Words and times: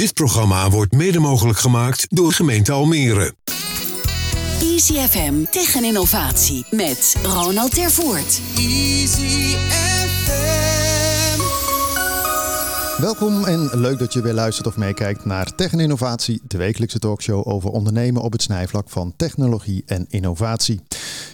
Dit 0.00 0.14
programma 0.14 0.70
wordt 0.70 0.92
mede 0.92 1.18
mogelijk 1.18 1.58
gemaakt 1.58 2.06
door 2.08 2.32
gemeente 2.32 2.72
Almere. 2.72 3.34
Easy 4.60 4.94
FM 4.94 5.34
tegen 5.50 5.84
innovatie 5.84 6.66
met 6.70 7.16
Ronald 7.22 7.74
Tervoort. 7.74 8.40
Easy 8.56 9.56
FM. 9.56 10.09
Welkom 13.00 13.44
en 13.44 13.80
leuk 13.80 13.98
dat 13.98 14.12
je 14.12 14.22
weer 14.22 14.32
luistert 14.32 14.66
of 14.66 14.76
meekijkt 14.76 15.24
naar 15.24 15.54
Tech 15.54 15.72
en 15.72 15.80
Innovatie, 15.80 16.40
de 16.44 16.56
wekelijkse 16.56 16.98
talkshow 16.98 17.48
over 17.48 17.70
ondernemen 17.70 18.22
op 18.22 18.32
het 18.32 18.42
snijvlak 18.42 18.90
van 18.90 19.12
technologie 19.16 19.82
en 19.86 20.06
innovatie. 20.08 20.80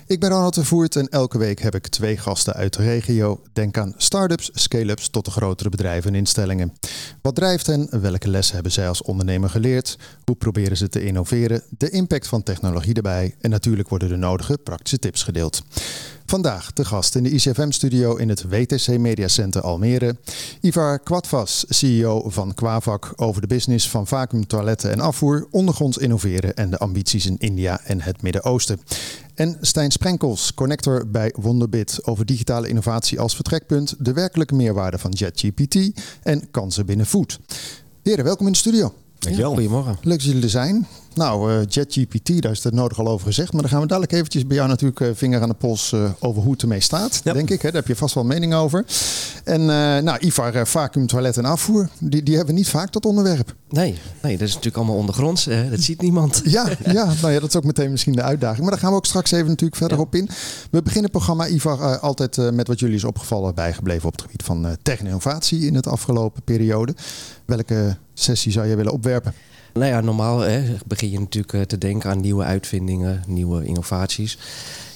Ik 0.07 0.21
ben 0.21 0.31
Ronald 0.31 0.55
de 0.55 0.65
Voert 0.65 0.97
en 0.97 1.09
elke 1.09 1.39
week 1.39 1.61
heb 1.61 1.75
ik 1.75 1.87
twee 1.87 2.17
gasten 2.17 2.55
uit 2.55 2.77
de 2.77 2.83
regio. 2.83 3.41
Denk 3.53 3.79
aan 3.79 3.95
start-ups, 3.97 4.51
scale-ups 4.53 5.09
tot 5.09 5.25
de 5.25 5.31
grotere 5.31 5.69
bedrijven 5.69 6.11
en 6.11 6.19
instellingen. 6.19 6.73
Wat 7.23 7.35
drijft 7.35 7.67
hen? 7.67 8.01
Welke 8.01 8.31
lessen 8.31 8.55
hebben 8.55 8.73
zij 8.73 8.89
als 8.89 9.03
ondernemer 9.03 9.51
geleerd? 9.51 9.99
Hoe 10.25 10.37
proberen 10.37 10.77
ze 10.77 10.89
te 10.89 11.05
innoveren? 11.05 11.63
De 11.69 11.91
impact 11.91 12.27
van 12.27 12.43
technologie 12.43 12.95
erbij 12.95 13.35
en 13.41 13.51
natuurlijk 13.51 13.89
worden 13.89 14.09
de 14.09 14.17
nodige 14.17 14.59
praktische 14.59 14.99
tips 14.99 15.23
gedeeld. 15.23 15.63
Vandaag 16.29 16.73
de 16.73 16.85
gast 16.85 17.15
in 17.15 17.23
de 17.23 17.31
ICFM-studio 17.31 18.17
in 18.17 18.29
het 18.29 18.43
WTC 18.49 18.99
Media 18.99 19.29
Center 19.29 19.63
Almere. 19.63 20.17
Ivar 20.61 20.99
Kwadvas, 20.99 21.65
CEO 21.69 22.29
van 22.29 22.55
Quavac, 22.55 23.13
over 23.17 23.41
de 23.41 23.47
business 23.47 23.91
van 23.91 24.07
vacuüm 24.07 24.47
toiletten 24.47 24.93
en 24.93 25.01
afvoer, 25.01 25.47
ondergronds 25.51 25.99
innoveren 25.99 26.57
en 26.57 26.71
de 26.71 26.79
ambities 26.79 27.27
in 27.27 27.37
India 27.39 27.81
en 27.85 28.01
het 28.01 28.23
Midden-Oosten. 28.23 28.81
En 29.35 29.57
Stijn 29.61 29.91
Sprenkels, 29.91 30.55
connector 30.55 31.11
bij 31.11 31.35
Wonderbit, 31.37 31.99
over 32.05 32.27
digitale 32.27 32.69
innovatie 32.69 33.21
als 33.21 33.35
vertrekpunt, 33.35 33.95
de 33.99 34.13
werkelijke 34.13 34.55
meerwaarde 34.55 34.99
van 34.99 35.11
JetGPT 35.11 35.91
en 36.23 36.51
kansen 36.51 36.87
binnen 36.87 37.07
food. 37.07 37.39
Heren, 38.03 38.25
welkom 38.25 38.47
in 38.47 38.53
de 38.53 38.59
studio. 38.59 38.95
Dankjewel. 39.19 39.53
Goedemorgen. 39.53 39.99
Leuk 40.03 40.19
dat 40.19 40.27
jullie 40.27 40.43
er 40.43 40.51
zijn. 40.51 40.87
Nou, 41.17 41.53
uh, 41.53 41.59
JetGPT, 41.69 42.43
daar 42.43 42.53
is 42.53 42.65
het 42.65 42.75
nodig 42.75 42.99
al 42.99 43.09
over 43.09 43.27
gezegd. 43.27 43.53
Maar 43.53 43.63
dan 43.63 43.71
gaan 43.71 43.81
we 43.81 43.87
dadelijk 43.87 44.13
eventjes 44.13 44.47
bij 44.47 44.57
jou 44.57 44.69
natuurlijk 44.69 45.01
uh, 45.01 45.09
vinger 45.15 45.41
aan 45.43 45.49
de 45.49 45.55
pols 45.55 45.93
uh, 45.93 46.11
over 46.19 46.43
hoe 46.43 46.53
het 46.53 46.63
ermee 46.63 46.81
staat. 46.81 47.21
Ja. 47.25 47.33
Denk 47.33 47.51
ik. 47.51 47.63
Hè? 47.63 47.69
Daar 47.71 47.81
heb 47.81 47.87
je 47.87 47.97
vast 47.97 48.15
wel 48.15 48.25
mening 48.25 48.55
over. 48.55 48.85
En 49.45 49.65
nou, 50.05 50.19
Ivar, 50.19 50.67
vacuüm, 50.67 51.07
toilet 51.07 51.37
en 51.37 51.45
afvoer. 51.45 51.89
Die, 51.99 52.23
die 52.23 52.37
hebben 52.37 52.55
we 52.55 52.61
niet 52.61 52.69
vaak 52.69 52.91
tot 52.91 53.07
onderwerp. 53.07 53.55
Nee, 53.69 53.99
nee, 54.23 54.33
dat 54.33 54.47
is 54.49 54.55
natuurlijk 54.55 54.77
allemaal 54.77 54.97
ondergronds. 54.97 55.45
dat 55.45 55.81
ziet 55.81 56.01
niemand. 56.01 56.43
Ja, 56.45 56.67
ja, 56.93 57.13
nou 57.21 57.33
ja, 57.33 57.41
dat 57.41 57.49
is 57.49 57.57
ook 57.57 57.65
meteen 57.65 57.91
misschien 57.91 58.13
de 58.13 58.23
uitdaging. 58.23 58.61
Maar 58.61 58.71
daar 58.71 58.81
gaan 58.81 58.91
we 58.91 58.97
ook 58.97 59.07
straks 59.07 59.31
even 59.31 59.47
natuurlijk 59.47 59.77
verder 59.77 59.97
Ja. 59.97 60.03
op 60.03 60.15
in. 60.15 60.29
We 60.71 60.83
beginnen 60.83 61.03
het 61.03 61.13
programma, 61.13 61.47
Ivar, 61.49 61.99
altijd 61.99 62.53
met 62.53 62.69
wat 62.69 62.79
jullie 62.81 62.97
is 62.97 63.05
opgevallen 63.05 63.55
bijgebleven 63.55 64.07
op 64.07 64.13
het 64.13 64.23
gebied 64.23 64.43
van 64.43 64.77
tech 64.83 64.99
en 64.99 65.07
innovatie 65.07 65.67
in 65.67 65.75
het 65.75 65.87
afgelopen 65.87 66.43
periode. 66.43 66.95
Welke 67.45 67.97
sessie 68.15 68.53
zou 68.53 68.67
je 68.67 68.77
willen 68.77 68.93
opwerpen? 68.93 69.35
Nou 69.77 69.89
ja, 69.89 70.01
normaal 70.01 70.41
hè, 70.41 70.77
begin 70.87 71.11
je 71.11 71.19
natuurlijk 71.19 71.53
eh, 71.53 71.61
te 71.61 71.79
denken 71.79 72.11
aan 72.11 72.21
nieuwe 72.21 72.45
uitvindingen, 72.45 73.23
nieuwe 73.27 73.65
innovaties. 73.65 74.39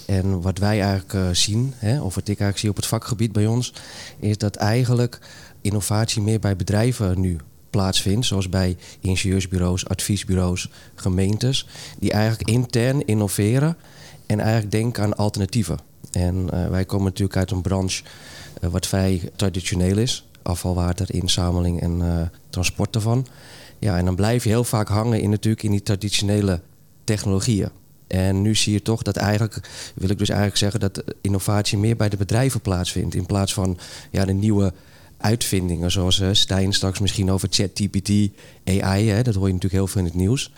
En 0.07 0.41
wat 0.41 0.59
wij 0.59 0.81
eigenlijk 0.81 1.15
eh, 1.15 1.29
zien, 1.33 1.75
hè, 1.77 2.01
of 2.01 2.15
wat 2.15 2.29
ik 2.29 2.41
eigenlijk 2.41 2.59
zie 2.59 2.71
op 2.71 2.77
het 2.77 2.87
vakgebied 2.87 3.33
bij 3.33 3.47
ons, 3.47 3.73
is 4.19 4.39
dat 4.39 4.57
eigenlijk 4.57 5.19
innovatie 5.61 6.23
meer 6.23 6.39
bij 6.39 6.57
bedrijven 6.57 7.21
nu 7.21 7.39
plaatsvindt, 7.71 8.27
zoals 8.27 8.49
bij 8.49 8.77
ingenieursbureaus, 9.01 9.89
adviesbureaus, 9.89 10.71
gemeentes, 10.95 11.67
die 11.99 12.13
eigenlijk 12.13 12.51
intern 12.51 13.07
innoveren 13.07 13.77
en 14.27 14.41
eigenlijk 14.41 14.71
denken 14.71 15.03
aan 15.03 15.17
alternatieven. 15.17 15.79
En 16.13 16.51
eh, 16.51 16.69
wij 16.69 16.85
komen 16.85 17.07
natuurlijk 17.07 17.37
uit 17.37 17.51
een 17.51 17.63
branche 17.63 18.03
wat 18.61 18.87
vrij 18.87 19.31
traditioneel 19.37 19.99
is, 19.99 20.25
afvalwater, 20.43 21.15
inzameling 21.15 21.81
en 21.81 22.03
eh, 22.03 22.23
transport 22.51 22.93
daarvan. 22.93 23.27
Ja, 23.81 23.97
en 23.99 24.05
dan 24.05 24.15
blijf 24.15 24.45
je 24.45 24.49
heel 24.49 24.65
vaak 24.65 24.89
hangen 24.89 25.21
in, 25.21 25.31
natuurlijk 25.31 25.63
in 25.63 25.71
die 25.71 25.83
traditionele 25.83 26.61
technologieën. 27.05 27.69
En 28.07 28.43
nu 28.43 28.55
zie 28.55 28.73
je 28.73 28.83
toch 28.83 29.03
dat 29.03 29.17
eigenlijk, 29.17 29.61
wil 29.95 30.11
ik 30.11 30.19
dus 30.19 30.29
eigenlijk 30.29 30.59
zeggen, 30.59 30.81
dat 30.81 31.05
innovatie 31.21 31.79
meer 31.79 31.97
bij 31.97 32.09
de 32.09 32.17
bedrijven 32.17 32.61
plaatsvindt. 32.61 33.15
In 33.15 33.27
plaats 33.27 33.55
van 33.55 33.79
ja, 34.11 34.25
de 34.25 34.33
nieuwe 34.33 34.73
uitvindingen, 35.17 35.91
zoals 35.91 36.21
eh, 36.21 36.29
Stijn 36.33 36.73
straks 36.73 36.99
misschien 36.99 37.31
over 37.31 37.49
ChatGPT, 37.51 38.11
AI, 38.65 39.09
hè, 39.09 39.23
dat 39.23 39.35
hoor 39.35 39.47
je 39.47 39.53
natuurlijk 39.53 39.83
heel 39.83 39.87
veel 39.87 40.01
in 40.01 40.07
het 40.07 40.17
nieuws. 40.17 40.53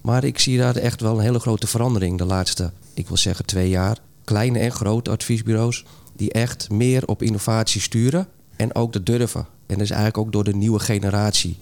Maar 0.00 0.24
ik 0.24 0.38
zie 0.38 0.58
daar 0.58 0.76
echt 0.76 1.00
wel 1.00 1.14
een 1.14 1.24
hele 1.24 1.38
grote 1.38 1.66
verandering 1.66 2.18
de 2.18 2.24
laatste, 2.24 2.70
ik 2.94 3.08
wil 3.08 3.16
zeggen 3.16 3.46
twee 3.46 3.68
jaar. 3.68 3.98
Kleine 4.24 4.58
en 4.58 4.72
grote 4.72 5.10
adviesbureaus 5.10 5.84
die 6.16 6.32
echt 6.32 6.70
meer 6.70 7.06
op 7.06 7.22
innovatie 7.22 7.80
sturen 7.80 8.28
en 8.56 8.74
ook 8.74 8.92
dat 8.92 9.06
durven. 9.06 9.40
En 9.40 9.74
dat 9.74 9.80
is 9.80 9.90
eigenlijk 9.90 10.18
ook 10.18 10.32
door 10.32 10.44
de 10.44 10.54
nieuwe 10.54 10.78
generatie 10.78 11.58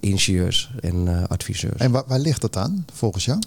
ingenieurs 0.00 0.70
en 0.80 1.08
eh, 1.08 1.22
adviseurs. 1.28 1.80
En 1.80 1.90
waar, 1.90 2.04
waar 2.06 2.18
ligt 2.18 2.40
dat 2.40 2.56
aan, 2.56 2.84
volgens 2.92 3.24
jou? 3.24 3.38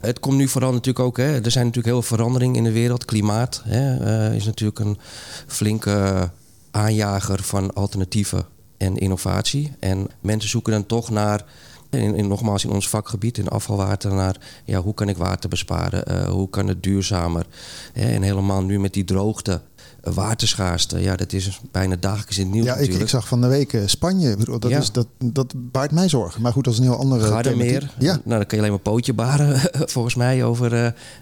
Het 0.00 0.20
komt 0.20 0.36
nu 0.36 0.48
vooral 0.48 0.72
natuurlijk 0.72 1.04
ook, 1.04 1.16
hè, 1.16 1.44
er 1.44 1.50
zijn 1.50 1.66
natuurlijk 1.66 1.94
heel 1.94 2.02
veel 2.02 2.16
veranderingen 2.16 2.56
in 2.56 2.64
de 2.64 2.72
wereld. 2.72 3.04
Klimaat 3.04 3.62
hè, 3.64 3.96
eh, 3.96 4.34
is 4.34 4.44
natuurlijk 4.44 4.78
een 4.78 4.98
flinke 5.46 6.30
aanjager 6.70 7.42
van 7.42 7.74
alternatieven 7.74 8.46
en 8.76 8.96
innovatie. 8.96 9.72
En 9.78 10.08
mensen 10.20 10.50
zoeken 10.50 10.72
dan 10.72 10.86
toch 10.86 11.10
naar, 11.10 11.44
in, 11.90 12.28
nogmaals 12.28 12.64
in 12.64 12.70
ons 12.70 12.88
vakgebied, 12.88 13.38
in 13.38 13.48
afvalwater, 13.48 14.14
naar 14.14 14.36
ja, 14.64 14.80
hoe 14.80 14.94
kan 14.94 15.08
ik 15.08 15.16
water 15.16 15.48
besparen? 15.48 16.06
Eh, 16.06 16.28
hoe 16.28 16.50
kan 16.50 16.66
het 16.68 16.82
duurzamer? 16.82 17.46
Hè, 17.92 18.14
en 18.14 18.22
helemaal 18.22 18.62
nu 18.62 18.80
met 18.80 18.92
die 18.94 19.04
droogte. 19.04 19.60
eh, 20.00 20.12
Waterschaarste, 20.12 20.98
ja, 21.00 21.16
dat 21.16 21.32
is 21.32 21.60
bijna 21.70 21.96
dagelijks 22.00 22.38
in 22.38 22.44
het 22.44 22.52
nieuws 22.52 22.66
Ja, 22.66 22.74
ik, 22.76 23.08
zag 23.08 23.28
van 23.28 23.40
de 23.40 23.46
week 23.46 23.72
eh, 23.72 23.82
Spanje. 23.86 24.36
Dat, 24.58 24.70
Ja. 24.70 24.78
is, 24.78 24.92
dat, 24.92 25.06
dat 25.18 25.52
baart 25.56 25.90
mij 25.92 26.08
zorgen. 26.08 26.42
Maar 26.42 26.52
goed, 26.52 26.64
dat 26.64 26.72
is 26.72 26.78
een 26.78 26.84
heel 26.84 26.96
andere 26.98 27.26
Gardermeer. 27.26 27.90
Ja, 27.98 28.12
Nou, 28.12 28.20
dan 28.24 28.38
kan 28.38 28.48
je 28.50 28.56
alleen 28.58 28.70
maar 28.70 28.78
pootje 28.92 29.12
baren, 29.12 29.60
volgens 29.94 30.14
mij, 30.14 30.44
over 30.44 30.72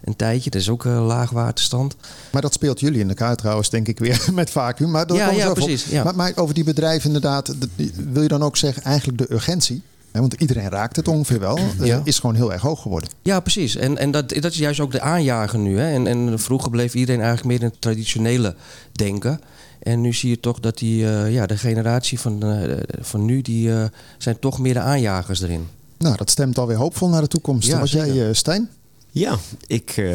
een 0.04 0.16
tijdje. 0.16 0.50
Dat 0.50 0.60
is 0.60 0.68
ook 0.68 0.84
een 0.84 0.92
laagwaterstand. 0.98 1.96
maar 2.32 2.42
dat 2.42 2.52
speelt 2.52 2.80
jullie 2.80 3.00
in 3.00 3.08
elkaar 3.08 3.36
trouwens, 3.36 3.70
denk 3.70 3.88
ik 3.88 3.98
weer, 3.98 4.28
met 4.32 4.50
vacuüm. 4.50 4.90
Maar, 4.90 5.06
dat 5.06 5.16
Ja, 5.16 5.52
precies, 5.52 5.84
ja. 5.84 6.04
Maar, 6.04 6.14
maar 6.14 6.32
over 6.34 6.54
die 6.54 6.64
bedrijven 6.64 7.06
inderdaad, 7.06 7.46
dat- 7.58 7.68
wil 8.12 8.22
je 8.22 8.28
dan 8.28 8.42
ook 8.42 8.56
zeggen 8.56 8.82
eigenlijk 8.82 9.18
de 9.18 9.32
urgentie? 9.32 9.82
Want 10.12 10.34
iedereen 10.34 10.68
raakt 10.68 10.96
het 10.96 11.08
ongeveer 11.08 11.40
wel. 11.40 11.56
eh, 11.56 11.86
Ja. 11.86 12.00
is 12.04 12.18
gewoon 12.18 12.34
heel 12.34 12.52
erg 12.52 12.62
hoog 12.62 12.82
geworden. 12.82 13.08
Ja, 13.22 13.40
precies. 13.40 13.76
En, 13.76 13.98
en 13.98 14.10
dat, 14.10 14.28
dat 14.28 14.52
is 14.52 14.58
juist 14.58 14.80
ook 14.80 14.92
de 14.92 15.00
aanjager 15.00 15.58
nu. 15.58 15.78
Hè. 15.78 15.92
En, 15.92 16.06
en 16.06 16.38
vroeger 16.38 16.70
bleef 16.70 16.94
iedereen 16.94 17.20
eigenlijk 17.22 17.48
meer 17.50 17.60
in 17.60 17.72
het 17.72 17.80
traditionele 17.80 18.54
denken. 18.92 19.40
En 19.82 20.00
nu 20.00 20.12
zie 20.12 20.30
je 20.30 20.40
toch 20.40 20.60
dat 20.60 20.78
die, 20.78 21.06
eh, 21.10 21.32
ja, 21.32 21.46
de 21.46 21.56
generatie 21.56 22.20
van, 22.20 22.42
eh, 22.42 22.76
van 23.00 23.24
nu, 23.24 23.42
die 23.42 23.72
eh, 23.72 23.84
zijn 24.18 24.38
toch 24.38 24.58
meer 24.58 24.74
de 24.74 24.80
aanjagers 24.80 25.40
erin. 25.42 25.66
Nou, 25.98 26.16
dat 26.16 26.30
stemt 26.30 26.58
alweer 26.58 26.76
hoopvol 26.76 27.08
naar 27.08 27.20
de 27.20 27.28
toekomst. 27.28 27.68
Ja, 27.68 27.78
Was 27.78 27.92
jij, 27.92 28.28
eh, 28.28 28.34
Stijn? 28.34 28.68
Ja, 29.18 29.38
ik 29.66 29.90
eh, 29.96 30.14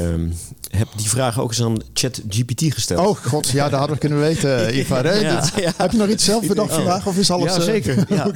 heb 0.70 0.88
die 0.96 1.10
vraag 1.10 1.40
ook 1.40 1.50
eens 1.50 1.62
aan 1.62 1.78
ChatGPT 1.94 2.74
gesteld. 2.74 3.08
Oh 3.08 3.18
god, 3.18 3.48
ja, 3.50 3.64
dat 3.70 3.80
hadden 3.80 3.94
we 3.96 4.02
kunnen 4.02 4.20
weten, 4.20 4.78
Ivar. 4.80 5.04
hè? 5.04 5.14
Ja, 5.14 5.42
Dit- 5.42 5.54
ja. 5.64 5.74
Heb 5.78 5.92
je 5.92 5.98
nog 5.98 6.08
iets 6.08 6.24
zelf 6.24 6.48
bedacht 6.48 6.70
Oh. 6.70 6.76
vandaag? 6.76 7.08
Of 7.08 7.18
is 7.18 7.32
alles... 7.32 7.52
ja, 7.54 7.58
eh, 7.60 7.64
zeker. 7.66 8.06
Ja. 8.16 8.32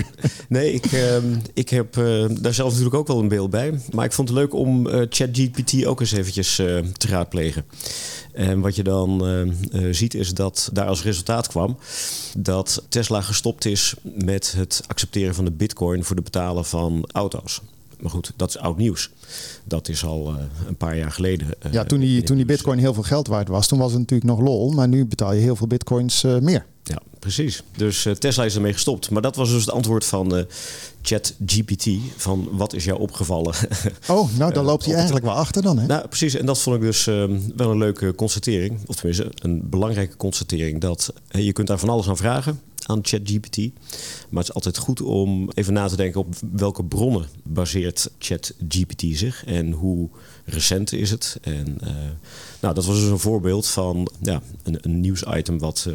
Nee, 0.50 0.73
ik, 0.73 0.85
ehm, 0.85 1.23
ik 1.53 1.69
heb 1.69 1.97
eh, 1.97 2.25
daar 2.39 2.53
zelf 2.53 2.69
natuurlijk 2.69 2.95
ook 2.95 3.07
wel 3.07 3.19
een 3.19 3.27
beeld 3.27 3.50
bij. 3.50 3.79
Maar 3.91 4.06
ik 4.06 4.11
vond 4.13 4.29
het 4.29 4.38
leuk 4.38 4.53
om 4.53 4.88
eh, 4.88 5.06
ChatGPT 5.09 5.85
ook 5.85 6.00
eens 6.00 6.11
eventjes 6.11 6.56
te 6.56 7.07
raadplegen. 7.09 7.66
En 8.33 8.59
wat 8.59 8.75
je 8.75 8.83
dan 8.83 9.23
ziet 9.91 10.13
is 10.13 10.33
dat 10.33 10.69
daar 10.73 10.88
als 10.88 11.03
resultaat 11.03 11.47
kwam 11.47 11.77
dat 12.38 12.83
Tesla 12.89 13.22
gestopt 13.22 13.66
is 13.66 13.94
met 14.03 14.53
het 14.57 14.81
accepteren 14.88 15.35
van 15.35 15.45
de 15.45 15.51
bitcoin 15.51 16.03
voor 16.03 16.16
het 16.16 16.25
betalen 16.25 16.66
van 16.66 17.09
auto's. 17.11 17.61
Maar 17.99 18.11
goed, 18.11 18.31
dat 18.35 18.49
is 18.49 18.57
oud 18.57 18.77
nieuws. 18.77 19.09
Dat 19.63 19.87
is 19.89 20.03
al 20.05 20.27
eh, 20.27 20.43
een 20.67 20.75
paar 20.75 20.97
jaar 20.97 21.11
geleden. 21.11 21.47
eh, 21.59 21.71
Ja, 21.71 21.83
toen 21.83 21.99
die, 21.99 22.23
toen 22.23 22.35
die 22.35 22.45
bitcoin 22.45 22.79
heel 22.79 22.93
veel 22.93 23.03
geld 23.03 23.27
waard 23.27 23.47
was, 23.47 23.67
toen 23.67 23.79
was 23.79 23.91
het 23.91 23.99
natuurlijk 23.99 24.29
nog 24.29 24.39
lol. 24.39 24.71
Maar 24.71 24.87
nu 24.87 25.05
betaal 25.05 25.33
je 25.33 25.41
heel 25.41 25.55
veel 25.55 25.67
bitcoins 25.67 26.23
eh, 26.23 26.37
meer. 26.37 26.65
Ja, 26.83 26.99
precies. 27.19 27.63
Dus 27.77 28.07
Tesla 28.19 28.43
is 28.43 28.55
ermee 28.55 28.73
gestopt. 28.73 29.09
Maar 29.09 29.21
dat 29.21 29.35
was 29.35 29.49
dus 29.49 29.61
het 29.61 29.71
antwoord 29.71 30.05
van 30.05 30.45
ChatGPT. 31.01 31.87
Van 32.17 32.47
wat 32.51 32.73
is 32.73 32.83
jou 32.83 32.99
opgevallen? 32.99 33.53
Oh, 34.07 34.29
nou 34.38 34.53
dan 34.53 34.65
loopt 34.65 34.85
hij 34.85 34.93
eigenlijk 34.93 35.25
wel 35.25 35.33
achter 35.35 35.61
dan, 35.61 35.79
hè? 35.79 35.85
nou, 35.85 36.07
precies. 36.07 36.33
En 36.35 36.45
dat 36.45 36.59
vond 36.59 36.75
ik 36.75 36.81
dus 36.81 37.07
eh, 37.07 37.23
wel 37.55 37.71
een 37.71 37.77
leuke 37.77 38.15
constatering. 38.15 38.79
Of 38.85 38.95
tenminste, 38.95 39.31
een 39.35 39.69
belangrijke 39.69 40.15
constatering. 40.17 40.81
Dat 40.81 41.13
je 41.29 41.51
kunt 41.53 41.67
daar 41.67 41.79
van 41.79 41.89
alles 41.89 42.07
aan 42.09 42.17
vragen 42.17 42.59
aan 42.88 43.00
ChatGPT. 43.01 43.57
Maar 44.30 44.39
het 44.44 44.50
is 44.50 44.54
altijd 44.54 44.78
goed 44.78 45.01
om 45.01 45.50
even 45.54 45.74
na 45.74 45.88
te 45.88 45.95
denken 45.95 46.19
op 46.19 46.36
welke 46.51 46.84
bronnen 46.86 47.25
baseert 47.44 48.12
ChatGPT 48.19 49.04
zich 49.18 49.45
en 49.45 49.72
hoe 49.72 50.10
recent 50.49 50.94
is 50.94 51.09
het. 51.11 51.38
En 51.41 51.77
eh, 51.81 51.89
nou, 52.59 52.73
dat 52.73 52.85
was 52.85 52.95
dus 52.99 53.09
een 53.09 53.19
voorbeeld 53.19 53.67
van 53.67 54.09
ja, 54.21 54.41
een, 54.63 54.77
een 54.81 54.99
nieuwsitem 54.99 55.59
wat 55.59 55.85
eh, 55.88 55.94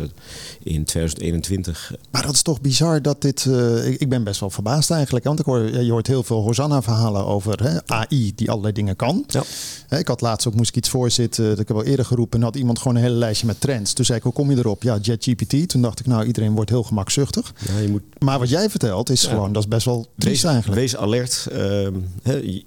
in 0.74 0.84
2021 0.84 1.94
Maar 2.10 2.22
dat 2.22 2.34
is 2.34 2.42
toch 2.42 2.60
bizar 2.60 3.02
dat 3.02 3.22
dit... 3.22 3.46
eh, 3.46 3.86
ik, 3.86 4.00
ik 4.00 4.08
ben 4.08 4.24
best 4.24 4.40
wel 4.40 4.50
verbaasd 4.50 4.90
eigenlijk. 4.90 5.24
Want 5.24 5.38
ik 5.38 5.44
hoor, 5.44 5.82
je 5.82 5.90
hoort 5.90 6.06
heel 6.06 6.22
veel 6.22 6.42
Hosanna-verhalen 6.42 7.24
over 7.26 7.62
hè, 7.62 7.86
AI 7.86 8.32
die 8.34 8.50
allerlei 8.50 8.72
dingen 8.74 8.96
kan. 8.96 9.24
Ja. 9.26 9.42
Hè, 9.88 9.98
Ik 9.98 10.08
had 10.08 10.20
laatst 10.20 10.46
ook, 10.48 10.54
moest 10.54 10.68
ik 10.68 10.76
iets 10.76 10.88
voorzitten. 10.88 11.44
Dat 11.44 11.58
ik 11.58 11.68
heb 11.68 11.76
al 11.76 11.84
eerder 11.84 12.04
geroepen. 12.04 12.38
En 12.38 12.44
had 12.44 12.56
iemand 12.56 12.78
gewoon 12.78 12.96
een 12.96 13.02
hele 13.02 13.14
lijstje 13.14 13.46
met 13.46 13.60
trends. 13.60 13.92
Toen 13.92 14.04
zei 14.04 14.18
ik, 14.18 14.24
hoe 14.24 14.32
kom 14.32 14.50
je 14.50 14.56
erop? 14.56 14.82
Ja, 14.82 14.98
JetGPT. 15.02 15.68
Toen 15.68 15.82
dacht 15.82 16.00
ik, 16.00 16.06
nou, 16.06 16.24
iedereen 16.26 16.52
wordt 16.54 16.70
heel 16.70 16.82
gemakzuchtig. 16.82 17.52
Ja, 17.68 17.78
je 17.78 17.88
moet 17.88 18.02
Maar 18.18 18.38
wat 18.38 18.48
jij 18.48 18.70
vertelt 18.70 19.10
is 19.10 19.22
Ja. 19.22 19.28
gewoon, 19.28 19.52
dat 19.52 19.62
is 19.62 19.68
best 19.68 19.84
wel 19.84 20.06
triest 20.18 20.42
Wees, 20.42 20.52
eigenlijk. 20.52 20.80
wees 20.80 20.96
alert. 20.96 21.46
Ehm, 21.52 21.94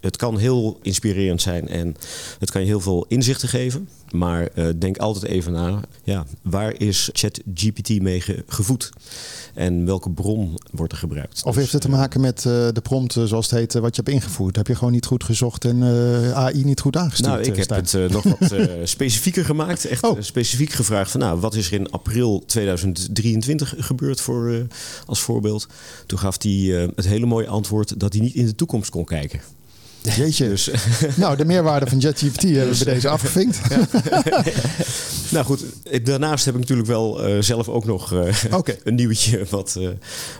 het 0.01 0.17
kan 0.17 0.37
heel 0.37 0.79
inspirerend 0.81 1.41
zijn 1.41 1.67
en 1.79 1.95
het 2.39 2.51
kan 2.51 2.61
je 2.61 2.67
heel 2.67 2.79
veel 2.79 3.05
inzichten 3.07 3.49
geven. 3.49 3.89
Maar 4.11 4.47
eh, 4.47 4.67
denk 4.77 4.97
altijd 4.97 5.23
even 5.25 5.51
na, 5.51 5.79
ja, 6.03 6.25
waar 6.41 6.79
is 6.79 7.09
ChatGPT 7.13 8.01
mee 8.01 8.21
ge- 8.21 8.43
gevoed? 8.47 8.89
En 9.53 9.85
welke 9.85 10.09
bron 10.11 10.59
wordt 10.71 10.91
er 10.91 10.97
gebruikt? 10.97 11.41
Of 11.43 11.51
Dus, 11.53 11.55
heeft 11.61 11.71
het 11.71 11.81
te 11.81 11.87
eh, 11.87 11.93
maken 11.93 12.21
met 12.21 12.37
eh, 12.37 12.67
de 12.71 12.81
prompt, 12.83 13.13
zoals 13.13 13.49
het 13.49 13.59
heet, 13.59 13.73
wat 13.73 13.95
je 13.95 14.01
hebt 14.01 14.15
ingevoerd? 14.15 14.55
Heb 14.55 14.67
je 14.67 14.75
gewoon 14.75 14.93
niet 14.93 15.05
goed 15.05 15.23
gezocht 15.23 15.65
en 15.65 15.83
AI 16.33 16.63
niet 16.63 16.79
goed 16.79 16.97
aangestuurd? 16.97 17.29
Nou, 17.29 17.43
ik 17.43 17.55
heb 17.55 17.69
het 17.69 18.11
nog 18.11 18.23
wat 18.23 18.53
specifieker 18.83 19.45
gemaakt. 19.45 19.85
Echt 19.85 20.03
Oh. 20.03 20.17
specifiek 20.21 20.71
gevraagd 20.71 21.11
van, 21.11 21.19
nou, 21.19 21.39
wat 21.39 21.55
is 21.55 21.67
er 21.67 21.73
in 21.73 21.91
april 21.91 22.43
2023 22.45 23.73
gebeurd 23.77 24.21
voor, 24.21 24.67
als 25.05 25.19
voorbeeld? 25.19 25.67
Toen 26.05 26.19
gaf 26.19 26.43
hij 26.43 26.51
het 26.95 27.07
hele 27.07 27.25
mooie 27.25 27.47
antwoord 27.47 27.99
dat 27.99 28.13
hij 28.13 28.21
niet 28.21 28.33
in 28.35 28.45
de 28.45 28.55
toekomst 28.55 28.89
kon 28.89 29.05
kijken. 29.05 29.39
Jeetje. 30.13 30.47
Dus, 30.49 30.69
Nou, 31.15 31.37
de 31.37 31.45
meerwaarde 31.45 31.85
van 31.87 32.01
ChatGPT 32.01 32.41
hebben 32.57 32.77
we 32.77 32.83
bij 32.83 32.93
deze 32.93 33.09
afgevinkt. 33.09 33.61
nou 35.31 35.45
goed, 35.45 35.63
eh, 35.83 36.05
daarnaast 36.05 36.45
heb 36.45 36.53
ik 36.53 36.59
natuurlijk 36.59 36.87
wel 36.87 37.23
eh, 37.23 37.41
zelf 37.41 37.69
ook 37.69 37.85
nog 37.85 38.13
eh, 38.13 38.35
een 38.83 38.95
nieuwtje 38.95 39.45
wat, 39.49 39.75
eh, 39.79 39.89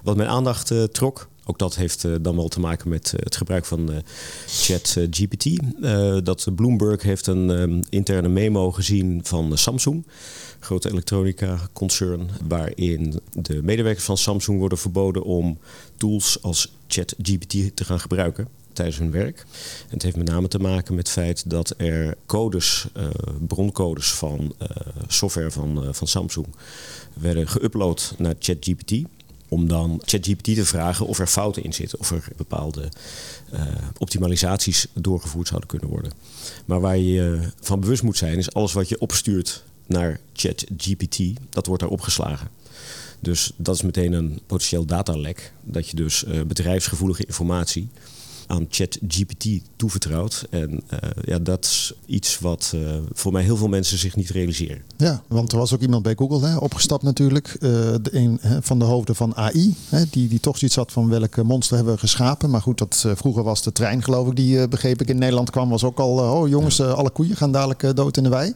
wat 0.04 0.16
mijn 0.16 0.30
aandacht 0.30 0.72
eh, 0.72 0.84
trok. 0.84 1.28
Ook 1.48 1.60
dat 1.60 1.76
heeft 1.76 2.04
eh, 2.04 2.12
dan 2.22 2.36
wel 2.36 2.48
te 2.48 2.60
maken 2.60 2.90
met 2.90 3.14
eh, 3.14 3.20
het 3.24 3.36
gebruik 3.36 3.66
van 3.66 3.92
eh 3.92 3.98
ChatGPT. 4.48 5.46
Eh, 5.82 6.18
dat 6.24 6.48
Bloomberg 6.56 7.02
heeft 7.02 7.28
een 7.28 7.50
eh, 7.50 7.82
interne 7.90 8.28
memo 8.28 8.72
gezien 8.72 9.20
van 9.24 9.52
eh, 9.52 9.58
Samsung, 9.58 10.06
grote 10.60 10.90
elektronica 10.90 11.58
concern, 11.74 12.30
waarin 12.48 13.20
de 13.32 13.64
medewerkers 13.64 14.06
van 14.06 14.18
Samsung 14.18 14.60
worden 14.60 14.78
verboden 14.78 15.24
om 15.24 15.58
tools 15.98 16.38
als 16.42 16.74
ChatGPT 16.88 17.76
te 17.76 17.86
gaan 17.86 18.00
gebruiken 18.00 18.48
tijdens 18.76 18.98
hun 18.98 19.12
werk. 19.12 19.40
En 19.88 19.94
het 19.94 20.04
heeft 20.04 20.16
met 20.16 20.28
name 20.28 20.48
te 20.48 20.60
maken 20.60 20.96
met 20.96 21.08
het 21.08 21.18
feit 21.18 21.50
dat 21.50 21.74
er 21.78 22.16
codes, 22.26 22.88
eh, 22.94 23.08
broncodes 23.48 24.12
van 24.14 24.56
eh, 24.58 24.68
software 25.08 25.52
van, 25.52 25.84
eh, 25.84 25.90
van 25.92 26.08
Samsung 26.08 26.48
werden 27.14 27.48
geüpload 27.48 28.18
naar 28.18 28.36
ChatGPT. 28.40 28.94
Om 29.50 29.68
dan 29.68 30.02
ChatGPT 30.06 30.56
te 30.56 30.66
vragen 30.66 31.06
of 31.06 31.20
er 31.20 31.28
fouten 31.28 31.64
in 31.64 31.74
zitten. 31.74 32.00
Of 32.00 32.12
er 32.12 32.28
bepaalde 32.36 32.90
optimalisaties 33.98 34.88
doorgevoerd 34.94 35.48
zouden 35.48 35.70
kunnen 35.70 35.90
worden. 35.90 36.12
Maar 36.66 36.80
waar 36.80 36.98
je 36.98 37.40
van 37.62 37.80
bewust 37.80 38.04
moet 38.04 38.18
zijn, 38.18 38.38
is 38.38 38.54
alles 38.54 38.74
wat 38.74 38.90
je 38.90 39.00
opstuurt 39.00 39.64
naar 39.86 40.20
ChatGPT, 40.34 41.20
dat 41.50 41.66
wordt 41.66 41.82
daar 41.82 41.92
opgeslagen. 41.92 42.48
Dus 43.20 43.52
dat 43.56 43.76
is 43.76 43.82
meteen 43.82 44.14
een 44.14 44.40
potentieel 44.46 44.86
datalek. 44.86 45.54
Dat 45.64 45.90
je 45.90 45.96
dus 45.96 46.26
bedrijfsgevoelige 46.48 47.26
informatie 47.26 47.90
aan 48.48 48.66
ChatGPT 48.70 49.48
toevertrouwt. 49.76 50.48
En 50.50 50.82
eh, 50.88 51.00
ja, 51.26 51.40
dat 51.40 51.66
is 51.66 51.94
iets 52.06 52.40
wat 52.40 52.72
eh, 52.76 52.82
voor 53.14 53.32
mij 53.32 53.44
heel 53.44 53.58
veel 53.58 53.68
mensen 53.68 53.98
zich 53.98 54.16
niet 54.16 54.30
realiseren. 54.30 54.82
Ja, 54.98 55.24
want 55.28 55.52
er 55.52 55.58
was 55.58 55.74
ook 55.74 55.82
iemand 55.82 56.04
bij 56.04 56.16
Google 56.18 56.48
hè, 56.48 56.56
opgestapt 56.58 57.04
natuurlijk. 57.04 57.48
eh, 57.48 57.60
de 58.02 58.10
een 58.12 58.38
hè, 58.42 58.62
van 58.62 58.80
de 58.80 58.86
hoofden 58.86 59.16
van 59.16 59.36
AI. 59.36 59.76
Hè, 59.90 60.04
die, 60.10 60.28
die 60.28 60.40
toch 60.40 60.58
zoiets 60.58 60.78
had 60.78 60.92
van 60.92 61.10
welke 61.10 61.44
monster 61.44 61.76
hebben 61.76 61.94
we 61.94 62.00
geschapen. 62.00 62.50
Maar 62.50 62.62
goed, 62.62 62.78
dat, 62.78 63.06
vroeger 63.16 63.44
was 63.44 63.64
de 63.64 63.72
trein 63.72 64.04
geloof 64.04 64.28
ik 64.28 64.36
die 64.36 64.68
begreep 64.68 65.02
ik 65.02 65.10
in 65.10 65.18
Nederland 65.18 65.50
kwam. 65.50 65.70
Was 65.70 65.84
ook 65.84 66.00
al, 66.00 66.20
oh 66.20 66.50
jongens, 66.50 66.82
alle 66.82 67.10
koeien 67.10 67.36
gaan 67.36 67.52
dadelijk 67.52 67.96
dood 67.96 68.18
in 68.18 68.24
de 68.24 68.30
wei. 68.30 68.54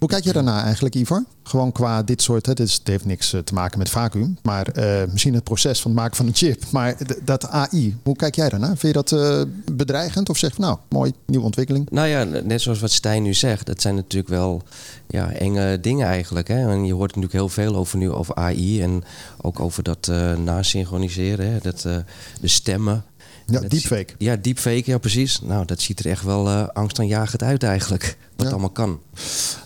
Hoe 0.00 0.08
kijk 0.08 0.24
je 0.24 0.32
daarna 0.32 0.64
eigenlijk, 0.64 0.94
Ivar? 0.94 1.24
Gewoon 1.42 1.72
qua 1.72 2.02
dit 2.02 2.22
soort, 2.22 2.46
hè, 2.46 2.54
dit 2.54 2.72
het 2.72 2.88
heeft 2.88 3.04
niks 3.04 3.32
eh, 3.32 3.40
te 3.40 3.54
maken 3.54 3.78
met 3.78 3.90
vacuüm. 3.90 4.38
Maar 4.42 4.66
eh, 4.66 5.08
misschien 5.12 5.34
het 5.34 5.44
proces 5.44 5.80
van 5.80 5.90
het 5.90 6.00
maken 6.00 6.16
van 6.16 6.26
een 6.26 6.34
chip. 6.34 6.62
Maar 6.70 6.96
dat 7.24 7.48
AI, 7.48 7.96
hoe 8.02 8.16
kijk 8.16 8.34
jij 8.34 8.48
daarna? 8.48 8.66
Vind 8.66 8.80
je 8.80 8.92
dat 8.92 9.12
eh, 9.12 9.42
bedreigend? 9.72 10.28
Of 10.28 10.36
zeg 10.36 10.56
je 10.56 10.60
nou, 10.62 10.78
mooi, 10.88 11.12
nieuwe 11.26 11.44
ontwikkeling? 11.44 11.88
Nou 11.90 12.08
ja, 12.08 12.24
net 12.24 12.60
zoals 12.60 12.80
wat 12.80 12.90
Stijn 12.90 13.22
nu 13.22 13.34
zegt, 13.34 13.66
dat 13.66 13.80
zijn 13.80 13.94
natuurlijk 13.94 14.30
wel 14.30 14.62
ja, 15.06 15.32
enge 15.32 15.80
dingen 15.80 16.06
eigenlijk. 16.06 16.48
Hè? 16.48 16.70
En 16.70 16.84
je 16.84 16.94
hoort 16.94 17.14
natuurlijk 17.14 17.32
heel 17.32 17.48
veel 17.48 17.76
over 17.76 17.98
nu 17.98 18.10
over 18.10 18.34
AI 18.34 18.82
en 18.82 19.04
ook 19.40 19.60
over 19.60 19.82
dat 19.82 20.10
nasynchroniseren, 20.44 21.52
hè? 21.52 21.58
Dat, 21.58 21.82
de 22.40 22.48
stemmen. 22.48 23.04
Ja, 23.50 23.60
Dat 23.60 23.70
deepfake. 23.70 24.12
Ja, 24.18 24.36
deepfake, 24.36 24.82
ja 24.84 24.98
precies. 24.98 25.40
Nou, 25.42 25.64
dat 25.66 25.80
ziet 25.80 25.98
er 25.98 26.06
echt 26.10 26.24
wel 26.24 26.48
eh 26.48 26.68
angstaanjagend 26.72 27.42
uit 27.42 27.62
eigenlijk, 27.62 28.16
wat 28.36 28.46
Ja. 28.46 28.52
allemaal 28.52 28.70
kan. 28.70 29.00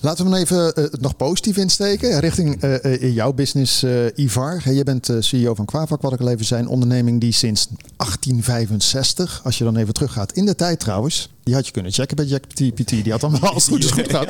Laten 0.00 0.24
we 0.24 0.30
hem 0.30 0.40
even 0.40 0.74
eh, 0.74 0.84
nog 1.00 1.16
positief 1.16 1.56
insteken. 1.56 2.20
Richting 2.20 2.62
eh, 2.62 3.02
in 3.02 3.12
jouw 3.12 3.32
business, 3.32 3.84
Ivar. 4.14 4.72
Je 4.72 4.84
bent 4.84 5.10
CEO 5.18 5.54
van 5.54 5.64
Quavak, 5.64 6.02
wat 6.02 6.12
ik 6.12 6.20
al 6.20 6.28
even 6.28 6.44
zei. 6.44 6.62
Een 6.62 6.68
onderneming 6.68 7.20
die 7.20 7.32
sinds 7.32 7.68
1865, 7.96 9.40
als 9.44 9.58
je 9.58 9.64
dan 9.64 9.76
even 9.76 9.94
teruggaat 9.94 10.32
in 10.32 10.44
de 10.46 10.54
tijd 10.54 10.80
trouwens. 10.80 11.28
Die 11.42 11.54
had 11.54 11.66
je 11.66 11.72
kunnen 11.72 11.92
checken 11.92 12.16
bij 12.16 12.24
JackPT. 12.24 12.88
Die 12.88 13.10
had 13.10 13.22
als 13.22 13.32
het 13.54 13.64
goed 13.64 13.84
is 13.84 13.90
goed 13.90 14.10
gehad. 14.10 14.28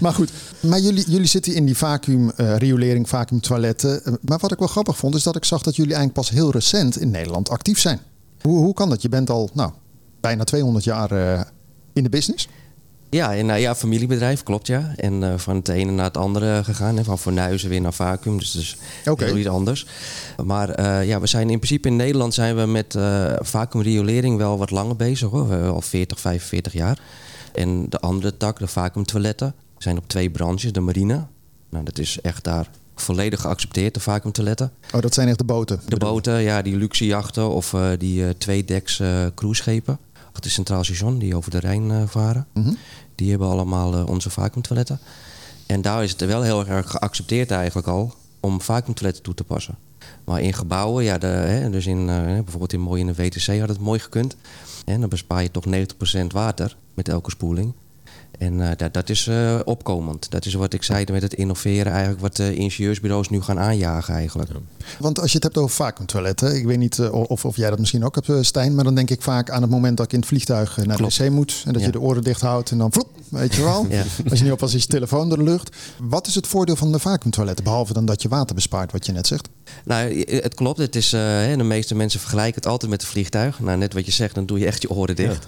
Maar 0.00 0.12
goed, 0.12 0.30
maar 0.60 0.80
jullie, 0.80 1.04
jullie 1.10 1.26
zitten 1.26 1.54
in 1.54 1.64
die 1.66 1.76
vacuüm 1.76 2.30
eh, 2.30 2.56
riolering, 2.56 3.08
vacuüm 3.08 3.40
toiletten. 3.40 4.04
Eh, 4.04 4.12
Maar 4.20 4.38
wat 4.38 4.52
ik 4.52 4.58
wel 4.58 4.68
grappig 4.68 4.96
vond, 4.96 5.14
is 5.14 5.22
dat 5.22 5.36
ik 5.36 5.44
zag 5.44 5.62
dat 5.62 5.76
jullie 5.76 5.94
eigenlijk 5.94 6.26
pas 6.26 6.36
heel 6.36 6.50
recent 6.50 7.00
in 7.00 7.10
Nederland 7.10 7.48
actief 7.48 7.78
zijn. 7.80 8.00
Hoe, 8.42 8.58
hoe 8.58 8.74
kan 8.74 8.88
dat? 8.88 9.02
Je 9.02 9.08
bent 9.08 9.30
al 9.30 9.50
nou, 9.52 9.70
bijna 10.20 10.44
200 10.44 10.84
jaar 10.84 11.10
eh, 11.10 11.40
in 11.92 12.02
de 12.02 12.08
business. 12.08 12.48
Ja, 13.10 13.34
en, 13.34 13.46
nou 13.46 13.60
ja, 13.60 13.74
familiebedrijf, 13.74 14.42
klopt 14.42 14.66
ja. 14.66 14.92
En 14.96 15.22
eh, 15.22 15.38
van 15.38 15.56
het 15.56 15.68
ene 15.68 15.90
naar 15.90 16.04
het 16.04 16.16
andere 16.16 16.64
gegaan. 16.64 16.96
Hè. 16.96 17.04
Van 17.04 17.18
fornuizen 17.18 17.68
weer 17.68 17.80
naar 17.80 17.92
vacuüm. 17.92 18.38
Dus, 18.38 18.50
dus 18.50 18.76
Oké. 19.04 19.24
heel 19.24 19.36
iets 19.36 19.48
anders. 19.48 19.86
Maar 20.44 20.70
eh, 20.70 21.06
ja, 21.06 21.20
we 21.20 21.26
zijn 21.26 21.50
in 21.50 21.58
principe 21.58 21.88
in 21.88 21.96
Nederland 21.96 22.34
zijn 22.34 22.56
we 22.56 22.66
met 22.66 22.94
eh 22.94 23.32
vacuümriolering 23.38 24.36
wel 24.36 24.58
wat 24.58 24.70
langer 24.70 24.96
bezig 24.96 25.30
hoor. 25.30 25.54
Al 25.54 25.80
40, 25.80 26.20
45 26.20 26.72
jaar. 26.72 26.98
En 27.52 27.86
de 27.88 28.00
andere 28.00 28.36
tak, 28.36 28.58
de 28.58 28.66
vacuümtoiletten, 28.66 29.54
zijn 29.78 29.96
op 29.96 30.08
twee 30.08 30.30
branches. 30.30 30.72
De 30.72 30.80
marine, 30.80 31.26
nou 31.70 31.84
dat 31.84 31.98
is 31.98 32.20
echt 32.20 32.44
daar 32.44 32.70
volledig 33.00 33.40
geaccepteerd, 33.40 33.94
de 33.94 34.00
vacuümtoiletten. 34.00 34.72
Oh, 34.94 35.00
dat 35.00 35.14
zijn 35.14 35.28
echt 35.28 35.38
de 35.38 35.44
boten. 35.44 35.80
De 35.86 35.96
boten, 35.96 36.42
ja, 36.42 36.62
die 36.62 36.76
luxe 36.76 37.06
jachten 37.06 37.50
of 37.50 37.74
eh, 37.74 37.88
die 37.98 38.26
eh 38.26 38.30
tweedeks 38.38 39.00
eh 39.00 39.26
cruiseschepen. 39.34 39.98
Achter 40.32 40.50
Centraal 40.50 40.84
Station, 40.84 41.18
die 41.18 41.36
over 41.36 41.50
de 41.50 41.58
Rijn 41.58 42.08
varen. 42.08 42.46
Mhm. 42.54 42.72
Die 43.14 43.30
hebben 43.30 43.48
allemaal 43.48 44.04
onze 44.04 44.30
vacuümtoiletten. 44.30 44.98
En 45.66 45.82
daar 45.82 46.02
is 46.02 46.10
het 46.10 46.24
wel 46.24 46.42
heel 46.42 46.66
erg 46.66 46.90
geaccepteerd 46.90 47.50
eigenlijk 47.50 47.88
al 47.88 48.14
om 48.40 48.60
vacuümtoiletten 48.60 49.22
toe 49.22 49.34
te 49.34 49.44
passen. 49.44 49.76
Maar 50.24 50.40
in 50.40 50.52
gebouwen, 50.52 51.04
ja, 51.04 51.18
de, 51.18 51.26
hè, 51.26 51.70
dus 51.70 51.86
in, 51.86 52.06
bijvoorbeeld 52.06 52.72
in 52.72 52.80
mooi 52.80 53.00
in 53.00 53.06
de 53.06 53.14
WTC 53.14 53.58
had 53.60 53.68
het 53.68 53.80
mooi 53.80 53.98
gekund. 53.98 54.36
En 54.84 55.00
dan 55.00 55.08
bespaar 55.08 55.42
je 55.42 55.50
toch 55.50 55.64
90% 55.66 56.26
water 56.26 56.76
met 56.94 57.08
elke 57.08 57.30
spoeling. 57.30 57.72
En 58.38 58.60
eh, 58.70 58.76
dat, 58.76 58.94
dat 58.94 59.08
is 59.08 59.26
eh, 59.26 59.58
opkomend. 59.64 60.30
Dat 60.30 60.46
is 60.46 60.54
wat 60.54 60.72
ik 60.72 60.82
zei 60.82 61.04
met 61.12 61.22
het 61.22 61.34
innoveren, 61.34 61.92
eigenlijk 61.92 62.20
wat 62.20 62.36
de 62.36 62.54
ingenieursbureaus 62.54 63.28
nu 63.28 63.40
gaan 63.42 63.58
aanjagen 63.58 64.14
eigenlijk. 64.14 64.50
Want 64.98 65.18
als 65.20 65.28
je 65.30 65.34
het 65.34 65.42
hebt 65.44 65.56
over 65.58 65.76
vacuümtoiletten, 65.76 66.56
ik 66.56 66.64
weet 66.64 66.78
niet 66.78 66.98
eh, 66.98 67.12
of, 67.12 67.44
of 67.44 67.56
jij 67.56 67.70
dat 67.70 67.78
misschien 67.78 68.04
ook 68.04 68.14
hebt, 68.14 68.46
Stijn, 68.46 68.74
maar 68.74 68.84
dan 68.84 68.94
denk 68.94 69.10
ik 69.10 69.22
vaak 69.22 69.50
aan 69.50 69.62
het 69.62 69.70
moment 69.70 69.96
dat 69.96 70.06
ik 70.06 70.12
in 70.12 70.18
het 70.18 70.28
vliegtuig 70.28 70.76
naar 70.76 70.96
Klopt. 70.96 71.16
de 71.16 71.24
wc 71.24 71.30
moet 71.30 71.62
en 71.66 71.72
dat 71.72 71.80
Ja. 71.80 71.86
je 71.86 71.92
de 71.92 72.00
oren 72.00 72.22
dicht 72.22 72.40
houdt 72.40 72.70
en 72.70 72.78
dan 72.78 72.92
vloep, 72.92 73.08
weet 73.28 73.54
je 73.54 73.62
wel. 73.62 73.86
Ja. 73.90 74.02
Als 74.30 74.38
je 74.38 74.44
niet 74.44 74.52
oppast 74.52 74.74
is 74.74 74.82
je 74.82 74.88
telefoon 74.88 75.28
door 75.28 75.38
de 75.38 75.44
lucht. 75.44 75.76
Wat 76.00 76.26
is 76.26 76.34
het 76.34 76.46
voordeel 76.46 76.76
van 76.76 76.92
de 76.92 76.98
vacuümtoiletten, 76.98 77.64
behalve 77.64 77.92
dan 77.92 78.04
dat 78.04 78.22
je 78.22 78.28
water 78.28 78.54
bespaart, 78.54 78.92
wat 78.92 79.06
je 79.06 79.12
net 79.12 79.26
zegt? 79.26 79.48
Nou, 79.84 80.24
het 80.26 80.54
klopt. 80.54 80.78
Het 80.78 80.96
is, 80.96 81.12
eh, 81.12 81.20
hè, 81.20 81.56
de 81.56 81.62
meeste 81.62 81.94
mensen 81.94 82.20
vergelijken 82.20 82.54
het 82.54 82.66
altijd 82.66 82.90
met 82.90 83.02
een 83.02 83.08
vliegtuig. 83.08 83.60
Nou, 83.60 83.78
net 83.78 83.92
wat 83.94 84.06
je 84.06 84.12
zegt, 84.12 84.34
dan 84.34 84.46
doe 84.46 84.58
je 84.58 84.66
echt 84.66 84.82
je 84.82 84.90
oren 84.90 85.16
dicht. 85.16 85.46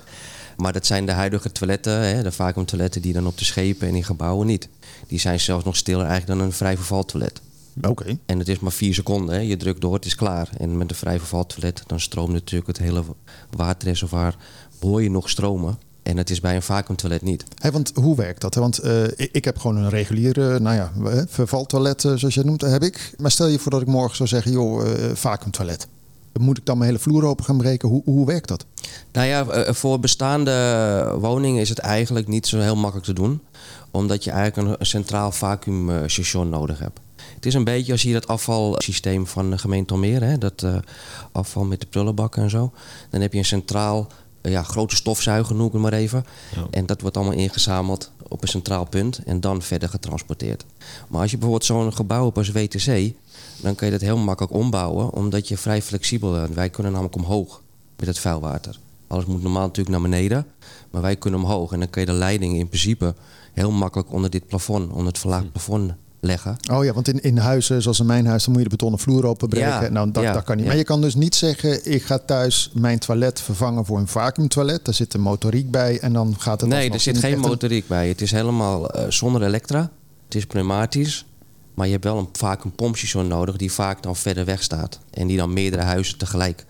Maar 0.59 0.73
dat 0.73 0.87
zijn 0.87 1.07
de 1.07 1.13
huidige 1.13 1.53
toiletten, 1.53 1.93
hè, 1.93 2.23
de 2.23 2.33
vacuümtoiletten 2.33 3.03
die 3.03 3.13
dan 3.13 3.27
op 3.27 3.39
de 3.39 3.45
schepen 3.45 3.89
en 3.89 3.95
in 3.95 4.05
gebouwen 4.05 4.47
niet. 4.47 4.69
Die 5.07 5.19
zijn 5.19 5.41
zelfs 5.41 5.65
nog 5.65 5.77
stiller 5.77 6.07
eigenlijk 6.07 6.39
dan 6.39 6.49
een 6.49 6.53
vrij 6.53 6.77
vervaltoilet. 6.77 7.41
Oké. 7.83 8.19
En 8.27 8.39
het 8.39 8.49
is 8.49 8.59
maar 8.59 8.73
vier 8.73 8.95
seconden. 8.95 9.35
Hè. 9.35 9.41
Je 9.41 9.57
drukt 9.57 9.81
door, 9.81 9.95
het 9.95 10.05
is 10.05 10.15
klaar. 10.15 10.49
En 10.59 10.77
met 10.79 10.91
een 10.91 10.97
vrij 10.97 11.19
vervaltoilet, 11.19 11.83
dan 11.87 12.01
stroomt 12.01 12.33
natuurlijk 12.33 12.67
het 12.67 12.79
hele 12.79 13.03
waterreservoir, 13.51 14.37
hoor 14.81 15.03
je 15.03 15.11
nog 15.11 15.31
stromen. 15.31 15.79
En 16.03 16.17
dat 16.17 16.31
is 16.31 16.41
bij 16.41 16.55
een 16.55 16.63
vacuümtoilet 16.63 17.23
niet. 17.23 17.45
Hey, 17.55 17.73
want 17.73 17.93
hoe 17.95 18.17
werkt 18.17 18.41
dat? 18.41 18.55
Want 18.55 18.79
eh, 18.79 19.05
ik, 19.17 19.45
heb 19.45 19.59
gewoon 19.59 19.77
een 19.77 19.89
reguliere, 19.89 20.61
nou 20.61 20.77
ja, 20.77 20.93
eh, 21.05 21.23
vervaltoilet, 21.29 22.05
eh, 22.05 22.13
zoals 22.15 22.35
je 22.35 22.41
het 22.41 22.49
noemt, 22.49 22.61
heb 22.61 22.83
ik. 22.83 23.15
Maar 23.19 23.31
stel 23.31 23.47
je 23.47 23.59
voor 23.59 23.71
dat 23.71 23.81
ik 23.81 23.87
morgen 23.87 24.17
zou 24.17 24.29
zeggen, 24.29 24.53
joh, 24.53 24.89
eh 24.89 25.15
vacuümtoilet. 25.15 25.89
Moet 26.39 26.59
ik 26.59 26.67
dan 26.67 26.79
mijn 26.79 26.91
hele 26.91 27.03
vloer 27.03 27.25
open 27.25 27.45
gaan 27.45 27.57
breken? 27.57 27.89
Hoe, 27.89 28.03
hoe 28.05 28.27
werkt 28.27 28.49
dat? 28.49 28.65
Nou 29.13 29.27
ja, 29.27 29.47
eh, 29.47 29.75
voor 29.75 30.01
bestaande 30.01 31.17
woningen 31.21 31.61
is 31.61 31.69
het 31.69 31.79
eigenlijk 31.79 32.29
niet 32.29 32.47
zo 32.47 32.59
heel 32.59 32.77
makkelijk 32.77 33.07
te 33.07 33.13
doen. 33.13 33.41
Omdat 33.91 34.25
je 34.25 34.31
eigenlijk 34.31 34.81
een, 34.81 34.87
centraal 34.87 35.33
vacuümstation 35.33 36.49
nodig 36.49 36.79
hebt. 36.79 37.01
Het 37.35 37.47
is 37.47 37.55
een 37.55 37.65
beetje 37.65 37.93
als 37.93 38.03
je 38.03 38.13
dat 38.13 38.27
afvalsysteem 38.27 39.27
van 39.27 39.51
de 39.51 39.59
gemeente 39.59 39.93
Almere, 39.93 40.25
hè, 40.25 40.39
dat 40.39 40.63
eh, 40.63 40.77
afval 41.33 41.65
met 41.65 41.81
de 41.81 41.87
prullenbakken 41.87 42.43
en 42.43 42.51
zo. 42.51 42.73
Dan 43.11 43.21
heb 43.21 43.33
je 43.33 43.39
een 43.39 43.45
centraal, 43.45 44.07
eh, 44.41 44.53
ja, 44.53 44.63
grote 44.63 44.97
stofzuiger 44.97 45.55
noem 45.55 45.67
ik 45.67 45.73
het 45.73 45.83
maar 45.83 45.93
even. 45.93 46.25
Ja. 46.55 46.67
En 46.71 46.87
dat 46.87 47.01
wordt 47.01 47.17
allemaal 47.17 47.35
ingezameld 47.35 48.11
op 48.29 48.43
een 48.43 48.49
centraal 48.49 48.85
punt 48.85 49.21
en 49.27 49.41
dan 49.41 49.63
verder 49.63 49.89
getransporteerd. 49.89 50.65
Maar 51.09 51.21
als 51.21 51.31
je 51.31 51.37
bijvoorbeeld 51.37 51.69
zo'n 51.69 51.95
gebouw 51.95 52.25
hebt 52.25 52.37
als 52.37 52.51
WTC, 52.51 53.13
dan 53.61 53.75
kun 53.75 53.87
je 53.87 53.93
dat 53.93 54.01
heel 54.01 54.17
makkelijk 54.17 54.55
ombouwen, 54.55 55.13
omdat 55.13 55.49
je 55.49 55.57
vrij 55.57 55.83
flexibel 55.83 56.33
bent. 56.33 56.55
Wij 56.55 56.71
kunnen 56.71 56.93
namelijk 56.93 57.17
omhoog 57.17 57.63
met 57.97 58.07
het 58.09 58.19
vuilwater. 58.19 58.79
Alles 59.07 59.25
moet 59.25 59.43
normaal 59.43 59.67
natuurlijk 59.67 59.89
naar 59.89 60.11
beneden, 60.11 60.47
maar 60.91 61.03
wij 61.03 61.17
kunnen 61.17 61.41
omhoog. 61.41 61.73
En 61.73 61.79
dan 61.79 61.91
kun 61.91 62.01
je 62.01 62.07
de 62.07 62.13
leiding 62.13 62.59
in 62.59 62.69
principe 62.69 63.15
heel 63.53 63.71
makkelijk 63.71 64.13
onder 64.13 64.31
dit 64.31 64.47
plafond, 64.47 64.91
onder 64.91 65.07
het 65.07 65.19
verlaagd 65.19 65.53
plafond 65.53 65.93
leggen. 66.21 66.57
Oh 66.73 66.85
ja, 66.85 66.93
want 66.93 67.09
in, 67.09 67.23
in 67.23 67.37
huizen 67.39 67.83
zoals 67.83 68.01
in 68.01 68.07
mijn 68.07 68.27
huis, 68.27 68.43
dan 68.45 68.53
moet 68.53 68.63
je 68.63 68.69
de 68.69 68.75
betonnen 68.77 69.01
vloer 69.01 69.27
openbreken. 69.27 69.69
Ja, 69.69 69.89
nou, 69.89 70.11
dat, 70.11 70.23
ja, 70.23 70.33
dat 70.33 70.45
kan 70.45 70.55
niet. 70.57 70.65
ja. 70.65 70.71
Maar 70.71 70.79
je 70.79 70.85
kan 70.85 71.01
dus 71.01 71.15
niet 71.15 71.35
zeggen, 71.35 71.93
ik 71.93 72.03
ga 72.03 72.19
thuis 72.19 72.71
mijn 72.75 72.99
toilet 72.99 73.41
vervangen 73.41 73.85
voor 73.85 73.99
een 73.99 74.09
vacuumtoilet. 74.09 74.85
Daar 74.85 74.95
zit 74.95 75.15
een 75.15 75.21
motoriek 75.21 75.71
bij 75.71 75.99
en 76.01 76.13
dan 76.13 76.35
gaat 76.39 76.61
het 76.61 76.71
Nee, 76.71 76.91
er 76.91 77.01
zit 77.01 77.19
geen 77.19 77.33
een- 77.33 77.41
motoriek 77.41 77.87
bij. 77.89 78.09
Het 78.09 78.21
is 78.21 78.31
helemaal 78.31 78.91
eh, 78.91 79.11
zonder 79.11 79.43
elektra. 79.43 79.91
Het 80.25 80.35
is 80.35 80.47
pneumatisch. 80.47 81.27
Maar 81.79 81.87
je 81.87 81.93
hebt 81.93 82.05
wel 82.05 82.19
een, 82.19 82.29
vaak 82.33 82.65
een 82.65 82.73
pompstation 82.75 83.27
nodig 83.27 83.57
die 83.57 83.73
vaak 83.73 84.03
dan 84.03 84.17
verder 84.17 84.45
weg 84.45 84.63
staat. 84.63 84.99
En 85.11 85.27
die 85.27 85.37
dan 85.37 85.53
meerdere 85.53 85.83
huizen 85.83 86.19
tegelijk 86.19 86.67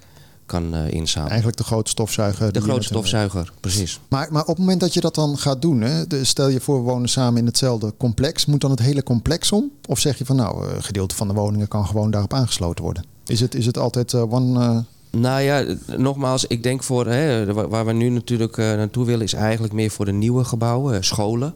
kan 0.46 0.74
eh, 0.74 0.90
inzamelen. 0.90 1.28
Eigenlijk 1.30 1.58
de 1.58 1.64
grote 1.64 1.90
stofzuiger. 1.90 2.52
De 2.52 2.60
grote 2.60 2.82
stofzuiger, 2.82 3.52
precies. 3.60 4.00
Maar, 4.08 4.28
maar 4.30 4.42
op 4.42 4.48
het 4.48 4.58
moment 4.58 4.80
dat 4.80 4.94
je 4.94 5.00
dat 5.00 5.14
dan 5.14 5.38
gaat 5.38 5.62
doen, 5.62 5.80
hè, 5.80 6.24
stel 6.24 6.48
je 6.48 6.60
voor 6.60 6.76
we 6.76 6.90
wonen 6.90 7.08
samen 7.08 7.40
in 7.40 7.46
hetzelfde 7.46 7.94
complex, 7.96 8.46
moet 8.46 8.60
dan 8.60 8.70
het 8.70 8.80
hele 8.80 9.02
complex 9.02 9.52
om? 9.52 9.70
Of 9.88 9.98
zeg 9.98 10.18
je 10.18 10.24
van 10.24 10.36
nou, 10.36 10.68
een 10.74 10.82
gedeelte 10.82 11.14
van 11.14 11.28
de 11.28 11.34
woningen 11.34 11.68
kan 11.68 11.86
gewoon 11.86 12.10
daarop 12.10 12.32
aangesloten 12.34 12.84
worden? 12.84 13.04
Is 13.26 13.40
het, 13.40 13.54
is 13.54 13.66
het 13.66 13.78
altijd 13.78 14.12
eh, 14.14 14.32
one... 14.32 14.60
eh, 14.64 14.78
Nou 15.20 15.40
ja, 15.40 15.60
eh, 15.64 15.76
nogmaals, 15.96 16.44
ik 16.46 16.62
denk 16.62 16.82
voor 16.82 17.06
hè, 17.06 17.52
waar 17.68 17.86
we 17.86 17.92
nu 17.92 18.08
natuurlijk 18.08 18.58
eh, 18.58 18.64
naartoe 18.66 19.04
willen, 19.04 19.24
is 19.24 19.32
eigenlijk 19.32 19.72
meer 19.72 19.90
voor 19.90 20.04
de 20.04 20.12
nieuwe 20.12 20.44
gebouwen, 20.44 20.94
eh, 20.94 21.02
scholen. 21.02 21.54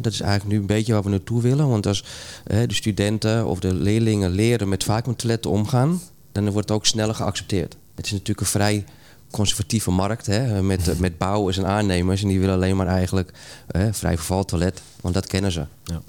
Dat 0.00 0.12
is 0.12 0.20
eigenlijk 0.20 0.52
nu 0.54 0.60
een 0.60 0.66
beetje 0.66 0.92
waar 0.92 1.02
we 1.02 1.08
naartoe 1.10 1.42
willen. 1.42 1.68
Want 1.68 1.86
als 1.86 2.04
de 2.44 2.74
studenten 2.74 3.46
of 3.46 3.60
de 3.60 3.74
leerlingen 3.74 4.30
leren 4.30 4.68
met 4.68 4.84
vacuumtoiletten 4.84 5.50
omgaan, 5.50 6.00
dan 6.32 6.42
wordt 6.50 6.68
het 6.68 6.78
ook 6.78 6.86
sneller 6.86 7.14
geaccepteerd. 7.14 7.76
Het 7.94 8.04
is 8.06 8.12
natuurlijk 8.12 8.40
een 8.40 8.46
vrij 8.46 8.84
conservatieve 9.30 9.90
markt 9.90 10.26
hè, 10.26 10.62
met, 10.62 10.98
met 11.00 11.18
bouwers 11.18 11.58
en 11.58 11.66
aannemers. 11.66 12.22
En 12.22 12.28
die 12.28 12.40
willen 12.40 12.54
alleen 12.54 12.76
maar 12.76 12.86
eigenlijk 12.86 13.30
hè, 13.66 13.92
vrij 13.92 14.16
vervaltoilet, 14.16 14.82
want 15.00 15.14
dat 15.14 15.26
kennen 15.26 15.52
ze. 15.52 15.64
Ja. 15.84 16.00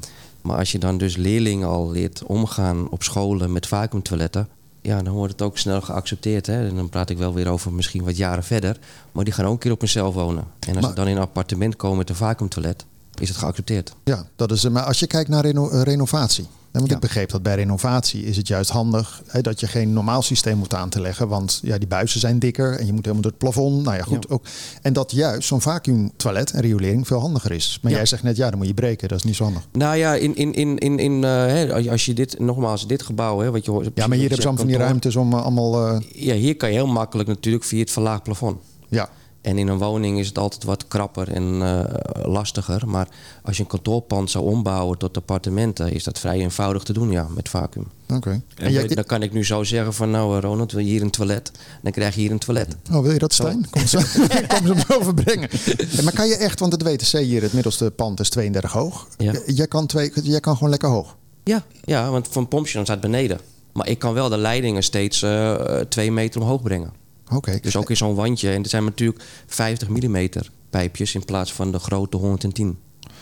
Maar 0.42 0.58
als 0.58 0.72
je 0.72 0.80
dan 0.80 0.98
dus 0.98 1.16
leerlingen 1.16 1.68
al 1.68 1.92
leert 1.92 2.24
omgaan 2.24 2.90
op 2.90 3.04
scholen 3.04 3.52
met 3.52 3.68
vacuumtoiletten, 3.68 4.48
ja, 4.82 5.02
dan 5.02 5.13
wordt 5.13 5.32
het 5.32 5.42
ook 5.42 5.58
snel 5.58 5.82
geaccepteerd. 5.82 6.46
Hè? 6.46 6.68
En 6.68 6.75
dan 6.75 6.90
praat 6.90 7.10
ik 7.10 7.18
wel 7.18 7.34
weer 7.34 7.48
over 7.48 7.74
misschien 7.74 8.04
wat 8.04 8.18
jaren 8.18 8.44
verder. 8.44 8.78
Maar 9.12 9.24
die 9.24 9.34
gaan 9.34 9.46
ook 9.46 9.52
een 9.54 9.58
keer 9.60 9.72
op 9.72 9.80
hunzelf 9.80 10.13
wonen. 10.13 10.44
En 10.60 10.74
als 10.74 10.80
Maar- 10.82 10.90
ze 10.90 10.96
dan 10.96 11.08
in 11.08 11.16
een 11.16 11.22
appartement 11.22 11.75
komen 11.75 11.98
met 11.98 12.10
een 12.10 12.16
vacuumtoilet, 12.16 12.86
is 13.22 13.29
het 13.29 13.38
geaccepteerd. 13.38 13.93
ja, 14.03 14.27
dat 14.36 14.51
is, 14.51 14.70
maar 14.70 14.84
als 14.84 15.00
je 15.00 15.08
kijkt 15.08 15.29
naar 15.29 15.41
reno- 15.46 15.70
eh, 15.70 15.82
renovatie. 15.82 16.48
Want 16.72 16.88
Ja. 16.89 16.93
ik 16.96 17.01
begreep 17.01 17.29
dat 17.29 17.43
bij 17.43 17.55
renovatie 17.55 18.24
is 18.25 18.38
het 18.38 18.48
juist 18.48 18.70
handig 18.70 19.22
hè, 19.27 19.41
dat 19.41 19.60
je 19.60 19.67
geen 19.67 19.93
normaal 19.93 20.22
systeem 20.22 20.58
moet 20.58 20.74
aan 20.74 20.89
te 20.89 21.01
leggen. 21.01 21.27
Want 21.27 21.60
ja, 21.63 21.77
die 21.77 21.88
buizen 21.88 22.20
zijn 22.20 22.39
dikker 22.39 22.79
en 22.79 22.86
je 22.86 22.91
moet 22.93 23.01
helemaal 23.05 23.22
door 23.22 23.32
het 23.32 23.39
plafond. 23.39 23.84
Nou 23.84 23.98
ja, 23.98 24.03
goed. 24.03 24.25
Ja. 24.29 24.34
Ook, 24.36 24.46
en 24.82 24.93
dat 24.93 25.12
juist 25.12 25.48
zo'n 25.48 25.62
vacuumtoilet 25.62 26.51
en 26.51 26.62
riolering 26.62 27.08
veel 27.08 27.20
handiger 27.20 27.51
is. 27.51 27.79
Maar 27.82 27.91
Ja. 27.91 27.98
jij 27.98 28.05
zegt 28.05 28.24
net, 28.24 28.36
ja, 28.38 28.50
dan 28.50 28.58
moet 28.58 28.67
je 28.67 28.74
breken. 28.74 29.08
Dat 29.08 29.17
is 29.17 29.24
niet 29.24 29.36
zo 29.36 29.43
handig. 29.43 29.67
Nou 29.72 29.96
ja, 29.98 30.13
in, 30.15 30.36
in, 30.36 30.53
in, 30.53 30.77
in, 30.77 31.00
in, 31.00 31.24
eh, 31.24 31.29
hè, 31.29 31.89
als- 31.91 32.05
je 32.05 32.13
dit, 32.13 32.39
nogmaals, 32.39 32.88
dit 32.88 33.01
gebouw, 33.03 33.39
hè, 33.39 33.51
wat 33.51 33.65
je 33.65 33.72
hoort. 33.72 33.86
Ja, 33.93 34.08
maar 34.08 34.17
hier 34.17 34.20
hebben 34.20 34.38
ze 34.41 34.48
allemaal 34.48 34.63
van 34.65 34.74
die 34.74 34.82
ruimtes 34.82 35.15
om 35.15 35.34
eh, 35.34 35.41
allemaal... 35.41 36.01
Ja, 36.13 36.34
hier 36.36 36.55
kan 36.58 36.70
je 36.70 36.75
heel 36.75 36.88
makkelijk 36.88 37.29
natuurlijk 37.29 37.63
via 37.63 37.79
het 37.79 37.91
verlaagd 37.91 38.24
plafond. 38.24 38.58
ja, 38.89 39.10
En 39.44 39.58
in 39.58 39.68
een 39.68 39.78
woning 39.78 40.20
is 40.20 40.28
het 40.28 40.38
altijd 40.38 40.64
wat 40.64 40.88
krapper 40.88 41.32
en 41.32 41.62
eh, 41.62 41.84
lastiger. 42.26 42.88
Maar 42.88 43.08
als 43.42 43.58
je 43.58 43.64
een 43.64 43.70
kantoorpand 43.70 44.32
zou 44.32 44.46
ombouwen 44.46 44.98
tot 44.98 45.18
appartementen, 45.18 45.94
is 45.94 46.04
dat 46.04 46.20
vrij 46.20 46.40
eenvoudig 46.40 46.84
te 46.84 46.94
doen, 46.94 47.12
ja, 47.12 47.28
met 47.36 47.50
vacuüm. 47.50 47.88
oké. 48.10 48.42
En 48.56 48.88
dan 48.88 49.04
kan 49.04 49.22
ik 49.22 49.34
nu 49.34 49.46
zo 49.46 49.64
zeggen 49.64 49.94
van 49.94 50.12
nou 50.12 50.36
eh, 50.36 50.42
Ronald, 50.42 50.72
wil 50.72 50.84
je 50.84 50.90
hier 50.90 51.02
een 51.02 51.12
toilet? 51.12 51.52
Dan 51.82 51.92
krijg 51.92 52.16
je 52.16 52.22
hier 52.22 52.32
een 52.32 52.40
toilet. 52.40 52.76
Oh, 52.92 53.02
wil 53.02 53.12
je 53.12 53.20
dat, 53.20 53.34
Stijn? 53.34 53.70
Kom 53.70 53.88
ze, 53.88 53.98
kom 54.58 54.68
ze 54.68 54.74
hem 54.74 55.00
overbrengen. 55.00 55.50
Ja, 55.90 56.04
maar 56.04 56.14
kan 56.14 56.28
je 56.28 56.36
echt, 56.36 56.60
want 56.60 56.72
het 56.72 56.84
WTC 56.84 57.20
hier, 57.20 57.42
het 57.42 57.54
middelste 57.54 57.92
pand 57.92 58.20
is 58.20 58.30
32 58.30 58.72
hoog. 58.72 59.08
Ja. 59.18 59.34
Jij, 59.46 59.68
kan 59.68 59.86
twee, 59.86 60.12
jij 60.24 60.40
kan 60.40 60.54
gewoon 60.54 60.70
lekker 60.70 60.90
hoog. 60.90 61.16
Ja, 61.44 61.64
ja 61.84 62.10
want 62.10 62.28
van 62.28 62.48
pompje 62.48 62.84
staat 62.84 63.02
beneden. 63.02 63.40
Maar 63.74 63.88
ik 63.88 64.00
kan 64.00 64.14
wel 64.14 64.30
de 64.30 64.38
leidingen 64.38 64.84
steeds 64.84 65.22
eh, 65.22 65.56
twee 65.90 66.12
meter 66.12 66.42
omhoog 66.42 66.62
brengen. 66.62 67.03
Oké. 67.36 67.60
Dus 67.62 67.75
ook 67.75 67.90
in 67.90 67.98
zo'n 67.98 68.16
wandje. 68.16 68.52
En 68.52 68.63
er 68.63 68.70
zijn 68.70 68.84
natuurlijk 68.84 69.24
50 69.48 69.90
mm 69.90 70.30
pijpjes 70.70 71.16
in 71.16 71.25
plaats 71.25 71.54
van 71.54 71.72
de 71.72 71.80
grote 71.80 72.18
110. 72.18 72.78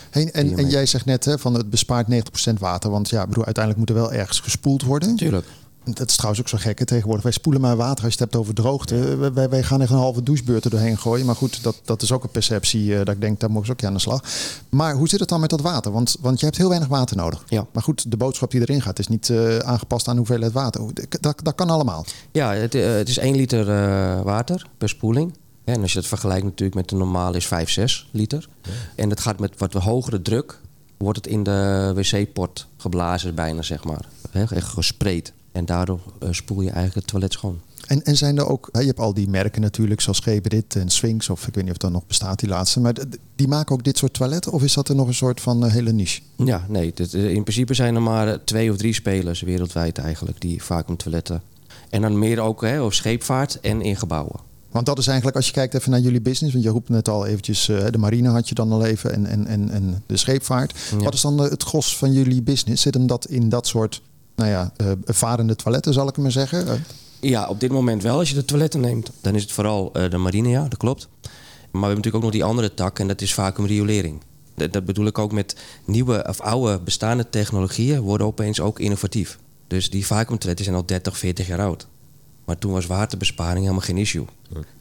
Hey, 0.09 0.29
en, 0.31 0.57
en 0.57 0.69
jij 0.69 0.85
zegt 0.85 1.05
net 1.05 1.25
hè, 1.25 1.39
van 1.39 1.53
het 1.53 1.69
bespaart 1.69 2.07
90% 2.49 2.53
water. 2.59 2.89
Want 2.89 3.09
ja, 3.09 3.21
ik 3.21 3.27
bedoel, 3.27 3.45
uiteindelijk 3.45 3.89
moet 3.89 3.97
er 3.97 4.03
wel 4.03 4.13
ergens 4.13 4.39
gespoeld 4.39 4.83
worden. 4.83 5.15
Tuurlijk. 5.15 5.45
Dat 5.83 6.09
is 6.09 6.15
trouwens 6.15 6.41
ook 6.41 6.49
zo 6.49 6.57
gek 6.57 6.79
hè, 6.79 6.85
tegenwoordig. 6.85 7.23
Wij 7.23 7.31
spoelen 7.31 7.61
maar 7.61 7.75
water 7.75 8.03
als 8.05 8.13
je 8.13 8.19
het 8.23 8.31
hebt 8.31 8.35
over 8.43 8.53
droogte. 8.53 9.15
Wij- 9.33 9.49
Wij, 9.49 9.63
gaan 9.63 9.81
echt 9.81 9.91
een 9.91 9.97
halve 9.97 10.23
douchebeurt 10.23 10.63
er 10.65 10.69
doorheen 10.69 10.97
gooien. 10.97 11.25
Maar 11.25 11.35
goed, 11.35 11.63
dat, 11.63 11.81
dat 11.85 12.01
is 12.01 12.11
ook 12.11 12.23
een 12.23 12.29
perceptie. 12.29 12.91
eh, 12.97 13.05
dat 13.05 13.15
ik 13.15 13.21
denk, 13.21 13.39
daar 13.39 13.49
mogen 13.51 13.65
ze 13.65 13.71
ook 13.71 13.83
aan 13.83 13.93
de 13.93 13.99
slag. 13.99 14.23
Maar 14.69 14.95
hoe 14.95 15.07
zit 15.09 15.19
het 15.19 15.29
dan 15.29 15.39
met 15.39 15.49
dat 15.49 15.61
water? 15.61 15.91
Want, 15.91 16.15
want 16.21 16.39
je 16.39 16.45
hebt 16.45 16.57
heel 16.57 16.67
weinig 16.69 16.89
water 16.89 17.17
nodig. 17.17 17.43
Ja. 17.47 17.65
Maar 17.73 17.83
goed, 17.83 18.11
de 18.11 18.17
boodschap 18.17 18.51
die 18.51 18.61
erin 18.61 18.81
gaat 18.81 18.99
is 18.99 19.07
niet 19.07 19.29
eh, 19.29 19.57
aangepast 19.57 20.07
aan 20.07 20.17
hoeveelheid 20.17 20.51
water. 20.51 20.81
Dat, 21.21 21.35
dat 21.43 21.55
kan 21.55 21.69
allemaal. 21.69 22.05
Ja, 22.31 22.53
het, 22.53 22.75
eh, 22.75 22.85
het 22.93 23.09
is 23.09 23.17
1 23.17 23.35
liter 23.35 23.65
water 24.23 24.67
per 24.77 24.89
spoeling. 24.89 25.33
En 25.63 25.81
als 25.81 25.93
je 25.93 25.99
dat 25.99 26.07
vergelijkt 26.07 26.43
natuurlijk 26.43 26.75
met 26.75 26.89
de 26.89 26.95
normale 26.95 27.37
is 27.37 27.47
5, 27.47 27.69
6 27.69 28.09
liter. 28.11 28.47
En 28.95 29.09
het 29.09 29.19
gaat 29.19 29.39
met 29.39 29.53
wat 29.57 29.73
hogere 29.73 30.21
druk, 30.21 30.59
wordt 30.97 31.17
het 31.17 31.27
in 31.27 31.43
de 31.43 31.91
wc-pot 31.95 32.67
geblazen 32.77 33.35
bijna, 33.35 33.61
zeg 33.61 33.83
maar. 33.83 34.05
Echt 34.31 34.63
gespreid. 34.67 35.33
En 35.51 35.65
daardoor 35.65 35.99
eh, 36.19 36.27
spoel 36.31 36.61
je 36.61 36.69
eigenlijk 36.69 36.95
het 36.95 37.07
toilet 37.07 37.33
schoon. 37.33 37.59
En, 37.87 38.03
en 38.03 38.17
zijn 38.17 38.37
er 38.37 38.47
ook, 38.47 38.69
je 38.71 38.85
hebt 38.85 38.99
al 38.99 39.13
die 39.13 39.27
merken 39.29 39.61
natuurlijk, 39.61 40.01
zoals 40.01 40.19
Geberit 40.19 40.75
en 40.75 40.89
Sphinx, 40.89 41.29
of 41.29 41.47
ik 41.47 41.55
weet 41.55 41.63
niet 41.63 41.73
of 41.73 41.77
dat 41.79 41.91
nog 41.91 42.07
bestaat, 42.07 42.39
die 42.39 42.49
laatste. 42.49 42.79
Maar 42.79 42.93
die 43.35 43.47
maken 43.47 43.75
ook 43.75 43.83
dit 43.83 43.97
soort 43.97 44.13
toiletten? 44.13 44.51
Of 44.51 44.63
is 44.63 44.73
dat 44.73 44.89
er 44.89 44.95
nog 44.95 45.07
een 45.07 45.13
soort 45.13 45.41
van 45.41 45.65
eh, 45.65 45.71
hele 45.71 45.91
niche? 45.91 46.21
Ja, 46.35 46.65
nee. 46.69 46.91
dit- 46.95 47.13
eh, 47.13 47.29
in 47.29 47.43
principe 47.43 47.73
zijn 47.73 47.95
er 47.95 48.01
maar 48.01 48.43
twee 48.43 48.71
of 48.71 48.77
drie 48.77 48.93
spelers 48.93 49.41
wereldwijd 49.41 49.97
eigenlijk 49.97 50.41
die 50.41 50.63
vacuumtoiletten. 50.63 51.41
En 51.89 52.01
dan 52.01 52.19
meer 52.19 52.39
ook 52.39 52.61
hè, 52.61 52.81
op 52.81 52.93
scheepvaart 52.93 53.59
en 53.59 53.81
in 53.81 53.95
gebouwen. 53.95 54.39
Want 54.71 54.85
dat 54.85 54.97
is 54.97 55.07
eigenlijk, 55.07 55.37
als 55.37 55.45
je 55.45 55.51
kijkt 55.51 55.73
even 55.73 55.91
naar 55.91 55.99
jullie 55.99 56.21
business, 56.21 56.53
want 56.53 56.65
je 56.65 56.71
roept 56.71 56.89
net 56.89 57.09
al 57.09 57.25
eventjes, 57.25 57.65
de 57.65 57.97
marine 57.97 58.29
had 58.29 58.49
je 58.49 58.55
dan 58.55 58.71
al 58.71 58.85
even 58.85 59.13
en, 59.13 59.25
en, 59.25 59.47
en, 59.47 59.69
en 59.69 60.03
de 60.05 60.17
scheepvaart. 60.17 60.79
Ja. 60.91 60.97
Wat 60.97 61.13
is 61.13 61.21
dan 61.21 61.37
het 61.37 61.63
gros 61.63 61.97
van 61.97 62.11
jullie 62.13 62.41
business? 62.41 62.81
Zit 62.81 62.93
hem 62.93 63.07
dat 63.07 63.25
in 63.27 63.49
dat 63.49 63.67
soort, 63.67 64.01
nou 64.41 64.53
ja, 64.53 64.71
eh, 64.77 64.91
varende 65.05 65.55
toiletten, 65.55 65.93
zal 65.93 66.07
ik 66.07 66.17
maar 66.17 66.31
zeggen? 66.31 66.67
Eh, 66.67 66.73
Ja, 67.19 67.47
op 67.47 67.59
dit 67.59 67.71
moment 67.71 68.03
wel. 68.03 68.17
Als 68.17 68.29
je 68.29 68.35
de 68.35 68.45
toiletten 68.45 68.79
neemt, 68.79 69.11
dan 69.21 69.35
is 69.35 69.41
het 69.41 69.51
vooral 69.51 69.89
eh, 69.93 70.09
de 70.09 70.17
marine, 70.17 70.49
ja, 70.49 70.61
dat 70.61 70.77
klopt. 70.77 71.07
Maar 71.21 71.31
we 71.71 71.77
hebben 71.79 71.95
natuurlijk 71.95 72.15
ook 72.15 72.21
nog 72.21 72.31
die 72.31 72.43
andere 72.43 72.73
tak 72.73 72.99
en 72.99 73.07
dat 73.07 73.21
is 73.21 73.33
vacuümriolering. 73.33 74.21
Dat, 74.55 74.73
dat 74.73 74.85
bedoel 74.85 75.05
ik 75.05 75.17
ook 75.17 75.31
met 75.31 75.55
nieuwe 75.85 76.25
of 76.29 76.39
oude 76.41 76.79
bestaande 76.79 77.29
technologieën 77.29 78.01
worden 78.01 78.27
opeens 78.27 78.59
ook 78.59 78.79
innovatief. 78.79 79.39
Dus 79.67 79.89
die 79.89 80.05
vacuümtoiletten 80.05 80.65
zijn 80.65 80.77
al 80.77 80.85
30, 80.85 81.17
40 81.17 81.47
jaar 81.47 81.61
oud. 81.61 81.87
Maar 82.45 82.57
toen 82.57 82.71
was 82.71 82.85
waterbesparing 82.85 83.59
helemaal 83.59 83.85
geen 83.85 83.97
issue. 83.97 84.25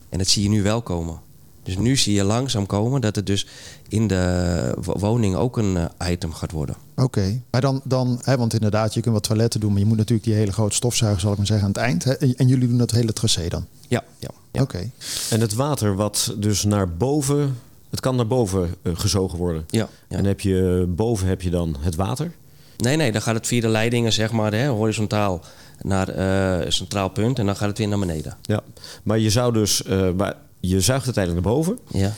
En 0.09 0.19
dat 0.19 0.27
zie 0.27 0.43
je 0.43 0.49
nu 0.49 0.63
wel 0.63 0.83
komen. 0.83 1.21
Dus 1.63 1.77
nu 1.77 1.97
zie 1.97 2.15
je 2.15 2.25
langzaam 2.25 2.67
komen 2.67 3.01
dat 3.01 3.17
het 3.17 3.27
dus 3.27 3.47
in 3.89 4.07
de 4.07 4.75
wo- 4.83 4.99
woning 4.99 5.35
ook 5.35 5.57
een 5.57 5.77
eh, 5.99 6.11
item 6.11 6.33
gaat 6.33 6.51
worden. 6.53 6.75
Oké, 6.97 7.41
maar 7.51 7.61
dan, 7.61 7.81
dan 7.85 8.19
hè, 8.23 8.37
want 8.37 8.55
inderdaad, 8.55 8.95
je 8.95 9.01
kunt 9.01 9.15
wat 9.15 9.23
toiletten 9.23 9.61
doen, 9.61 9.71
maar 9.71 9.81
je 9.81 9.87
moet 9.87 9.97
natuurlijk 9.97 10.25
die 10.29 10.37
hele 10.37 10.53
grote 10.53 10.75
stofzuiger, 10.75 11.21
zal 11.21 11.31
ik 11.33 11.37
maar 11.37 11.47
zeggen, 11.47 11.67
aan 11.67 11.73
het 11.73 11.83
eind. 11.83 12.05
Hè? 12.05 12.13
En, 12.15 12.47
jullie 12.49 12.69
doen 12.69 12.79
dat 12.79 12.91
hele 12.91 13.13
tracé 13.13 13.49
dan? 13.49 13.67
Ja, 13.89 14.05
ja. 14.19 14.29
ja. 14.51 14.63
Oké. 14.63 14.91
En 15.31 15.41
het 15.41 15.55
water 15.55 15.95
wat 15.95 16.35
dus 16.39 16.65
naar 16.65 16.89
boven, 16.97 17.57
het 17.91 18.01
kan 18.01 18.17
naar 18.17 18.27
boven 18.27 18.75
eh, 18.83 18.93
gezogen 18.97 19.39
worden. 19.39 19.65
ja, 19.69 19.89
ja. 20.09 20.17
En 20.17 20.25
heb 20.25 20.41
je, 20.41 20.85
boven 20.89 21.27
heb 21.29 21.43
je 21.43 21.51
dan 21.51 21.77
het 21.81 21.95
water. 21.95 22.33
Nee, 22.77 22.97
nee, 22.97 23.13
dan 23.13 23.23
gaat 23.23 23.35
het 23.35 23.47
via 23.47 23.61
de 23.61 23.69
leidingen, 23.69 24.13
zeg 24.13 24.33
maar, 24.33 24.53
hè, 24.53 24.67
horizontaal 24.67 25.41
naar 25.83 26.09
eh, 26.09 26.65
een 26.65 26.73
centraal 26.73 27.09
punt 27.09 27.39
en 27.39 27.47
dan 27.47 27.57
gaat 27.57 27.69
het 27.69 27.79
weer 27.79 27.89
naar 27.89 27.99
beneden. 27.99 28.37
Ja. 28.43 28.61
Maar 29.03 29.19
je 29.19 29.31
zou 29.31 29.53
dus, 29.53 29.83
eh, 29.83 30.11
maar 30.13 30.35
je 30.61 30.81
zuigt 30.81 31.07
het 31.07 31.17
eigenlijk 31.17 31.47
naar 31.47 31.55
boven. 31.57 31.79
Ja. 31.89 32.13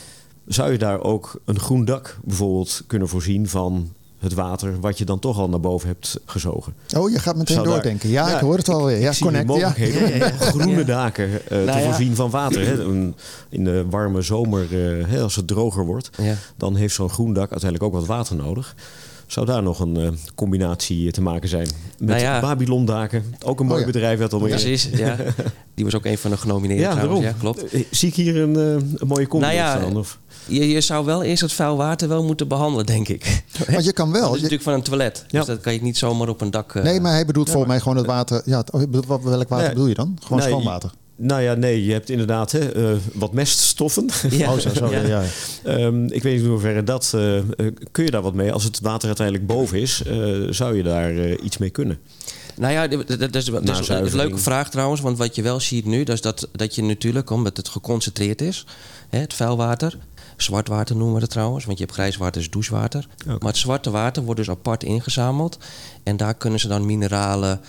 Zou 0.47 0.73
je 0.73 0.79
daar 0.79 1.01
ook 1.01 1.41
een 1.45 1.59
groen 1.61 1.85
dak 1.85 2.19
bijvoorbeeld 2.25 2.83
kunnen 2.87 3.09
voorzien 3.09 3.49
van 3.49 3.93
het 4.19 4.35
water 4.35 4.81
wat 4.81 4.99
je 4.99 5.05
dan 5.05 5.19
toch 5.19 5.39
al 5.39 5.49
naar 5.49 5.61
boven 5.61 5.89
hebt 5.89 6.21
gezogen? 6.27 6.75
Oh, 6.97 7.11
je 7.11 7.19
gaat 7.19 7.37
meteen 7.37 7.55
Zou 7.55 7.67
daar- 7.67 7.75
doordenken. 7.75 8.09
Ja, 8.09 8.35
ik 8.35 8.41
hoor 8.41 8.57
het 8.57 8.69
alweer. 8.69 9.01
Ja, 9.01 9.09
ik 9.09 9.15
zie 9.15 9.25
connect. 9.27 9.55
Ja. 9.55 9.67
om 10.31 10.39
groene 10.41 10.85
daken 10.85 11.25
eh, 11.33 11.39
te 11.47 11.55
Nou 11.55 11.79
ja. 11.79 11.85
voorzien 11.85 12.15
van 12.17 12.31
water. 12.31 12.67
Hè. 12.67 12.83
In 13.49 13.65
de 13.65 13.85
warme 13.91 14.23
zomer, 14.23 14.63
eh, 14.63 15.07
hè, 15.07 15.21
als 15.23 15.37
het 15.37 15.47
droger 15.47 15.85
wordt, 15.85 16.11
Ja. 16.23 16.35
dan 16.57 16.77
heeft 16.77 16.95
zo'n 16.95 17.11
groen 17.11 17.33
dak 17.33 17.51
uiteindelijk 17.51 17.83
ook 17.83 17.99
wat 18.01 18.07
water 18.09 18.37
nodig. 18.37 18.75
Zou 19.33 19.47
daar 19.47 19.63
nog 19.63 19.81
een 19.81 19.97
eh, 19.97 20.09
combinatie 20.35 21.11
te 21.13 21.23
maken 21.23 21.49
zijn? 21.49 21.69
Met 21.99 22.09
Nou 22.09 22.21
ja. 22.21 22.41
Babylon 22.41 22.85
Daken, 22.85 23.35
ook 23.45 23.61
een 23.61 23.67
mooi 23.67 23.81
Oh 23.81 23.87
ja. 23.87 23.93
bedrijf 23.93 24.19
dat 24.19 24.33
al 24.33 24.41
meer. 24.41 24.49
Precies, 24.49 24.89
ja. 24.93 25.17
Die 25.75 25.85
was 25.85 25.95
ook 25.95 26.05
een 26.05 26.19
van 26.19 26.31
de 26.31 26.37
genomineerden 26.37 26.87
Ja, 26.87 26.91
trouwens. 26.93 27.21
daarom. 27.23 27.41
Ja, 27.41 27.53
klopt. 27.53 27.73
Eh, 27.73 27.85
Zie 27.91 28.09
ik 28.09 28.15
hier 28.15 28.37
een, 28.37 28.57
eh, 28.57 28.63
een 29.01 29.07
mooie 29.07 29.27
combi 29.27 29.47
Nou 29.47 29.59
ja, 29.59 29.79
staan? 29.79 29.97
Of? 29.97 30.19
Je, 30.47 30.69
je 30.69 30.81
zou 30.81 31.05
wel 31.05 31.23
eerst 31.23 31.43
het 31.43 31.53
vuil 31.53 31.77
water 31.77 32.09
wel 32.09 32.25
moeten 32.25 32.49
behandelen, 32.49 32.87
denk 32.87 33.09
ik. 33.09 33.43
Want 33.71 33.85
je 33.85 33.93
kan 33.93 34.13
Dat 34.13 34.21
wel. 34.21 34.29
is 34.29 34.35
je- 34.37 34.43
natuurlijk 34.43 34.63
van 34.63 34.73
een 34.73 34.83
toilet. 34.83 35.25
Ja. 35.29 35.39
Dus 35.39 35.49
dat 35.49 35.61
kan 35.61 35.73
je 35.73 35.83
niet 35.83 35.99
zomaar 35.99 36.29
op 36.29 36.41
een 36.41 36.51
dak... 36.51 36.75
eh, 36.75 36.83
nee, 36.83 37.01
maar 37.01 37.13
hij 37.13 37.27
bedoelt 37.27 37.49
volgens 37.51 37.71
mij 37.73 37.81
gewoon 37.81 37.97
het 37.97 38.07
water. 38.07 38.43
Ja, 38.45 38.59
het- 38.59 38.71
bedoelt- 38.71 39.07
wat- 39.07 39.23
welk 39.23 39.49
water 39.49 39.65
Nee. 39.67 39.75
bedoel 39.75 39.89
je 39.89 39.95
dan? 39.95 40.19
Gewoon 40.23 40.39
Nee, 40.39 40.49
schoon 40.49 40.65
water. 40.65 40.91
Nou 41.17 41.43
ja, 41.43 41.55
nee, 41.55 41.85
je 41.85 41.93
hebt 41.93 42.11
inderdaad 42.11 42.53
hè, 42.53 42.93
eh, 42.93 42.99
wat 43.13 43.33
meststoffen. 43.33 44.09
Ja. 44.31 44.53
Oh, 44.53 44.59
zo, 44.59 44.75
zo. 44.75 44.91
Ja. 44.95 45.23
Ehm, 45.65 46.05
ik 46.05 46.23
weet 46.23 46.35
niet 46.35 46.43
in 46.43 46.49
hoeverre 46.49 46.83
dat... 46.85 47.13
eh, 47.15 47.39
eh, 47.39 47.45
kun 47.91 48.05
je 48.05 48.11
daar 48.11 48.23
wat 48.23 48.35
mee? 48.35 48.53
Als 48.53 48.65
het 48.65 48.81
water 48.81 49.07
uiteindelijk 49.07 49.47
boven 49.47 49.81
is, 49.81 50.03
zou 50.51 50.77
je 50.77 50.83
daar 50.83 51.37
iets 51.37 51.59
mee 51.59 51.71
kunnen? 51.71 51.99
Nou 52.57 52.73
ja, 52.73 52.87
dat 52.87 53.09
dat 53.09 53.35
is, 53.35 53.45
dat 53.45 53.63
is 53.69 53.79
een 53.79 53.85
zuivering. 53.85 54.23
leuke 54.23 54.39
vraag 54.39 54.71
trouwens. 54.71 55.01
Want 55.01 55.19
wat 55.19 55.35
je 55.35 55.43
wel 55.43 55.61
ziet 55.61 55.85
nu, 55.85 56.05
dat 56.05 56.15
is 56.15 56.21
dat, 56.21 56.49
dat 56.53 56.75
je 56.75 56.83
natuurlijk, 56.83 57.31
omdat 57.31 57.57
het 57.57 57.69
geconcentreerd 57.69 58.41
is, 58.41 58.67
hè, 59.09 59.19
het 59.19 59.35
vuilwater. 59.35 59.99
Zwart 60.37 60.69
water 60.69 60.97
noemen 60.97 61.15
we 61.15 61.21
het 61.21 61.31
trouwens, 61.31 61.65
want 61.65 61.79
je 61.79 61.85
hebt 61.85 61.97
grijs 61.97 62.17
water 62.17 62.41
is 62.41 62.51
douchewater. 62.51 63.07
Oké. 63.21 63.29
Maar 63.39 63.49
het 63.53 63.57
zwarte 63.57 63.91
water 63.91 64.23
wordt 64.23 64.41
dus 64.41 64.51
apart 64.51 64.85
ingezameld. 64.85 65.59
En 66.03 66.17
daar 66.17 66.35
kunnen 66.35 66.61
ze 66.61 66.69
dan 66.69 66.87
mineralen, 66.87 67.61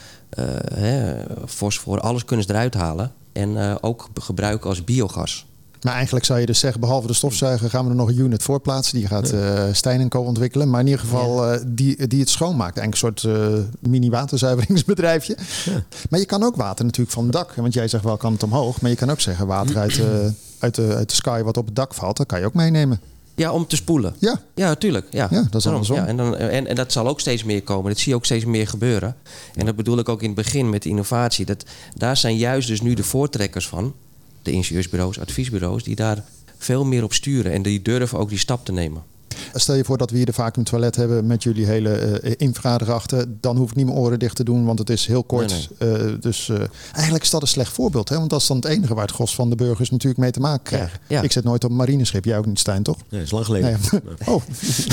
hè, 0.73 1.15
fosfor, 1.47 1.99
alles 1.99 2.25
kunnen 2.25 2.45
ze 2.45 2.51
eruit 2.51 2.73
halen. 2.73 3.11
En 3.33 3.57
eh, 3.57 3.75
ook 3.81 4.09
gebruiken 4.13 4.69
als 4.69 4.83
biogas. 4.83 5.45
Maar 5.83 5.93
eigenlijk 5.93 6.25
zou 6.25 6.39
je 6.39 6.45
dus 6.45 6.59
zeggen, 6.59 6.81
behalve 6.81 7.07
de 7.07 7.13
stofzuiger 7.13 7.69
gaan 7.69 7.83
we 7.83 7.89
er 7.89 7.95
nog 7.95 8.07
een 8.07 8.19
unit 8.19 8.43
voor 8.43 8.59
plaatsen. 8.59 8.97
Die 8.97 9.07
gaat 9.07 9.29
eh 9.29 9.63
Stijn 9.71 10.09
Co 10.09 10.21
ontwikkelen. 10.21 10.69
Maar 10.69 10.79
in 10.79 10.85
ieder 10.85 11.01
geval 11.01 11.51
eh, 11.51 11.59
die, 11.67 12.07
die 12.07 12.19
het 12.19 12.29
schoonmaakt. 12.29 12.77
Eigenlijk 12.77 13.15
een 13.15 13.21
soort 13.23 13.37
eh, 13.81 13.89
mini 13.89 14.09
waterzuiveringsbedrijfje. 14.09 15.37
Maar 16.09 16.19
je 16.19 16.25
kan 16.25 16.43
ook 16.43 16.55
water 16.55 16.85
natuurlijk 16.85 17.11
van 17.11 17.23
het 17.23 17.33
dak. 17.33 17.53
Want 17.53 17.73
jij 17.73 17.87
zegt 17.87 18.03
wel 18.03 18.17
kan 18.17 18.33
het 18.33 18.43
omhoog. 18.43 18.81
Maar 18.81 18.89
je 18.89 18.95
kan 18.95 19.11
ook 19.11 19.19
zeggen 19.19 19.47
water 19.47 19.77
uit, 19.77 19.99
eh, 19.99 20.05
uit, 20.59 20.75
de, 20.75 20.95
uit 20.95 21.09
de 21.09 21.15
sky 21.15 21.41
wat 21.41 21.57
op 21.57 21.65
het 21.65 21.75
dak 21.75 21.93
valt. 21.93 22.17
Dat 22.17 22.25
kan 22.25 22.39
je 22.39 22.45
ook 22.45 22.53
meenemen. 22.53 22.99
Ja, 23.35 23.51
om 23.51 23.67
te 23.67 23.75
spoelen. 23.75 24.15
Ja, 24.19 24.41
Ja, 24.55 24.67
natuurlijk. 24.67 25.07
Ja, 25.09 25.27
Ja, 25.31 25.47
dat 25.49 25.61
is 25.61 25.67
andersom. 25.67 25.95
Ja, 25.95 26.07
en, 26.07 26.17
dan, 26.17 26.37
en, 26.37 26.67
en 26.67 26.75
dat 26.75 26.91
zal 26.91 27.07
ook 27.07 27.19
steeds 27.19 27.43
meer 27.43 27.63
komen. 27.63 27.91
Dat 27.91 27.99
zie 27.99 28.09
je 28.09 28.15
ook 28.17 28.25
steeds 28.25 28.45
meer 28.45 28.67
gebeuren. 28.67 29.15
En 29.55 29.65
dat 29.65 29.75
bedoel 29.75 29.99
ik 29.99 30.09
ook 30.09 30.21
in 30.21 30.27
het 30.27 30.35
begin 30.35 30.69
met 30.69 30.83
de 30.83 30.89
innovatie. 30.89 31.45
Dat, 31.45 31.65
daar 31.95 32.17
zijn 32.17 32.37
juist 32.37 32.67
dus 32.67 32.81
nu 32.81 32.93
de 32.93 33.03
voortrekkers 33.03 33.67
van. 33.67 33.93
De 34.41 34.51
ingenieursbureaus, 34.51 35.19
adviesbureaus. 35.19 35.83
Die 35.83 35.95
daar 35.95 36.23
veel 36.57 36.85
meer 36.85 37.03
op 37.03 37.13
sturen. 37.13 37.51
En 37.51 37.61
die 37.61 37.81
durven 37.81 38.19
ook 38.19 38.29
die 38.29 38.37
stap 38.37 38.65
te 38.65 38.71
nemen. 38.71 39.03
Stel 39.53 39.75
je 39.75 39.83
voor 39.83 39.97
dat 39.97 40.09
we 40.11 40.17
hier 40.17 40.25
de 40.25 40.33
vacuüm 40.33 40.63
toilet 40.63 40.95
hebben 40.95 41.27
met 41.27 41.43
jullie 41.43 41.65
hele 41.65 41.89
eh 41.93 42.31
infra 42.37 42.79
erachter. 42.79 43.25
Dan 43.39 43.57
hoef 43.57 43.69
ik 43.69 43.75
niet 43.75 43.85
mijn 43.85 43.97
oren 43.97 44.19
dicht 44.19 44.35
te 44.35 44.43
doen, 44.43 44.65
want 44.65 44.79
het 44.79 44.89
is 44.89 45.05
heel 45.05 45.23
kort. 45.23 45.69
Nee, 45.79 45.91
Eh, 45.93 46.13
dus 46.19 46.49
eh, 46.49 46.57
eigenlijk 46.93 47.23
is 47.23 47.29
dat 47.29 47.41
een 47.41 47.47
slecht 47.47 47.71
voorbeeld. 47.73 48.09
Hè? 48.09 48.17
Want 48.17 48.29
dat 48.29 48.41
is 48.41 48.47
dan 48.47 48.55
het 48.57 48.65
enige 48.65 48.93
waar 48.93 49.05
het 49.05 49.13
gros 49.15 49.35
van 49.35 49.49
de 49.49 49.55
burgers 49.55 49.89
natuurlijk 49.89 50.21
mee 50.21 50.31
te 50.31 50.39
maken 50.39 50.63
krijgen. 50.63 50.99
Ja, 51.07 51.15
ja. 51.17 51.21
Ik 51.21 51.31
zit 51.31 51.43
nooit 51.43 51.63
op 51.63 51.69
een 51.69 51.75
marineschip. 51.75 52.25
Jij 52.25 52.37
ook 52.37 52.45
niet, 52.45 52.59
Stijn, 52.59 52.83
toch? 52.83 52.97
Nee, 52.97 53.05
dat 53.09 53.21
is 53.21 53.31
lang 53.31 53.45
geleden. 53.45 53.79
Nee. 53.91 54.01
Oh, 54.33 54.41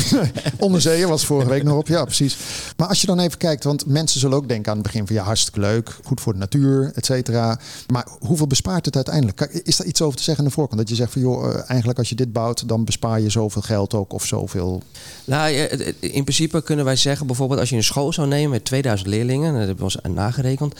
onderzeeër 0.58 1.08
was 1.08 1.24
vorige 1.26 1.48
week 1.50 1.62
nog 1.62 1.76
op. 1.78 1.88
Ja, 1.88 2.04
precies. 2.04 2.36
Maar 2.76 2.88
als 2.88 3.00
je 3.00 3.06
dan 3.06 3.18
even 3.18 3.38
kijkt, 3.38 3.64
want 3.64 3.86
mensen 3.86 4.20
zullen 4.20 4.36
ook 4.36 4.48
denken 4.48 4.70
aan 4.70 4.78
het 4.78 4.86
begin 4.86 5.06
van 5.06 5.16
ja, 5.16 5.22
hartstikke 5.22 5.60
leuk, 5.60 5.98
goed 6.04 6.20
voor 6.20 6.32
de 6.32 6.38
natuur, 6.38 6.92
et 6.94 7.04
cetera. 7.06 7.58
Maar 7.92 8.06
hoeveel 8.18 8.46
bespaart 8.46 8.84
het 8.84 8.94
uiteindelijk? 8.96 9.40
Is 9.64 9.76
daar 9.76 9.86
iets 9.86 10.02
over 10.02 10.16
te 10.16 10.22
zeggen 10.22 10.44
aan 10.44 10.48
de 10.50 10.56
voorkant? 10.56 10.80
Dat 10.80 10.88
je 10.88 10.94
zegt 10.94 11.12
van 11.12 11.20
joh, 11.22 11.54
eigenlijk 11.66 11.98
als 11.98 12.08
je 12.08 12.14
dit 12.14 12.32
bouwt, 12.32 12.68
dan 12.68 12.84
bespaar 12.84 13.20
je 13.20 13.30
zoveel 13.30 13.62
geld 13.62 13.94
ook 13.94 14.12
of 14.12 14.24
zoveel. 14.30 14.82
Nou, 15.24 15.52
in 15.98 16.22
principe 16.22 16.62
kunnen 16.62 16.84
wij 16.84 16.96
zeggen, 16.96 17.26
bijvoorbeeld 17.26 17.60
als 17.60 17.70
je 17.70 17.76
een 17.76 17.84
school 17.84 18.12
zou 18.12 18.28
nemen 18.28 18.50
met 18.50 18.64
2000 18.64 19.08
leerlingen, 19.08 19.48
dat 19.48 19.66
hebben 19.66 19.76
we 19.76 19.82
ons 19.82 20.14
nagerekend. 20.14 20.74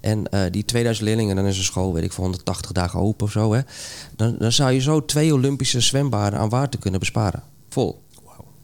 En 0.00 0.28
eh, 0.28 0.40
die 0.50 0.64
2000 0.64 1.06
leerlingen, 1.06 1.36
dan 1.36 1.46
is 1.46 1.58
een 1.58 1.64
school, 1.64 1.92
weet 1.92 2.04
ik, 2.04 2.12
voor 2.12 2.24
180 2.24 2.72
dagen 2.72 3.00
open 3.00 3.26
of 3.26 3.32
zo. 3.32 3.52
Hè, 3.52 3.60
dan, 4.16 4.36
dan 4.38 4.52
zou 4.52 4.72
je 4.72 4.80
zo 4.80 5.04
twee 5.04 5.32
Olympische 5.32 5.80
zwembaden 5.80 6.38
aan 6.38 6.48
water 6.48 6.80
kunnen 6.80 7.00
besparen. 7.00 7.42
Vol. 7.68 8.02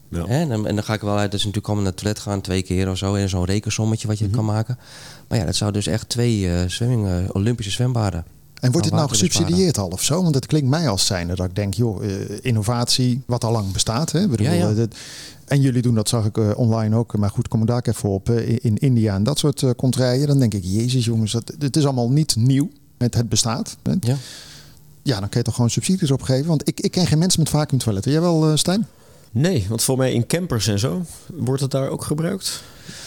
Ja. 0.09 0.25
En, 0.25 0.49
dan, 0.49 0.67
en 0.67 0.75
dan 0.75 0.83
ga 0.83 0.93
ik 0.93 1.01
wel 1.01 1.17
uit 1.17 1.31
dat 1.31 1.39
ze 1.39 1.45
natuurlijk 1.45 1.73
allemaal 1.73 1.83
naar 1.83 1.93
het 1.93 2.01
toilet 2.01 2.19
gaan 2.19 2.41
twee 2.41 2.61
keer 2.61 2.89
of 2.89 2.97
zo. 2.97 3.15
En 3.15 3.29
zo'n 3.29 3.45
rekensommetje 3.45 4.07
wat 4.07 4.19
je 4.19 4.29
kan 4.29 4.45
maken. 4.45 4.77
Maar 5.27 5.37
ja, 5.37 5.45
dat 5.45 5.55
zou 5.55 5.71
dus 5.71 5.87
echt 5.87 6.09
twee 6.09 6.49
eh 6.49 6.67
zwemming, 6.67 7.07
eh, 7.07 7.13
Olympische 7.31 7.71
zwembaden. 7.71 8.25
En 8.61 8.71
wordt 8.71 8.87
dit 8.87 8.95
nou 8.97 9.07
besparen. 9.09 9.31
gesubsidieerd 9.33 9.77
al 9.77 9.87
of 9.87 10.03
zo? 10.03 10.23
Want 10.23 10.35
het 10.35 10.45
klinkt 10.45 10.69
mij 10.69 10.89
als 10.89 11.05
zijnde 11.05 11.35
dat 11.35 11.45
ik 11.45 11.55
denk, 11.55 11.73
joh, 11.73 12.05
eh, 12.05 12.11
innovatie, 12.41 13.21
wat 13.25 13.43
al 13.43 13.51
lang 13.51 13.71
bestaat. 13.71 14.11
Hè? 14.11 14.21
Ik 14.23 14.29
bedoel, 14.29 14.45
Ja, 14.45 14.51
ja. 14.53 14.69
eh, 14.73 14.83
en 15.45 15.61
jullie 15.61 15.81
doen 15.81 15.95
dat, 15.95 16.09
zag 16.09 16.25
ik 16.25 16.37
eh, 16.37 16.49
online 16.55 16.95
ook. 16.95 17.17
Maar 17.17 17.29
goed, 17.29 17.47
kom 17.47 17.61
ik 17.61 17.67
daar 17.67 17.77
ook 17.77 17.87
even 17.87 18.09
op. 18.09 18.29
in- 18.29 18.59
in 18.61 18.77
India 18.77 19.15
en 19.15 19.23
dat 19.23 19.39
soort 19.39 19.61
uh, 19.61 19.69
contraien. 19.77 20.27
Dan 20.27 20.39
denk 20.39 20.53
ik, 20.53 20.63
jezus 20.63 21.05
jongens, 21.05 21.31
dat, 21.31 21.53
het 21.59 21.75
is 21.77 21.83
allemaal 21.85 22.09
niet 22.09 22.35
nieuw. 22.35 22.69
Het, 22.97 23.13
het 23.15 23.29
bestaat. 23.29 23.77
hè. 23.83 23.93
Ja. 23.99 24.15
Ja, 25.03 25.19
dan 25.19 25.29
kun 25.29 25.39
je 25.39 25.45
toch 25.45 25.55
gewoon 25.55 25.69
subsidies 25.69 26.11
opgeven. 26.11 26.47
Want 26.47 26.67
ik, 26.67 26.79
ik 26.79 26.91
ken 26.91 27.07
geen 27.07 27.19
mensen 27.19 27.39
met 27.39 27.49
vacuümtoiletten. 27.49 28.11
Jij 28.11 28.21
wel, 28.21 28.57
Stijn? 28.57 28.87
Nee, 29.31 29.65
want 29.69 29.83
voor 29.83 29.97
mij 29.97 30.13
in 30.13 30.27
campers 30.27 30.67
en 30.67 30.79
zo 30.79 31.01
wordt 31.33 31.61
het 31.61 31.71
daar 31.71 31.89
ook 31.89 32.03
gebruikt. 32.03 32.63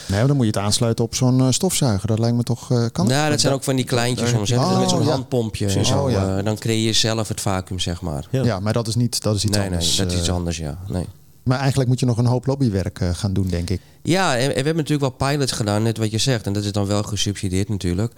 Nee, 0.08 0.26
dan 0.26 0.36
moet 0.36 0.46
je 0.46 0.52
het 0.52 0.60
aansluiten 0.60 1.04
op 1.04 1.14
zo'n 1.14 1.40
eh, 1.40 1.46
stofzuiger. 1.50 2.08
Dat 2.08 2.18
lijkt 2.18 2.36
me 2.36 2.42
toch... 2.42 2.70
eh 2.70 2.84
kan 2.92 3.06
Nou, 3.06 3.30
dat 3.30 3.40
zijn 3.40 3.54
ook 3.54 3.64
van 3.64 3.76
die 3.76 3.84
kleintjes 3.84 4.30
soms. 4.30 4.52
Oh, 4.52 4.78
met 4.80 4.90
zo'n 4.90 5.04
ja. 5.04 5.10
handpompje 5.10 5.66
en 5.66 5.84
zo. 5.84 6.04
Oh, 6.04 6.10
ja. 6.10 6.38
eh, 6.38 6.44
dan 6.44 6.58
creëer 6.58 6.86
je 6.86 6.92
zelf 6.92 7.28
het 7.28 7.40
vacuüm, 7.40 7.78
zeg 7.78 8.00
maar. 8.00 8.26
Ja. 8.30 8.44
Ja, 8.44 8.60
maar 8.60 8.72
dat 8.72 8.88
is 8.88 8.94
niet 8.94 9.22
dat 9.22 9.36
is 9.36 9.44
iets 9.44 9.56
nee, 9.56 9.66
anders. 9.66 9.96
nee, 9.96 10.06
dat 10.06 10.14
is 10.14 10.20
iets 10.20 10.30
anders, 10.30 10.56
ja. 10.56 10.78
Nee. 10.88 11.06
Maar 11.42 11.58
eigenlijk 11.58 11.88
moet 11.88 12.00
je 12.00 12.06
nog 12.06 12.18
een 12.18 12.26
hoop 12.26 12.46
lobbywerk 12.46 13.00
gaan 13.12 13.32
doen, 13.32 13.48
denk 13.48 13.70
ik. 13.70 13.80
Ja, 14.02 14.36
en, 14.36 14.40
en 14.40 14.48
we 14.48 14.54
hebben 14.54 14.76
natuurlijk 14.76 15.18
wel 15.18 15.28
pilots 15.30 15.52
gedaan, 15.52 15.82
net 15.82 15.98
wat 15.98 16.10
je 16.10 16.18
zegt. 16.18 16.46
En 16.46 16.52
dat 16.52 16.64
is 16.64 16.72
dan 16.72 16.86
wel 16.86 17.02
gesubsidieerd 17.02 17.68
natuurlijk. 17.68 18.12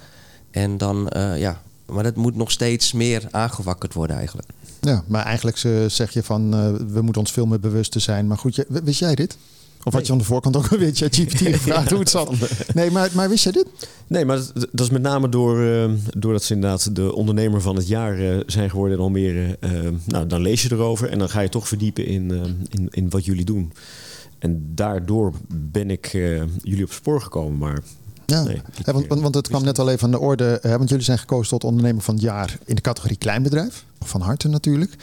En 0.50 0.78
dan, 0.78 1.08
eh, 1.08 1.38
ja, 1.38 1.62
maar 1.92 2.02
dat 2.02 2.16
moet 2.16 2.36
nog 2.36 2.50
steeds 2.50 2.92
meer 2.92 3.22
aangewakkerd 3.30 3.94
worden 3.94 4.16
eigenlijk. 4.16 4.48
Ja, 4.80 5.04
maar 5.06 5.24
eigenlijk 5.24 5.56
zeg 5.92 6.12
je 6.12 6.22
van 6.22 6.54
eh, 6.54 6.72
we 6.92 7.00
moeten 7.02 7.20
ons 7.22 7.32
veel 7.32 7.46
meer 7.46 7.60
bewust 7.60 7.92
te 7.92 7.98
zijn. 7.98 8.26
Maar 8.26 8.38
goed, 8.38 8.64
wist 8.68 8.98
jij 9.00 9.14
dit? 9.14 9.36
Of 9.84 9.92
had 9.92 10.06
je 10.06 10.12
aan 10.12 10.18
de 10.18 10.24
voorkant 10.24 10.56
ook 10.56 10.66
alweer 10.72 10.94
ChatGPT 10.94 11.38
gevraagd 11.56 11.90
hoe 11.90 11.98
het 11.98 12.08
zat? 12.10 12.30
Nee, 12.74 12.90
maar, 12.90 13.10
maar 13.14 13.28
wist 13.28 13.42
jij 13.44 13.52
dit? 13.52 13.66
Nee, 14.06 14.24
maar 14.24 14.36
dat, 14.36 14.52
dat 14.54 14.80
is 14.86 14.90
met 14.90 15.02
name 15.02 15.28
door, 15.28 15.62
eh, 15.64 15.90
doordat 16.16 16.42
ze 16.42 16.54
inderdaad 16.54 16.94
de 16.96 17.14
ondernemer 17.14 17.60
van 17.60 17.76
het 17.76 17.88
jaar 17.88 18.18
eh, 18.18 18.40
zijn 18.46 18.70
geworden 18.70 18.96
in 18.96 19.02
Almere. 19.02 19.56
eh, 19.60 19.70
nou, 20.04 20.26
dan 20.26 20.40
lees 20.40 20.62
je 20.62 20.72
erover 20.72 21.08
en 21.10 21.18
dan 21.18 21.28
ga 21.28 21.40
je 21.40 21.48
toch 21.48 21.68
verdiepen 21.68 22.06
in, 22.06 22.30
eh, 22.30 22.40
in, 22.68 22.88
in 22.90 23.10
wat 23.10 23.24
jullie 23.24 23.44
doen. 23.44 23.72
En 24.38 24.72
daardoor 24.74 25.32
ben 25.48 25.90
ik 25.90 26.06
eh, 26.06 26.42
jullie 26.62 26.84
op 26.84 26.92
spoor 26.92 27.20
gekomen. 27.22 27.58
Maar 27.58 27.82
Ja, 28.26 28.42
Nee, 28.42 28.62
want, 29.08 29.20
want, 29.20 29.34
het 29.34 29.48
kwam 29.48 29.64
net 29.64 29.78
al 29.78 29.90
even 29.90 30.04
aan 30.04 30.10
de 30.10 30.18
orde. 30.18 30.58
Want 30.62 30.88
jullie 30.88 31.04
zijn 31.04 31.18
gekozen 31.18 31.48
tot 31.50 31.64
ondernemer 31.64 32.02
van 32.02 32.14
het 32.14 32.22
jaar 32.22 32.58
in 32.64 32.74
de 32.74 32.80
categorie 32.80 33.16
kleinbedrijf. 33.16 33.84
Van 34.00 34.20
harte 34.20 34.48
natuurlijk. 34.48 34.94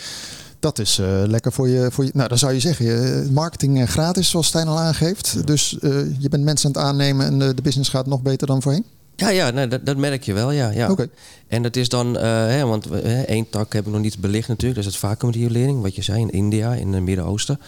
Dat 0.60 0.80
is 0.80 1.00
eh, 1.00 1.08
lekker 1.26 1.52
voor 1.52 1.68
je, 1.68 1.88
voor 1.92 2.04
je. 2.06 2.12
Nou, 2.14 2.30
dan 2.30 2.38
zou 2.38 2.54
je 2.54 2.60
zeggen, 2.60 3.34
marketing 3.34 3.82
eh, 3.82 3.88
gratis, 3.88 4.30
zoals 4.30 4.48
Stijn 4.48 4.68
al 4.68 4.80
aangeeft. 4.80 5.48
Dus 5.48 5.80
eh, 5.80 5.92
je 6.20 6.30
bent 6.30 6.44
mensen 6.44 6.66
aan 6.76 6.82
het 6.82 6.84
aannemen 6.92 7.26
en 7.26 7.40
de, 7.40 7.54
de 7.54 7.62
business 7.62 7.90
gaat 7.90 8.06
nog 8.06 8.22
beter 8.22 8.48
dan 8.48 8.62
voorheen. 8.62 8.86
Ja, 9.16 9.30
ja 9.30 9.50
nee, 9.50 9.68
dat, 9.68 9.86
dat 9.86 9.98
merk 9.98 10.24
je 10.24 10.34
wel, 10.34 10.52
ja. 10.52 10.70
ja. 10.70 10.88
En 11.48 11.64
dat 11.64 11.76
is 11.76 11.90
dan, 11.90 12.18
hè, 12.18 12.66
want 12.66 12.86
we- 12.86 13.02
hè, 13.02 13.22
één 13.22 13.50
tak 13.50 13.74
heb 13.74 13.86
ik 13.86 13.92
nog 13.92 14.02
niet 14.02 14.20
belicht 14.20 14.48
natuurlijk. 14.48 14.76
Dat 14.84 14.90
is 14.94 15.00
het 15.00 15.10
vacuümriolering, 15.10 15.82
wat 15.82 15.96
je 15.96 16.02
zei, 16.02 16.20
in 16.20 16.30
India, 16.32 16.74
in 16.74 16.94
het 16.94 17.04
Midden-Oosten. 17.04 17.60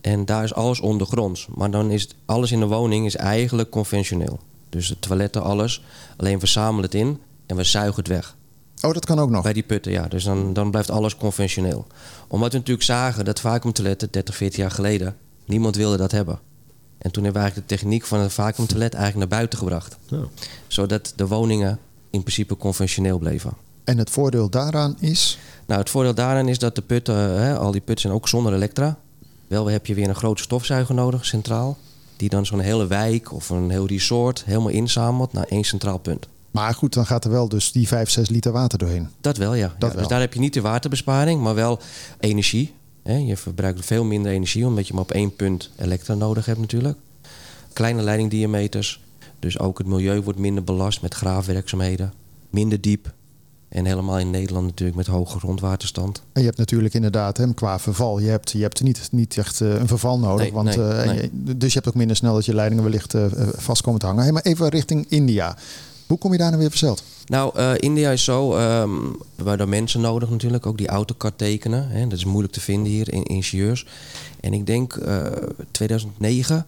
En 0.00 0.24
daar 0.24 0.44
is 0.44 0.54
alles 0.54 0.80
ondergronds. 0.80 1.48
Maar 1.54 1.70
dan 1.70 1.90
is 1.90 2.02
het, 2.02 2.14
alles 2.24 2.52
in 2.52 2.60
de 2.60 2.66
woning 2.66 3.06
is 3.06 3.16
eigenlijk 3.16 3.70
conventioneel. 3.70 4.38
Dus 4.72 4.88
de 4.88 4.98
toiletten, 4.98 5.42
alles. 5.42 5.82
Alleen 6.16 6.38
we 6.38 6.46
zamelen 6.46 6.84
het 6.84 6.94
in 6.94 7.20
en 7.46 7.56
we 7.56 7.64
zuigen 7.64 7.96
het 7.96 8.08
weg. 8.08 8.36
Oh, 8.82 8.92
dat 8.92 9.04
kan 9.04 9.18
ook 9.18 9.30
nog. 9.30 9.42
Bij 9.42 9.52
die 9.52 9.62
putten, 9.62 9.92
ja. 9.92 10.08
Dus 10.08 10.24
dan, 10.24 10.52
dan 10.52 10.70
blijft 10.70 10.90
alles 10.90 11.16
conventioneel. 11.16 11.86
Omdat 12.28 12.52
we 12.52 12.58
natuurlijk 12.58 12.86
zagen 12.86 13.24
dat 13.24 13.40
vacuümtoiletten 13.40 14.08
30, 14.10 14.36
40 14.36 14.58
jaar 14.58 14.70
geleden... 14.70 15.16
niemand 15.44 15.76
wilde 15.76 15.96
dat 15.96 16.10
hebben. 16.10 16.40
En 16.98 17.10
toen 17.10 17.24
hebben 17.24 17.42
we 17.42 17.48
eigenlijk 17.48 17.68
de 17.68 17.74
techniek 17.76 18.04
van 18.04 18.20
het 18.20 18.32
vacuümtoilet 18.32 18.94
eigenlijk 18.94 19.28
naar 19.28 19.38
buiten 19.38 19.58
gebracht. 19.58 19.96
nou, 20.08 20.26
Zodat 20.66 21.12
de 21.16 21.26
woningen 21.26 21.78
in 22.10 22.20
principe 22.20 22.56
conventioneel 22.56 23.18
bleven. 23.18 23.52
En 23.84 23.98
het 23.98 24.10
voordeel 24.10 24.50
daaraan 24.50 24.96
is. 24.98 25.38
Nou, 25.66 25.80
het 25.80 25.90
voordeel 25.90 26.14
daarin 26.14 26.48
is 26.48 26.58
dat 26.58 26.74
de 26.74 26.82
putten, 26.82 27.16
hè, 27.16 27.56
al 27.58 27.70
die 27.70 27.80
putten 27.80 28.00
zijn 28.00 28.14
ook 28.14 28.28
zonder 28.28 28.54
elektra. 28.54 28.98
Wel 29.46 29.66
heb 29.66 29.86
je 29.86 29.94
weer 29.94 30.08
een 30.08 30.14
grote 30.14 30.42
stofzuiger 30.42 30.94
nodig, 30.94 31.26
centraal. 31.26 31.78
Die 32.16 32.28
dan 32.28 32.46
zo'n 32.46 32.60
hele 32.60 32.86
wijk 32.86 33.32
of 33.32 33.50
een 33.50 33.70
heel 33.70 33.86
resort 33.86 34.44
helemaal 34.44 34.68
inzamelt 34.68 35.32
naar 35.32 35.46
één 35.48 35.64
centraal 35.64 35.98
punt. 35.98 36.28
Maar 36.50 36.74
goed, 36.74 36.92
dan 36.92 37.06
gaat 37.06 37.24
er 37.24 37.30
wel 37.30 37.48
dus 37.48 37.72
die 37.72 37.88
5, 37.88 38.10
6 38.10 38.28
liter 38.28 38.52
water 38.52 38.78
doorheen. 38.78 39.08
Dat 39.20 39.36
wel, 39.36 39.54
ja. 39.54 39.66
Dat 39.66 39.76
ja 39.78 39.88
wel. 39.88 39.98
Dus 39.98 40.08
daar 40.08 40.20
heb 40.20 40.34
je 40.34 40.40
niet 40.40 40.54
de 40.54 40.60
waterbesparing, 40.60 41.42
maar 41.42 41.54
wel 41.54 41.80
energie. 42.20 42.74
Je 43.04 43.36
verbruikt 43.36 43.84
veel 43.84 44.04
minder 44.04 44.32
energie, 44.32 44.66
omdat 44.66 44.86
je 44.86 44.92
maar 44.92 45.02
op 45.02 45.10
één 45.10 45.36
punt 45.36 45.70
elektra 45.78 46.14
nodig 46.14 46.46
hebt 46.46 46.58
natuurlijk. 46.58 46.98
Kleine 47.72 48.02
leidingdiameters. 48.02 49.00
Dus 49.38 49.58
ook 49.58 49.78
het 49.78 49.86
milieu 49.86 50.20
wordt 50.20 50.38
minder 50.38 50.64
belast 50.64 51.02
met 51.02 51.14
graafwerkzaamheden. 51.14 52.12
Minder 52.50 52.80
diep. 52.80 53.12
En 53.72 53.84
helemaal 53.84 54.18
in 54.18 54.30
Nederland 54.30 54.66
natuurlijk 54.66 54.96
met 54.96 55.06
hoge 55.06 55.38
grondwaterstand. 55.38 56.22
En 56.32 56.40
je 56.40 56.46
hebt 56.46 56.58
natuurlijk 56.58 56.94
inderdaad 56.94 57.36
hè, 57.36 57.54
qua 57.54 57.78
verval, 57.78 58.18
je 58.18 58.28
hebt, 58.28 58.50
je 58.50 58.62
hebt 58.62 58.82
niet, 58.82 59.08
niet 59.10 59.38
echt 59.38 59.60
eh, 59.60 59.74
een 59.74 59.88
verval 59.88 60.18
nodig. 60.18 60.42
Nee, 60.42 60.52
want, 60.52 60.76
nee, 60.76 60.88
eh, 60.88 61.06
nee. 61.06 61.30
dus 61.32 61.72
je 61.72 61.74
hebt 61.74 61.88
ook 61.88 61.94
minder 61.94 62.16
snel 62.16 62.34
dat 62.34 62.44
je 62.44 62.54
leidingen 62.54 62.84
wellicht 62.84 63.14
eh, 63.14 63.24
vast 63.56 63.82
komen 63.82 64.00
te 64.00 64.06
hangen. 64.06 64.22
Hey, 64.22 64.32
maar 64.32 64.42
even 64.42 64.68
richting 64.68 65.06
India. 65.08 65.56
Hoe 66.06 66.18
kom 66.18 66.32
je 66.32 66.38
daar 66.38 66.48
nou 66.48 66.60
weer 66.60 66.70
verzeld? 66.70 67.02
Nou, 67.26 67.76
India 67.76 68.10
is 68.10 68.24
zo. 68.24 68.56
ehm 68.56 68.90
we 69.34 69.48
hebben 69.48 69.68
mensen 69.68 70.00
nodig 70.00 70.30
natuurlijk. 70.30 70.66
Ook 70.66 70.78
die 70.78 70.88
AutoCAD 70.88 71.32
tekenen. 71.36 71.88
Hè. 71.88 72.06
Dat 72.06 72.18
is 72.18 72.24
moeilijk 72.24 72.52
te 72.52 72.60
vinden 72.60 72.92
hier, 72.92 73.12
in 73.12 73.22
ingenieurs. 73.22 73.86
En 74.40 74.52
ik 74.52 74.66
denk 74.66 74.96
eh 74.96 75.26
2009 75.70 76.66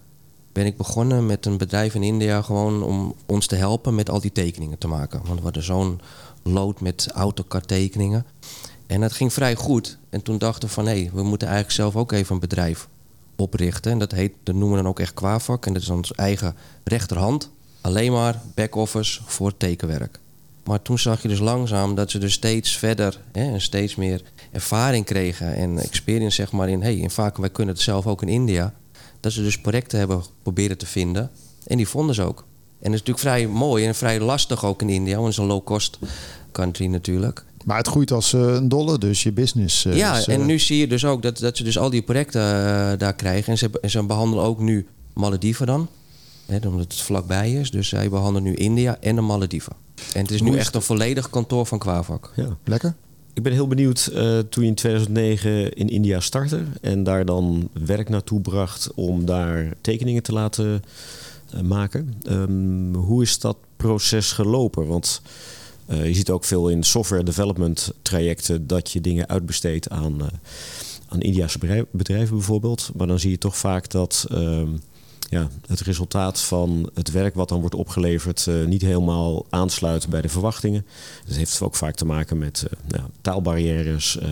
ben 0.52 0.66
ik 0.66 0.76
begonnen 0.76 1.26
met 1.26 1.46
een 1.46 1.56
bedrijf 1.56 1.94
in 1.94 2.02
India... 2.02 2.42
gewoon 2.42 2.82
om 2.82 3.14
ons 3.26 3.46
te 3.46 3.54
helpen 3.54 3.94
met 3.94 4.10
al 4.10 4.20
die 4.20 4.32
tekeningen 4.32 4.78
te 4.78 4.88
maken. 4.88 5.20
Want 5.24 5.38
we 5.38 5.44
hadden 5.44 5.62
zo'n 5.62 6.00
lood 6.44 6.80
met 6.80 7.08
AutoCAD 7.14 7.68
tekeningen. 7.68 8.26
En 8.86 9.00
dat 9.00 9.12
ging 9.12 9.32
vrij 9.32 9.54
goed. 9.54 9.98
En 10.10 10.22
toen 10.22 10.38
dachten 10.38 10.68
we 10.68 10.74
van... 10.74 10.86
hé, 10.86 11.10
we 11.12 11.22
moeten 11.22 11.48
eigenlijk 11.48 11.76
zelf 11.76 11.96
ook 11.96 12.12
even 12.12 12.34
een 12.34 12.40
bedrijf 12.40 12.88
oprichten. 13.36 13.92
En 13.92 13.98
dat, 13.98 14.12
heet, 14.12 14.32
dat 14.42 14.54
noemen 14.54 14.76
we 14.76 14.82
dan 14.82 14.90
ook 14.90 15.00
echt 15.00 15.14
Quavak. 15.14 15.66
En 15.66 15.72
dat 15.72 15.82
is 15.82 15.88
onze 15.88 16.14
eigen 16.14 16.54
rechterhand. 16.84 17.50
Alleen 17.80 18.12
maar 18.12 18.40
back-office 18.54 19.20
voor 19.24 19.56
tekenwerk. 19.56 20.18
Maar 20.64 20.82
toen 20.82 20.98
zag 20.98 21.22
je 21.22 21.28
dus 21.28 21.38
langzaam 21.38 21.94
dat 21.94 22.10
ze 22.10 22.18
dus 22.18 22.32
steeds 22.32 22.76
verder 22.76 23.20
hè, 23.32 23.52
en 23.52 23.60
steeds 23.60 23.94
meer 23.94 24.22
ervaring 24.52 25.04
kregen 25.04 25.54
en 25.54 25.78
experience 25.78 26.34
zeg 26.34 26.52
maar 26.52 26.68
in, 26.68 26.82
hey, 26.82 26.96
in 26.96 27.10
vaak 27.10 27.36
wij 27.36 27.50
kunnen 27.50 27.74
het 27.74 27.82
zelf 27.82 28.06
ook 28.06 28.22
in 28.22 28.28
India. 28.28 28.74
Dat 29.20 29.32
ze 29.32 29.42
dus 29.42 29.60
projecten 29.60 29.98
hebben 29.98 30.22
proberen 30.42 30.78
te 30.78 30.86
vinden 30.86 31.30
en 31.66 31.76
die 31.76 31.88
vonden 31.88 32.14
ze 32.14 32.22
ook. 32.22 32.44
En 32.84 32.90
dat 32.90 33.00
is 33.00 33.06
natuurlijk 33.06 33.18
vrij 33.18 33.46
mooi 33.46 33.86
en 33.86 33.94
vrij 33.94 34.20
lastig 34.20 34.64
ook 34.64 34.82
in 34.82 34.88
India, 34.88 35.14
want 35.14 35.26
het 35.26 35.32
is 35.32 35.38
een 35.42 35.46
low-cost 35.46 35.98
country 36.52 36.86
natuurlijk. 36.86 37.44
Maar 37.64 37.76
het 37.76 37.88
groeit 37.88 38.12
als 38.12 38.32
eh, 38.32 38.40
een 38.40 38.68
dolle, 38.68 38.98
dus 38.98 39.22
je 39.22 39.32
business. 39.32 39.84
eh, 39.84 39.96
ja, 39.96 40.18
is, 40.18 40.26
eh, 40.26 40.34
en 40.34 40.46
nu 40.46 40.58
zie 40.58 40.78
je 40.78 40.86
dus 40.86 41.04
ook 41.04 41.22
dat, 41.22 41.38
dat 41.38 41.56
ze 41.56 41.64
dus 41.64 41.78
al 41.78 41.90
die 41.90 42.02
projecten 42.02 42.40
daar 42.98 43.14
krijgen. 43.14 43.52
En 43.52 43.58
ze, 43.58 43.70
en 43.82 43.90
ze 43.90 44.02
behandelen 44.02 44.44
ook 44.44 44.60
nu 44.60 44.86
Malediven 45.12 45.66
dan. 45.66 45.88
Hè, 46.46 46.58
omdat 46.66 46.80
het 46.80 46.94
vlakbij 46.94 47.52
is. 47.52 47.70
Dus 47.70 47.88
zij 47.88 48.08
behandelen 48.08 48.42
nu 48.42 48.54
India 48.54 48.96
en 49.00 49.14
de 49.14 49.20
Malediven. 49.20 49.72
En 50.14 50.22
het 50.22 50.30
is 50.30 50.42
nu 50.42 50.56
echt 50.56 50.74
een 50.74 50.82
volledig 50.82 51.30
kantoor 51.30 51.66
van 51.66 51.78
Quavak. 51.78 52.32
Ja. 52.36 52.56
Lekker. 52.64 52.94
Ik 53.34 53.42
ben 53.42 53.52
heel 53.52 53.68
benieuwd 53.68 54.10
eh, 54.14 54.38
toen 54.38 54.62
je 54.62 54.68
in 54.68 54.74
2009 54.74 55.72
in 55.72 55.88
India 55.88 56.20
startte 56.20 56.64
en 56.80 57.02
daar 57.02 57.24
dan 57.24 57.68
werk 57.72 58.08
naartoe 58.08 58.40
bracht 58.40 58.90
om 58.94 59.24
daar 59.24 59.72
tekeningen 59.80 60.22
te 60.22 60.32
laten 60.32 60.82
maken. 61.62 62.14
Ehm, 62.22 62.94
hoe 62.94 63.22
is 63.22 63.38
dat 63.38 63.56
proces 63.76 64.32
gelopen? 64.32 64.86
Want 64.86 65.22
eh, 65.86 66.06
je 66.06 66.14
ziet 66.14 66.30
ook 66.30 66.44
veel 66.44 66.68
in 66.68 66.82
software 66.82 67.22
development 67.22 67.92
trajecten 68.02 68.66
dat 68.66 68.90
je 68.90 69.00
dingen 69.00 69.28
uitbesteedt 69.28 69.90
aan, 69.90 70.20
eh, 70.20 70.26
aan 71.08 71.20
Indiase 71.20 71.86
bedrijven 71.90 72.36
bijvoorbeeld. 72.36 72.90
Maar 72.96 73.06
dan 73.06 73.18
zie 73.18 73.30
je 73.30 73.38
toch 73.38 73.56
vaak 73.56 73.90
dat 73.90 74.26
ehm, 74.30 74.68
ja, 75.34 75.48
het 75.66 75.80
resultaat 75.80 76.40
van 76.40 76.90
het 76.94 77.10
werk 77.10 77.34
wat 77.34 77.48
dan 77.48 77.60
wordt 77.60 77.74
opgeleverd 77.74 78.46
eh, 78.46 78.64
niet 78.64 78.82
helemaal 78.82 79.46
aansluit 79.50 80.08
bij 80.08 80.20
de 80.20 80.28
verwachtingen. 80.28 80.86
Dat 81.26 81.36
heeft 81.36 81.62
ook 81.62 81.74
vaak 81.74 81.94
te 81.94 82.04
maken 82.04 82.38
met 82.38 82.66
eh, 82.70 82.78
nou, 82.98 83.10
taalbarrières, 83.20 84.18
eh, 84.18 84.28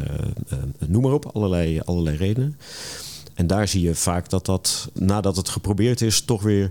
eh, 0.49 0.59
noem 0.87 1.03
maar 1.03 1.13
op, 1.13 1.27
allerlei, 1.27 1.81
allerlei 1.85 2.17
redenen. 2.17 2.59
En 3.35 3.47
daar 3.47 3.69
zie 3.69 3.83
je 3.83 3.95
vaak 3.95 4.29
dat 4.29 4.47
dat, 4.47 4.89
nadat 4.93 5.37
het 5.37 5.49
geprobeerd 5.49 6.01
is, 6.01 6.21
toch 6.21 6.43
weer 6.43 6.65
eh, 6.65 6.71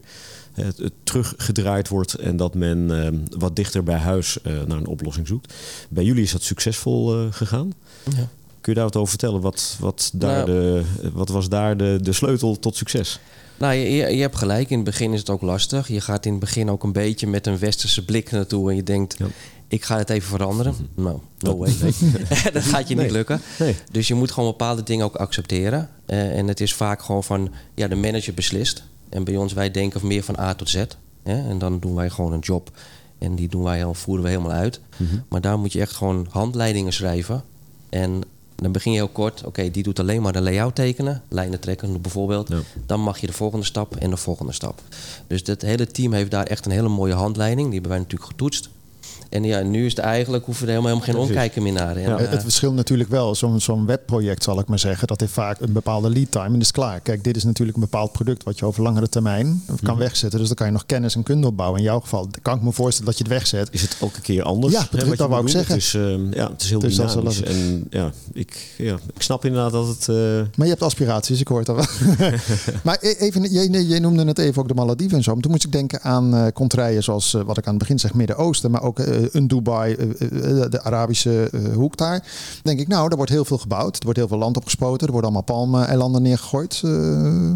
teruggedraaid 1.03 1.87
wordt 1.87 2.13
en 2.13 2.37
dat 2.37 2.53
men 2.55 3.03
eh, 3.03 3.39
wat 3.39 3.55
dichter 3.55 3.83
bij 3.83 3.97
huis 3.97 4.41
eh, 4.41 4.53
naar 4.67 4.77
een 4.77 4.87
oplossing 4.87 5.27
zoekt. 5.27 5.53
Bij 5.89 6.03
jullie 6.03 6.23
is 6.23 6.31
dat 6.31 6.41
succesvol 6.43 7.15
eh, 7.15 7.25
gegaan. 7.31 7.73
Ja. 8.03 8.27
Kun 8.61 8.73
je 8.73 8.79
daar 8.79 8.83
wat 8.83 8.95
over 8.95 9.09
vertellen? 9.09 9.41
Wat, 9.41 9.77
wat, 9.79 10.11
daar 10.13 10.45
Nou. 10.45 10.45
de, 10.45 10.83
wat 11.13 11.29
was 11.29 11.49
daar 11.49 11.77
de, 11.77 11.99
de 12.01 12.13
sleutel 12.13 12.59
tot 12.59 12.75
succes? 12.75 13.19
Nou, 13.57 13.73
je, 13.73 14.15
je, 14.15 14.21
hebt 14.21 14.35
gelijk. 14.35 14.69
In 14.69 14.75
het 14.75 14.85
begin 14.85 15.13
is 15.13 15.19
het 15.19 15.29
ook 15.29 15.41
lastig. 15.41 15.87
Je 15.87 16.01
gaat 16.01 16.25
in 16.25 16.31
het 16.31 16.39
begin 16.39 16.69
ook 16.69 16.83
een 16.83 16.91
beetje 16.91 17.27
met 17.27 17.47
een 17.47 17.59
westerse 17.59 18.05
blik 18.05 18.31
naartoe. 18.31 18.69
En 18.69 18.75
je 18.75 18.83
denkt, 18.83 19.15
Ja. 19.17 19.25
ik 19.67 19.83
ga 19.83 19.97
het 19.97 20.09
even 20.09 20.29
veranderen. 20.29 20.75
Nou, 20.95 21.19
no 21.39 21.57
way. 21.57 21.73
dat 22.53 22.63
gaat 22.63 22.87
je 22.87 22.95
niet 22.95 23.03
Nee. 23.03 23.11
lukken. 23.11 23.41
Nee. 23.59 23.75
Dus 23.91 24.07
je 24.07 24.13
moet 24.13 24.31
gewoon 24.31 24.49
bepaalde 24.49 24.83
dingen 24.83 25.05
ook 25.05 25.15
accepteren. 25.15 25.89
Eh, 26.05 26.37
en 26.37 26.47
het 26.47 26.59
is 26.59 26.73
vaak 26.73 27.01
gewoon 27.01 27.23
van, 27.23 27.51
ja, 27.75 27.87
de 27.87 27.95
manager 27.95 28.33
beslist. 28.33 28.83
En 29.11 29.23
bij 29.23 29.35
ons, 29.35 29.53
wij 29.53 29.71
denken 29.71 30.07
meer 30.07 30.23
van 30.23 30.39
A 30.39 30.53
tot 30.53 30.69
Z. 30.69 30.75
Hè? 31.23 31.49
En 31.49 31.57
dan 31.57 31.79
doen 31.79 31.95
wij 31.95 32.09
gewoon 32.09 32.33
een 32.33 32.39
job. 32.39 32.71
En 33.17 33.35
die 33.35 33.47
doen 33.47 33.63
wij, 33.63 33.85
voeren 33.93 34.23
we 34.23 34.29
helemaal 34.29 34.51
uit. 34.51 34.79
Mhm. 34.97 35.15
Maar 35.29 35.41
daar 35.41 35.59
moet 35.59 35.73
je 35.73 35.79
echt 35.79 35.95
gewoon 35.95 36.27
handleidingen 36.29 36.93
schrijven. 36.93 37.43
En 37.89 38.21
dan 38.55 38.71
begin 38.71 38.91
je 38.91 38.97
heel 38.97 39.07
kort. 39.07 39.43
Oké, 39.45 39.71
die 39.71 39.83
doet 39.83 39.99
alleen 39.99 40.21
maar 40.21 40.33
de 40.33 40.41
layout 40.41 40.75
tekenen. 40.75 41.21
Lijnen 41.27 41.59
trekken 41.59 42.01
bijvoorbeeld. 42.01 42.49
Ja. 42.49 42.59
Dan 42.85 42.99
mag 42.99 43.17
je 43.17 43.27
de 43.27 43.33
volgende 43.33 43.65
stap 43.65 43.95
en 43.95 44.09
de 44.09 44.17
volgende 44.17 44.51
stap. 44.51 44.81
Dus 45.27 45.41
het 45.45 45.61
hele 45.61 45.87
team 45.87 46.13
heeft 46.13 46.31
daar 46.31 46.45
echt 46.45 46.65
een 46.65 46.71
hele 46.71 46.89
mooie 46.89 47.13
handleiding. 47.13 47.65
Die 47.65 47.73
hebben 47.73 47.91
wij 47.91 47.99
natuurlijk 47.99 48.31
getoetst. 48.31 48.69
En 49.31 49.43
ja, 49.43 49.61
nu 49.61 49.85
is 49.85 49.95
het 49.95 49.99
eigenlijk, 50.05 50.45
hoeven 50.45 50.65
we 50.65 50.71
er 50.71 50.77
helemaal, 50.77 51.01
helemaal 51.03 51.25
geen 51.25 51.29
omkijken 51.35 51.63
meer 51.63 51.73
naar. 51.73 51.95
En, 51.95 52.01
Ja. 52.09 52.17
Het 52.17 52.41
verschilt 52.41 52.75
natuurlijk 52.75 53.09
wel. 53.09 53.35
Zo'n 53.35 53.59
zo'n 53.59 53.85
webproject, 53.85 54.43
zal 54.43 54.59
ik 54.59 54.67
maar 54.67 54.79
zeggen, 54.79 55.07
dat 55.07 55.19
heeft 55.19 55.31
vaak 55.33 55.59
een 55.59 55.71
bepaalde 55.73 56.09
lead 56.09 56.31
time 56.31 56.53
en 56.53 56.59
is 56.59 56.71
klaar. 56.71 56.99
Kijk, 56.99 57.23
dit 57.23 57.35
is 57.35 57.43
natuurlijk 57.43 57.77
een 57.77 57.83
bepaald 57.83 58.11
product 58.11 58.43
wat 58.43 58.59
je 58.59 58.65
over 58.65 58.83
langere 58.83 59.09
termijn 59.09 59.63
kan 59.83 59.97
wegzetten. 59.97 60.39
Dus 60.39 60.47
dan 60.47 60.57
kan 60.57 60.65
je 60.65 60.71
nog 60.73 60.85
kennis 60.85 61.15
en 61.15 61.23
kunde 61.23 61.47
opbouwen. 61.47 61.79
In 61.79 61.85
jouw 61.85 61.99
geval 61.99 62.27
kan 62.41 62.55
ik 62.57 62.61
me 62.63 62.71
voorstellen 62.71 63.09
dat 63.09 63.17
je 63.17 63.23
het 63.23 63.33
wegzet. 63.33 63.67
Is 63.71 63.81
het 63.81 63.97
elke 64.01 64.21
keer 64.21 64.43
anders? 64.43 64.73
Ja, 64.73 64.79
dat- 64.79 64.89
wat 65.01 65.09
je 65.09 65.15
dat 65.15 65.29
wou 65.29 65.41
ik 65.43 65.49
zeggen. 65.49 65.73
Het 65.73 65.83
is, 65.83 65.93
eh, 65.93 66.31
ja, 66.33 66.49
het 66.51 66.61
is 66.61 66.69
heel 66.69 66.79
Dus 66.79 66.95
dat 66.95 67.05
is 67.07 67.13
dynamisch. 67.13 67.41
En 67.41 67.87
ja 67.89 68.11
ik, 68.33 68.73
ja, 68.77 68.97
ik 69.15 69.21
snap 69.21 69.45
inderdaad 69.45 69.71
dat 69.71 69.87
het... 69.87 70.07
eh, 70.09 70.15
Maar 70.15 70.65
je 70.65 70.69
hebt 70.71 70.81
aspiraties, 70.81 71.39
ik 71.39 71.47
hoor 71.47 71.59
het 71.59 71.69
al 71.69 71.75
wel. 71.75 71.85
maar 72.83 72.97
e- 73.01 73.15
even, 73.19 73.51
jij, 73.51 73.67
jij 73.83 73.99
noemde 73.99 74.25
het 74.25 74.37
even 74.39 74.61
ook 74.61 74.67
de 74.67 74.73
Malediven 74.73 75.17
en 75.17 75.23
zo. 75.23 75.33
Maar 75.33 75.41
toen 75.41 75.51
moest 75.51 75.65
ik 75.65 75.71
denken 75.71 76.01
aan 76.01 76.35
eh 76.35 76.47
contraien 76.53 77.03
zoals 77.03 77.33
eh, 77.33 77.41
wat 77.41 77.57
ik 77.57 77.63
aan 77.65 77.69
het 77.73 77.79
begin 77.79 77.99
zeg, 77.99 78.13
Midden-Oosten. 78.13 78.71
Maar 78.71 78.81
ook 78.83 78.99
een 79.31 79.47
Dubai, 79.47 79.93
eh, 79.93 80.03
eh, 80.03 80.71
de 80.71 80.83
Arabische 80.83 81.49
eh, 81.51 81.73
hoek 81.73 81.97
daar. 81.97 82.19
Dan 82.19 82.61
denk 82.63 82.79
ik, 82.79 82.87
nou, 82.87 83.09
er 83.09 83.15
wordt 83.15 83.31
heel 83.31 83.45
veel 83.45 83.57
gebouwd. 83.57 83.97
Er 83.97 84.03
wordt 84.03 84.19
heel 84.19 84.27
veel 84.27 84.37
land 84.37 84.57
opgespoten. 84.57 85.07
Er 85.07 85.13
worden 85.13 85.31
allemaal 85.31 85.55
palmeilanden 85.55 86.21
neergegooid. 86.21 86.81
Eh, 86.83 87.53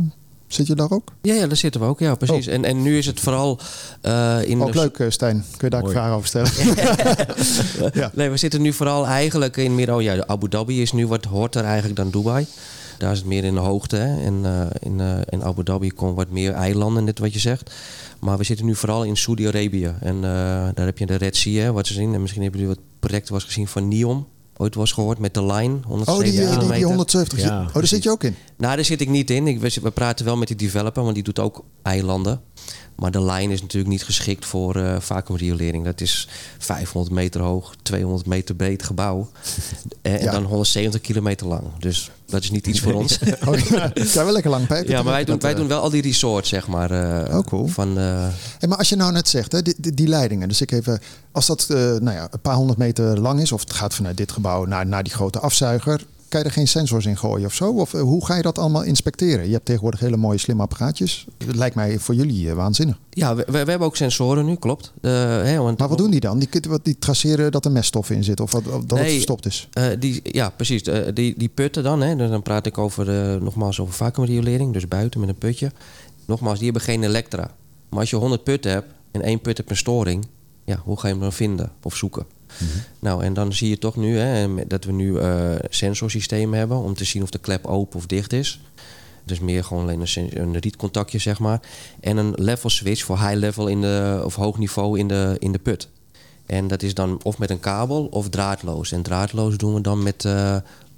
zit 0.47 0.67
je 0.67 0.75
daar 0.75 0.91
ook? 0.91 1.11
Ja, 1.21 1.33
ja, 1.33 1.47
daar 1.47 1.57
zitten 1.57 1.81
we 1.81 1.87
ook. 1.87 1.99
Ja, 1.99 2.15
precies. 2.15 2.47
En, 2.47 2.65
en 2.65 2.81
nu 2.81 2.97
is 2.97 3.05
het 3.05 3.19
vooral 3.19 3.59
eh, 4.01 4.37
in 4.43 4.61
Ook 4.61 4.73
leuk, 4.73 4.99
eh, 4.99 5.09
Stijn. 5.09 5.45
Kun 5.57 5.69
je 5.69 5.69
daar 5.69 5.83
een 5.83 5.89
vraag 5.89 6.13
over 6.13 6.27
stellen? 6.27 6.51
ja. 8.01 8.11
Nee, 8.13 8.29
we 8.29 8.37
zitten 8.37 8.61
nu 8.61 8.73
vooral 8.73 9.05
eigenlijk 9.05 9.57
in 9.57 9.75
meer... 9.75 9.93
Oh 9.93 10.01
ja, 10.01 10.23
Abu 10.25 10.49
Dhabi 10.49 10.81
is 10.81 10.91
nu 10.91 11.07
wat 11.07 11.25
hoort 11.25 11.55
er 11.55 11.63
eigenlijk 11.63 11.95
dan 11.95 12.09
Dubai. 12.09 12.45
Daar 12.97 13.11
is 13.11 13.17
het 13.17 13.27
meer 13.27 13.43
in 13.43 13.53
de 13.53 13.59
hoogte. 13.59 13.95
Hè? 13.95 14.23
En 14.25 14.39
eh, 14.45 14.65
in, 14.79 14.99
eh, 14.99 15.17
in 15.29 15.43
Abu 15.43 15.63
Dhabi 15.63 15.91
komen 15.91 16.15
wat 16.15 16.29
meer 16.29 16.51
eilanden, 16.51 17.03
net 17.03 17.19
wat 17.19 17.33
je 17.33 17.39
zegt. 17.39 17.73
Maar 18.19 18.37
we 18.37 18.43
zitten 18.43 18.65
nu 18.65 18.75
vooral 18.75 19.03
in 19.03 19.17
Saudi-Arabië. 19.17 19.95
En 19.99 20.15
eh, 20.15 20.21
daar 20.73 20.85
heb 20.85 20.97
je 20.97 21.05
de 21.05 21.15
Red 21.15 21.35
Sea, 21.35 21.63
hè, 21.63 21.71
wat 21.71 21.87
ze 21.87 21.93
zien. 21.93 22.13
En 22.13 22.21
misschien 22.21 22.41
hebben 22.41 22.59
jullie 22.59 22.75
wat 22.75 22.85
projecten 22.99 23.33
was 23.33 23.43
gezien 23.43 23.67
van 23.67 23.87
NEOM. 23.87 24.27
Ooit 24.57 24.75
was 24.75 24.91
gehoord 24.91 25.19
met 25.19 25.33
de 25.33 25.45
Line, 25.45 25.79
170 25.87 26.13
Oh, 26.13 26.19
die, 26.19 26.31
die, 26.31 26.39
die, 26.39 26.49
kilometer. 26.49 26.87
170. 26.87 27.39
Ja, 27.39 27.61
oh, 27.61 27.73
daar 27.73 27.87
zit 27.87 28.03
je 28.03 28.09
ook 28.09 28.23
in. 28.23 28.35
Nou, 28.57 28.75
daar 28.75 28.85
zit 28.85 29.01
ik 29.01 29.09
niet 29.09 29.29
in. 29.29 29.47
Ik, 29.47 29.59
we, 29.59 29.79
we 29.81 29.91
praten 29.91 30.25
wel 30.25 30.37
met 30.37 30.47
die 30.47 30.57
developer, 30.57 31.03
want 31.03 31.15
die 31.15 31.23
doet 31.23 31.39
ook 31.39 31.63
eilanden. 31.81 32.41
Maar 32.95 33.11
de 33.11 33.21
lijn 33.21 33.51
is 33.51 33.61
natuurlijk 33.61 33.91
niet 33.91 34.03
geschikt 34.03 34.45
voor 34.45 34.75
eh 34.75 34.99
vacuümriolering. 34.99 35.85
Dat 35.85 36.01
is 36.01 36.27
500 36.57 37.15
meter 37.15 37.41
hoog, 37.41 37.73
200 37.81 38.25
meter 38.27 38.55
breed 38.55 38.83
gebouw. 38.83 39.27
Eh, 40.01 40.13
en 40.13 40.21
Ja. 40.23 40.31
dan 40.31 40.43
170 40.43 41.01
kilometer 41.01 41.47
lang. 41.47 41.63
Dus 41.79 42.11
dat 42.25 42.43
is 42.43 42.51
niet 42.51 42.67
iets 42.67 42.79
voor 42.79 42.93
ons. 43.01 43.19
Oh, 43.47 43.57
ja. 43.57 43.91
Zijn 43.93 44.25
wel 44.25 44.33
lekker 44.33 44.51
lang 44.51 44.67
pijpen. 44.67 44.89
ja, 44.91 45.03
maar 45.03 45.13
wij 45.13 45.23
doen, 45.23 45.39
wij 45.39 45.51
eh, 45.51 45.57
doen 45.57 45.67
wel 45.67 45.81
al 45.81 45.89
die 45.89 46.01
resorts, 46.01 46.49
zeg 46.49 46.67
maar. 46.67 46.91
eh, 46.91 47.37
Oh, 47.37 47.43
cool. 47.45 47.67
Van, 47.67 47.97
Hey, 47.97 48.67
maar 48.67 48.77
als 48.77 48.89
je 48.89 48.95
nou 48.95 49.11
net 49.11 49.27
zegt, 49.27 49.51
hè, 49.51 49.61
die, 49.61 49.75
die, 49.77 49.93
die 49.93 50.07
leidingen. 50.07 50.47
Dus 50.47 50.61
ik 50.61 50.71
even, 50.71 50.99
als 51.31 51.45
dat 51.45 51.65
nou 51.69 52.11
ja, 52.11 52.27
een 52.31 52.39
paar 52.41 52.55
honderd 52.55 52.77
meter 52.79 53.19
lang 53.19 53.41
is, 53.41 53.51
of 53.51 53.61
het 53.61 53.73
gaat 53.73 53.93
vanuit 53.93 54.17
dit 54.17 54.31
gebouw 54.31 54.65
naar, 54.65 54.85
naar 54.87 55.03
die 55.03 55.13
grote 55.13 55.39
afzuiger, 55.39 56.01
kan 56.29 56.39
je 56.39 56.45
er 56.45 56.51
geen 56.51 56.67
sensors 56.67 57.05
in 57.05 57.17
gooien 57.17 57.45
of 57.45 57.53
zo? 57.53 57.71
Of 57.71 57.93
eh, 57.93 58.01
hoe 58.01 58.25
ga 58.25 58.35
je 58.35 58.41
dat 58.41 58.57
allemaal 58.57 58.83
inspecteren? 58.83 59.45
Je 59.45 59.53
hebt 59.53 59.65
tegenwoordig 59.65 59.99
hele 59.99 60.17
mooie 60.17 60.37
slimme 60.37 60.61
apparaatjes. 60.61 61.25
Het 61.45 61.55
lijkt 61.55 61.75
mij 61.75 61.99
voor 61.99 62.15
jullie 62.15 62.49
eh, 62.49 62.55
waanzinnig. 62.55 62.99
ja, 63.09 63.35
we, 63.35 63.57
hebben 63.57 63.79
ook 63.79 63.95
sensoren 63.95 64.45
nu, 64.45 64.55
klopt. 64.55 64.93
Eh, 65.01 65.11
hè, 65.43 65.57
want, 65.57 65.79
Maar 65.79 65.89
wat 65.89 65.97
doen 65.97 66.11
die 66.11 66.19
dan? 66.19 66.39
Die, 66.39 66.49
die 66.83 66.97
traceren 66.99 67.51
dat 67.51 67.65
er 67.65 67.71
meststof 67.71 68.09
in 68.09 68.23
zit 68.23 68.39
of 68.39 68.51
wat, 68.51 68.63
dat 68.63 68.99
het 68.99 69.11
verstopt 69.11 69.45
is? 69.45 69.69
Die, 69.99 70.19
ja, 70.23 70.49
precies. 70.49 70.83
Die, 71.13 71.33
die 71.37 71.49
putten 71.49 71.83
dan, 71.83 72.01
hè, 72.01 72.15
dus 72.15 72.29
dan 72.29 72.41
praat 72.41 72.65
ik 72.65 72.77
over, 72.77 73.05
nogmaals 73.41 73.79
over 73.79 73.93
vacuümriolering, 73.93 74.73
dus 74.73 74.87
buiten 74.87 75.19
met 75.19 75.29
een 75.29 75.37
putje. 75.37 75.71
Nogmaals, 76.25 76.55
die 76.57 76.65
hebben 76.65 76.83
geen 76.83 77.03
elektra. 77.03 77.51
Maar 77.89 77.99
als 77.99 78.09
je 78.09 78.15
100 78.15 78.43
putten 78.43 78.71
hebt 78.71 78.87
en 79.11 79.21
één 79.21 79.41
put 79.41 79.57
heeft 79.57 79.69
een 79.69 79.77
storing, 79.77 80.25
ja, 80.63 80.81
hoe 80.83 80.99
ga 80.99 81.07
je 81.07 81.13
hem 81.13 81.21
dan 81.21 81.33
vinden 81.33 81.71
of 81.83 81.95
zoeken? 81.95 82.25
Nou, 82.99 83.23
en 83.23 83.33
dan 83.33 83.53
zie 83.53 83.69
je 83.69 83.77
toch 83.77 83.95
nu 83.95 84.17
hè, 84.17 84.67
dat 84.67 84.83
we 84.83 84.91
nu 84.91 85.17
eh 85.17 85.55
sensorsystemen 85.69 86.57
hebben 86.59 86.77
om 86.77 86.93
te 86.93 87.03
zien 87.03 87.23
of 87.23 87.29
de 87.29 87.37
klep 87.37 87.65
open 87.65 87.97
of 87.97 88.05
dicht 88.05 88.33
is. 88.33 88.59
Dus 89.23 89.39
meer 89.39 89.63
gewoon 89.63 89.83
alleen 89.83 90.01
een, 90.15 90.41
een 90.41 90.59
rietcontactje, 90.59 91.19
zeg 91.19 91.39
maar. 91.39 91.59
En 91.99 92.17
een 92.17 92.33
level 92.35 92.69
switch 92.69 93.03
voor 93.03 93.19
high 93.19 93.35
level 93.35 93.67
in 93.67 93.81
de, 93.81 94.21
of 94.25 94.35
hoog 94.35 94.57
niveau 94.57 94.99
in 94.99 95.07
de, 95.07 95.35
in 95.39 95.51
de 95.51 95.59
put. 95.59 95.89
En 96.45 96.67
dat 96.67 96.83
is 96.83 96.93
dan 96.93 97.19
of 97.23 97.37
met 97.37 97.49
een 97.49 97.59
kabel 97.59 98.05
of 98.05 98.29
draadloos. 98.29 98.91
En 98.91 99.01
draadloos 99.01 99.57
doen 99.57 99.73
we 99.73 99.81
dan 99.81 100.03
met, 100.03 100.25
eh, 100.25 100.55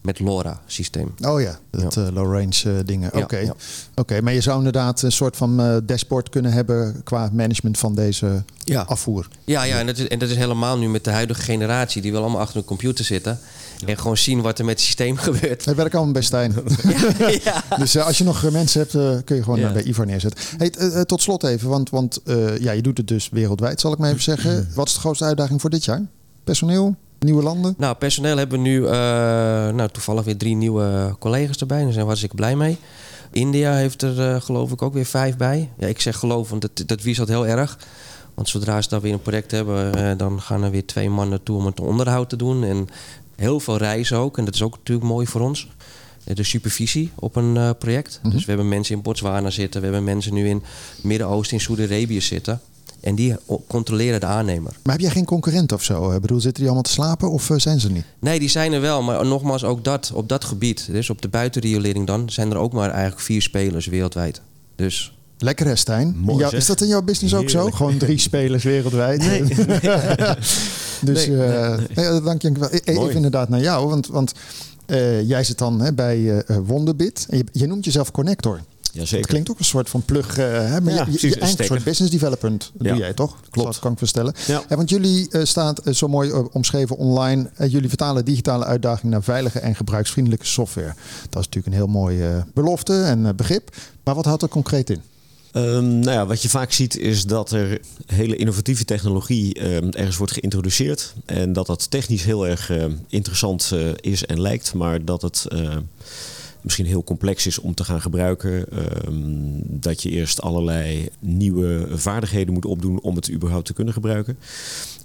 met 0.08 0.20
LoRa-systeem. 0.20 1.14
Oh 1.22 1.42
ja, 1.42 1.60
dat 1.72 1.94
Ja. 1.94 2.06
eh, 2.06 2.14
low 2.14 2.34
range 2.34 2.62
eh, 2.64 2.72
dingen. 2.86 3.10
Ja, 3.14 3.20
Oké, 3.22 3.38
ja. 3.38 3.54
Oké, 3.96 4.22
maar 4.22 4.34
je 4.34 4.42
zou 4.42 4.58
inderdaad 4.58 5.02
een 5.02 5.12
soort 5.12 5.38
van 5.38 5.60
eh, 5.62 5.78
dashboard 5.84 6.30
kunnen 6.30 6.52
hebben 6.52 7.02
qua 7.04 7.30
management 7.34 7.78
van 7.78 7.96
deze 7.96 8.44
Ja. 8.64 8.82
afvoer. 8.82 9.28
Ja, 9.44 9.64
ja 9.64 9.80
en, 9.80 9.86
dat 9.86 9.98
is, 9.98 10.08
en 10.08 10.20
dat 10.20 10.30
is 10.30 10.36
helemaal 10.36 10.78
nu 10.78 10.90
met 10.90 11.04
de 11.04 11.12
huidige 11.12 11.42
generatie. 11.42 12.02
Die 12.02 12.12
wil 12.12 12.22
allemaal 12.22 12.40
achter 12.42 12.58
een 12.58 12.66
computer 12.66 13.06
zitten. 13.06 13.40
En 13.86 13.98
gewoon 13.98 14.18
zien 14.18 14.42
wat 14.42 14.60
er 14.60 14.66
met 14.66 14.74
het 14.74 14.84
systeem 14.86 15.18
gebeurt. 15.28 15.64
Dat 15.66 15.76
werkt 15.76 15.96
allemaal 15.96 16.14
best 16.14 16.28
Stijn. 16.28 16.54
ja, 17.20 17.30
ja. 17.44 17.64
Dus 17.80 17.96
eh, 17.96 18.06
als 18.06 18.18
je 18.18 18.24
nog 18.24 18.44
eh, 18.44 18.52
mensen 18.52 18.80
hebt, 18.80 18.96
eh, 18.96 19.16
kun 19.26 19.36
je 19.36 19.44
gewoon 19.44 19.60
Ja. 19.60 19.68
eh, 19.68 19.74
bij 19.74 19.84
Ivar 19.84 20.06
neerzetten. 20.06 20.40
Hey, 20.58 20.72
eh, 20.72 21.02
tot 21.02 21.22
slot 21.22 21.44
even, 21.44 21.70
want, 21.70 21.90
want 21.90 22.20
eh, 22.26 22.58
ja, 22.58 22.72
je 22.72 22.82
doet 22.82 22.98
het 22.98 23.08
dus 23.08 23.30
wereldwijd, 23.30 23.80
zal 23.80 23.92
ik 23.92 23.98
maar 23.98 24.10
even 24.10 24.22
zeggen. 24.24 24.68
Wat 24.76 24.88
is 24.88 24.94
de 24.94 25.00
grootste 25.00 25.26
uitdaging 25.26 25.62
voor 25.62 25.70
dit 25.70 25.86
jaar? 25.86 26.02
Personeel? 26.44 26.96
Nieuwe 27.20 27.44
landen? 27.44 27.74
Nou, 27.78 27.96
personeel 27.96 28.38
hebben 28.38 28.62
we 28.62 28.70
nu 28.70 28.86
eh, 28.86 28.92
nou, 29.70 29.90
toevallig 29.90 30.24
weer 30.24 30.38
drie 30.38 30.56
nieuwe 30.56 31.16
collega's 31.20 31.58
erbij. 31.58 31.78
Daar 31.78 31.88
zijn 31.88 32.00
we 32.00 32.06
hartstikke 32.06 32.36
blij 32.36 32.56
mee. 32.56 32.78
India 33.32 33.74
heeft 33.74 34.02
er 34.02 34.22
eh, 34.22 34.42
geloof 34.42 34.72
ik 34.72 34.82
ook 34.82 34.94
weer 34.94 35.06
vijf 35.06 35.38
bij. 35.38 35.70
Ja, 35.78 35.88
ik 35.88 36.02
zeg 36.02 36.18
geloof, 36.18 36.50
want 36.50 36.62
dat, 36.62 36.84
dat 36.86 37.02
wisselt 37.02 37.28
heel 37.28 37.48
erg. 37.48 37.78
Want 38.34 38.50
zodra 38.50 38.82
ze 38.82 38.90
dan 38.90 39.02
weer 39.02 39.14
een 39.14 39.22
project 39.22 39.52
hebben, 39.52 39.96
eh, 39.96 40.18
dan 40.18 40.42
gaan 40.42 40.64
er 40.64 40.72
weer 40.72 40.86
twee 40.86 41.10
man 41.10 41.30
naartoe 41.30 41.58
om 41.58 41.66
het 41.66 41.80
onderhoud 41.80 42.30
te 42.30 42.36
doen. 42.36 42.64
En 42.64 42.88
heel 43.36 43.60
veel 43.60 43.78
reizen 43.78 44.18
ook. 44.18 44.38
En 44.38 44.46
dat 44.46 44.54
is 44.54 44.62
ook 44.62 44.78
natuurlijk 44.78 45.08
mooi 45.08 45.28
voor 45.28 45.42
ons. 45.42 45.68
De 46.24 46.44
supervisie 46.44 47.12
op 47.16 47.36
een 47.36 47.76
project. 47.78 48.20
Dus 48.24 48.46
we 48.46 48.52
hebben 48.52 48.68
mensen 48.68 48.96
in 48.96 49.02
Botswana 49.02 49.50
zitten. 49.50 49.82
We 49.82 49.88
hebben 49.88 50.06
mensen 50.06 50.34
nu 50.34 50.48
in 50.48 50.64
Midden-Oosten, 51.04 51.58
in 51.58 51.64
Saudi-Arabië 51.64 52.22
zitten. 52.22 52.62
En 53.00 53.16
die 53.16 53.36
controleren 53.68 54.20
de 54.20 54.26
aannemer. 54.26 54.72
Maar 54.84 54.94
heb 54.94 55.02
jij 55.02 55.12
geen 55.12 55.26
concurrent 55.26 55.72
of 55.72 55.84
zo? 55.84 56.12
Ik 56.12 56.22
bedoel, 56.22 56.40
zitten 56.40 56.54
die 56.54 56.66
allemaal 56.66 56.84
te 56.84 56.92
slapen 56.92 57.32
of 57.32 57.50
eh, 57.50 57.58
zijn 57.58 57.80
ze 57.80 57.88
er 57.88 57.94
niet? 57.94 58.06
Nee, 58.20 58.40
die 58.40 58.50
zijn 58.50 58.74
er 58.74 58.82
wel. 58.82 59.02
Maar 59.04 59.26
nogmaals, 59.26 59.64
ook 59.64 59.84
dat, 59.84 60.12
op 60.14 60.30
dat 60.30 60.44
gebied, 60.46 60.88
dus 60.92 61.10
op 61.10 61.22
de 61.22 61.28
buitenriolering 61.28 62.08
dan, 62.08 62.30
zijn 62.30 62.52
er 62.52 62.58
ook 62.58 62.74
maar 62.74 62.90
eigenlijk 62.90 63.22
vier 63.22 63.42
spelers 63.42 63.86
wereldwijd. 63.86 64.42
Dus 64.76 65.12
Lekker 65.40 65.66
hè, 65.66 65.76
Stijn? 65.76 66.16
Mooi, 66.18 66.32
In 66.32 66.38
jou- 66.38 66.50
zeg. 66.50 66.60
is 66.60 66.66
dat 66.66 66.82
in 66.82 66.88
jouw 66.88 67.02
business 67.02 67.34
ook 67.36 67.50
zo? 67.50 67.70
Gewoon 67.72 67.98
drie 67.98 68.18
spelers 68.20 68.64
wereldwijd? 68.64 69.22
dus 71.02 71.28
Nee, 71.28 71.44
eh, 71.46 71.78
nee. 71.96 72.10
nee, 72.12 72.22
dank 72.22 72.42
je 72.42 72.52
wel. 72.52 72.70
Even 72.70 72.94
Mooi. 72.94 73.16
inderdaad 73.16 73.50
naar 73.50 73.60
jou, 73.60 73.88
want, 73.90 74.08
want 74.08 74.32
eh, 74.86 75.28
jij 75.28 75.44
zit 75.44 75.58
dan 75.58 75.82
hè, 75.82 75.94
bij 75.94 76.44
Wonderbit. 76.66 77.26
En 77.30 77.38
je, 77.38 77.44
je 77.52 77.68
noemt 77.68 77.86
jezelf 77.86 78.12
connector. 78.12 78.60
Jazeker. 78.98 79.18
Het 79.18 79.28
klinkt 79.28 79.50
ook 79.50 79.60
een 79.60 79.66
soort 79.66 79.90
van 79.90 80.02
plug. 80.02 80.38
eh, 80.38 80.46
hè, 80.46 80.82
maar 80.82 80.94
Ja, 80.94 81.00
je, 81.06 81.12
je, 81.12 81.18
precies, 81.18 81.34
je 81.34 81.42
een 81.42 81.66
soort 81.66 81.84
business 81.84 82.12
development 82.12 82.72
doe 82.74 82.98
jij 82.98 83.14
toch? 83.14 83.36
klopt. 83.50 83.68
Dat 83.68 83.80
kan 83.80 83.92
ik 83.92 83.98
voorstellen. 83.98 84.34
Ja. 84.48 84.64
Ja, 84.70 84.76
want 84.76 84.90
jullie 84.90 85.30
eh, 85.30 85.44
staat 85.44 85.80
eh, 85.80 85.94
zo 85.94 86.08
mooi 86.08 86.32
omschreven 86.52 86.98
online. 86.98 87.50
jullie 87.68 87.88
vertalen 87.90 88.26
digitale 88.26 88.66
uitdaging 88.66 89.12
naar 89.12 89.24
veilige 89.24 89.60
en 89.60 89.76
gebruiksvriendelijke 89.76 90.46
software. 90.46 90.94
Dat 91.30 91.42
is 91.42 91.46
natuurlijk 91.46 91.68
een 91.68 91.74
heel 91.74 91.88
mooie 91.88 92.46
belofte 92.54 93.02
en 93.02 93.36
begrip. 93.36 93.76
Maar 94.04 94.16
wat 94.16 94.26
houdt 94.26 94.42
er 94.42 94.50
concreet 94.50 94.90
in? 94.90 95.02
Ehm, 95.52 96.00
nou 96.00 96.12
ja, 96.12 96.26
wat 96.26 96.42
je 96.42 96.50
vaak 96.50 96.72
ziet 96.72 96.98
is 96.98 97.26
dat 97.26 97.52
er 97.52 97.80
hele 98.06 98.36
innovatieve 98.36 98.86
technologie 98.86 99.54
ehm, 99.54 99.90
ergens 99.90 100.18
wordt 100.18 100.34
geïntroduceerd. 100.34 101.14
En 101.26 101.54
dat 101.54 101.66
dat 101.68 101.92
technisch 101.92 102.24
heel 102.24 102.48
erg 102.48 102.70
ehm, 102.70 102.92
interessant 103.10 103.74
is 104.00 104.26
en 104.26 104.42
lijkt, 104.42 104.74
maar 104.74 105.06
dat 105.06 105.22
het 105.22 105.46
eh, 105.50 105.76
misschien 106.68 106.86
heel 106.86 107.04
complex 107.04 107.48
is 107.48 107.60
om 107.60 107.74
te 107.74 107.84
gaan 107.84 108.02
gebruiken. 108.02 108.72
Ehm, 108.72 109.20
dat 109.64 110.04
je 110.04 110.10
eerst 110.10 110.42
allerlei 110.42 111.10
nieuwe 111.20 111.88
vaardigheden 111.92 112.54
moet 112.54 112.66
opdoen 112.66 113.02
om 113.02 113.16
het 113.16 113.32
überhaupt 113.32 113.66
te 113.66 113.74
kunnen 113.74 113.94
gebruiken. 113.94 114.38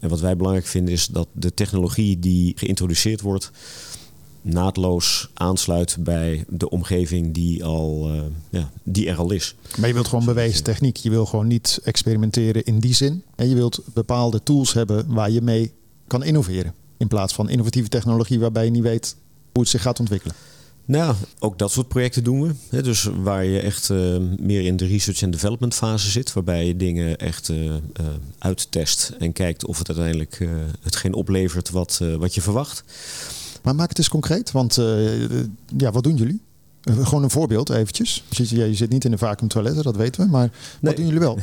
En 0.01 0.09
wat 0.09 0.20
wij 0.20 0.37
belangrijk 0.37 0.66
vinden 0.66 0.94
is 0.94 1.07
dat 1.07 1.29
de 1.33 1.55
technologie 1.55 2.18
die 2.18 2.53
geïntroduceerd 2.57 3.20
wordt 3.20 3.51
naadloos 4.42 5.31
aansluit 5.35 5.96
bij 6.01 6.44
de 6.48 6.70
omgeving 6.70 7.35
die, 7.35 7.64
al, 7.64 8.11
eh, 8.11 8.20
ja, 8.51 8.70
die 8.83 9.09
er 9.09 9.16
al 9.16 9.31
is. 9.31 9.55
Maar 9.79 9.88
je 9.88 9.94
wilt 9.94 10.09
gewoon 10.09 10.25
bewezen 10.25 10.64
techniek. 10.64 10.96
Je 10.96 11.11
wil 11.11 11.27
gewoon 11.27 11.46
niet 11.46 11.81
experimenteren 11.85 12.64
in 12.64 12.79
die 12.79 12.94
zin. 12.94 13.22
En 13.35 13.48
je 13.48 13.55
wilt 13.55 13.83
bepaalde 13.92 14.42
tools 14.42 14.72
hebben 14.72 15.05
waar 15.14 15.31
je 15.31 15.42
mee 15.42 15.72
kan 16.07 16.25
innoveren. 16.25 16.75
In 16.96 17.09
plaats 17.09 17.35
van 17.35 17.48
innovatieve 17.48 17.88
technologie 17.88 18.40
waarbij 18.40 18.64
je 18.64 18.70
niet 18.70 18.83
weet 18.83 19.16
hoe 19.53 19.62
het 19.62 19.70
zich 19.70 19.83
gaat 19.83 20.01
ontwikkelen. 20.01 20.37
Nou, 20.84 21.14
ook 21.38 21.58
dat 21.58 21.70
soort 21.72 21.88
projecten 21.88 22.24
doen 22.24 22.54
we. 22.70 22.82
Dus 22.82 23.08
waar 23.22 23.44
je 23.44 23.60
echt 23.60 23.90
eh, 23.90 24.16
meer 24.38 24.62
in 24.62 24.76
de 24.76 24.86
research 24.86 25.22
en 25.22 25.30
development 25.30 25.74
fase 25.74 26.10
zit, 26.10 26.32
waarbij 26.32 26.66
je 26.66 26.76
dingen 26.76 27.16
echt 27.18 27.48
eh, 27.48 27.66
eh, 27.66 27.80
uittest 28.38 29.12
en 29.18 29.32
kijkt 29.32 29.66
of 29.66 29.78
het 29.78 29.88
uiteindelijk 29.88 30.36
eh, 30.40 30.48
hetgeen 30.82 31.14
oplevert 31.14 31.70
wat, 31.70 32.00
wat 32.18 32.34
je 32.34 32.40
verwacht. 32.40 32.84
Maar 33.62 33.74
maak 33.74 33.88
het 33.88 33.98
eens 33.98 34.08
concreet. 34.08 34.50
Want 34.50 34.74
ja, 35.76 35.90
wat 35.92 36.02
doen 36.02 36.16
jullie? 36.16 36.40
Gewoon 36.82 37.22
een 37.22 37.30
voorbeeld 37.30 37.70
eventjes. 37.70 38.24
Je 38.28 38.44
zit, 38.44 38.48
ja, 38.58 38.64
je 38.64 38.74
zit 38.74 38.90
niet 38.90 39.04
in 39.04 39.12
een 39.12 39.18
vacuumtoiletten, 39.18 39.82
dat 39.82 39.96
weten 39.96 40.24
we. 40.24 40.30
Maar 40.30 40.40
Nee. 40.50 40.50
wat 40.80 40.96
doen 40.96 41.04
jullie 41.04 41.20
wel? 41.20 41.38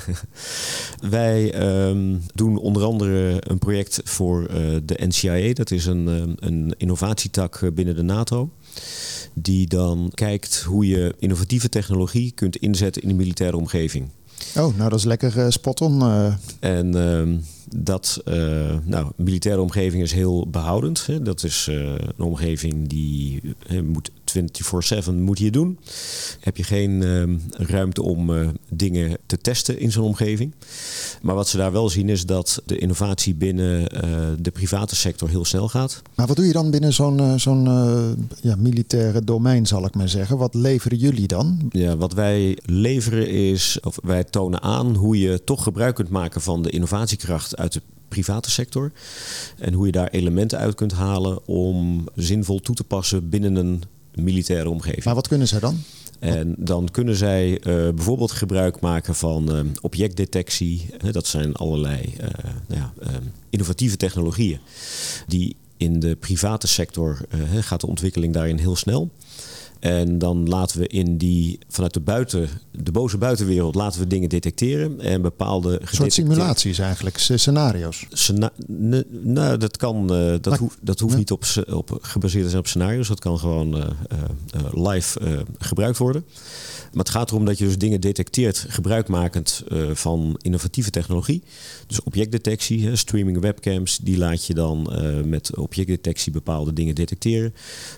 Wij 1.09 1.53
ehm, 1.53 2.15
doen 2.33 2.57
onder 2.57 2.83
andere 2.83 3.37
een 3.49 3.57
project 3.57 4.01
voor 4.03 4.47
de 4.83 5.05
NCIA. 5.07 5.53
Dat 5.53 5.71
is 5.71 5.85
een, 5.85 6.35
een 6.39 6.73
innovatietak 6.77 7.69
binnen 7.73 7.95
de 7.95 8.03
NATO. 8.03 8.49
Die 9.33 9.67
dan 9.67 10.11
kijkt 10.13 10.61
hoe 10.61 10.87
je 10.87 11.15
innovatieve 11.19 11.69
technologie 11.69 12.31
kunt 12.31 12.55
inzetten 12.55 13.01
in 13.01 13.07
de 13.07 13.13
militaire 13.13 13.57
omgeving. 13.57 14.09
Oh, 14.57 14.77
nou 14.77 14.89
dat 14.89 14.99
is 14.99 15.05
lekker 15.05 15.39
eh, 15.39 15.49
spot-on. 15.49 16.01
eh. 16.01 16.33
En 16.59 16.95
ehm, 16.95 17.37
dat, 17.75 18.21
eh, 18.25 18.77
nou, 18.83 19.11
militaire 19.15 19.61
omgeving 19.61 20.03
is 20.03 20.11
heel 20.11 20.47
behoudend. 20.49 21.05
Hè. 21.05 21.21
Dat 21.21 21.43
is 21.43 21.67
een 21.71 22.25
omgeving 22.25 22.87
die 22.87 23.41
moet 23.83 24.11
24/7 24.31 25.13
moet 25.13 25.39
je 25.39 25.51
doen. 25.51 25.79
Heb 26.39 26.57
je 26.57 26.63
geen 26.63 27.03
ehm, 27.03 27.37
ruimte 27.49 28.01
om 28.01 28.35
eh, 28.35 28.47
dingen 28.69 29.17
te 29.25 29.37
testen 29.37 29.79
in 29.79 29.91
zo'n 29.91 30.03
omgeving. 30.03 30.53
Maar 31.21 31.35
wat 31.35 31.47
ze 31.47 31.57
daar 31.57 31.71
wel 31.71 31.89
zien 31.89 32.09
is 32.09 32.25
dat 32.25 32.61
de 32.65 32.77
innovatie 32.77 33.35
binnen 33.35 33.87
eh, 33.87 34.09
de 34.39 34.51
private 34.51 34.95
sector 34.95 35.29
heel 35.29 35.45
snel 35.45 35.67
gaat. 35.67 36.01
Maar 36.15 36.27
wat 36.27 36.35
doe 36.35 36.45
je 36.45 36.53
dan 36.53 36.71
binnen 36.71 36.93
zo'n 36.93 37.19
eh, 37.19 37.33
zo'n 37.35 37.63
ja, 38.41 38.55
militaire 38.55 39.23
domein, 39.23 39.65
zal 39.65 39.85
ik 39.85 39.95
maar 39.95 40.09
zeggen? 40.09 40.37
Wat 40.37 40.53
leveren 40.53 40.97
jullie 40.97 41.27
dan? 41.27 41.69
Ja, 41.69 41.97
wat 41.97 42.13
wij 42.13 42.57
leveren 42.65 43.29
is, 43.29 43.77
of 43.83 43.97
wij 44.03 44.23
tonen 44.23 44.61
aan 44.61 44.95
hoe 44.95 45.19
je 45.19 45.43
toch 45.43 45.63
gebruik 45.63 45.95
kunt 45.95 46.09
maken 46.09 46.41
van 46.41 46.61
de 46.61 46.69
innovatiekracht 46.69 47.57
uit 47.57 47.73
de 47.73 47.81
private 48.09 48.51
sector. 48.51 48.91
En 49.57 49.73
hoe 49.73 49.85
je 49.85 49.91
daar 49.91 50.07
elementen 50.07 50.57
uit 50.57 50.75
kunt 50.75 50.91
halen 50.91 51.47
om 51.47 52.07
zinvol 52.15 52.59
toe 52.59 52.75
te 52.75 52.83
passen 52.83 53.29
binnen 53.29 53.55
een 53.55 53.83
militaire 54.23 54.69
omgeving. 54.69 55.03
Maar 55.03 55.15
wat 55.15 55.27
kunnen 55.27 55.47
zij 55.47 55.59
dan? 55.59 55.83
En 56.19 56.55
dan 56.57 56.89
kunnen 56.91 57.15
zij 57.15 57.59
eh, 57.59 57.63
bijvoorbeeld 57.73 58.31
gebruik 58.31 58.79
maken 58.79 59.15
van 59.15 59.55
eh, 59.55 59.61
objectdetectie. 59.81 60.89
Dat 61.11 61.27
zijn 61.27 61.55
allerlei 61.55 62.13
eh, 62.17 62.27
nou 62.67 62.81
ja, 62.81 62.93
innovatieve 63.49 63.97
technologieën. 63.97 64.59
Die 65.27 65.55
in 65.77 65.99
de 65.99 66.15
private 66.15 66.67
sector 66.67 67.21
gaat 67.59 67.81
de 67.81 67.87
ontwikkeling 67.87 68.33
daarin 68.33 68.57
heel 68.57 68.75
snel. 68.75 69.09
En 69.79 70.17
dan 70.17 70.47
laten 70.47 70.79
we 70.79 70.87
in 70.87 71.17
die, 71.17 71.59
vanuit 71.67 71.93
de 71.93 71.99
buiten, 71.99 72.49
de 72.71 72.91
boze 72.91 73.17
buitenwereld, 73.17 73.75
laten 73.75 73.99
we 73.99 74.07
dingen 74.07 74.29
detecteren. 74.29 74.99
En 74.99 75.21
bepaalde 75.21 75.81
Een 75.81 75.87
soort 75.87 76.13
simulaties 76.13 76.79
eigenlijk, 76.79 77.17
scenario's. 77.17 78.05
Scena- 78.09 78.51
ne- 78.67 79.05
nou, 79.09 79.57
dat 79.57 79.77
kan. 79.77 80.13
eh, 80.13 80.33
dat, 80.41 80.57
hoeft, 80.57 80.77
dat 80.81 80.99
hoeft 80.99 81.17
niet 81.17 81.31
op, 81.31 81.43
op 81.69 81.97
gebaseerd 82.01 82.43
te 82.43 82.49
zijn 82.49 82.61
op 82.61 82.67
scenario's. 82.67 83.07
Dat 83.07 83.19
kan 83.19 83.39
gewoon 83.39 83.77
eh, 83.77 83.87
eh, 84.07 84.73
live 84.73 85.45
gebruikt 85.57 85.97
worden. 85.97 86.25
Maar 86.91 87.03
het 87.03 87.09
gaat 87.09 87.29
erom 87.29 87.45
dat 87.45 87.57
je 87.57 87.65
dus 87.65 87.77
dingen 87.77 88.01
detecteert, 88.01 88.65
gebruikmakend 88.69 89.63
eh, 89.67 89.89
van 89.93 90.39
innovatieve 90.41 90.89
technologie. 90.89 91.43
Dus 91.87 92.03
objectdetectie, 92.03 92.95
streaming 92.95 93.39
webcams, 93.39 93.97
die 93.97 94.17
laat 94.17 94.45
je 94.45 94.53
dan 94.53 94.93
eh, 94.93 95.21
met 95.23 95.55
objectdetectie 95.55 96.31
bepaalde 96.31 96.73
dingen 96.73 96.95
detecteren. 96.95 97.53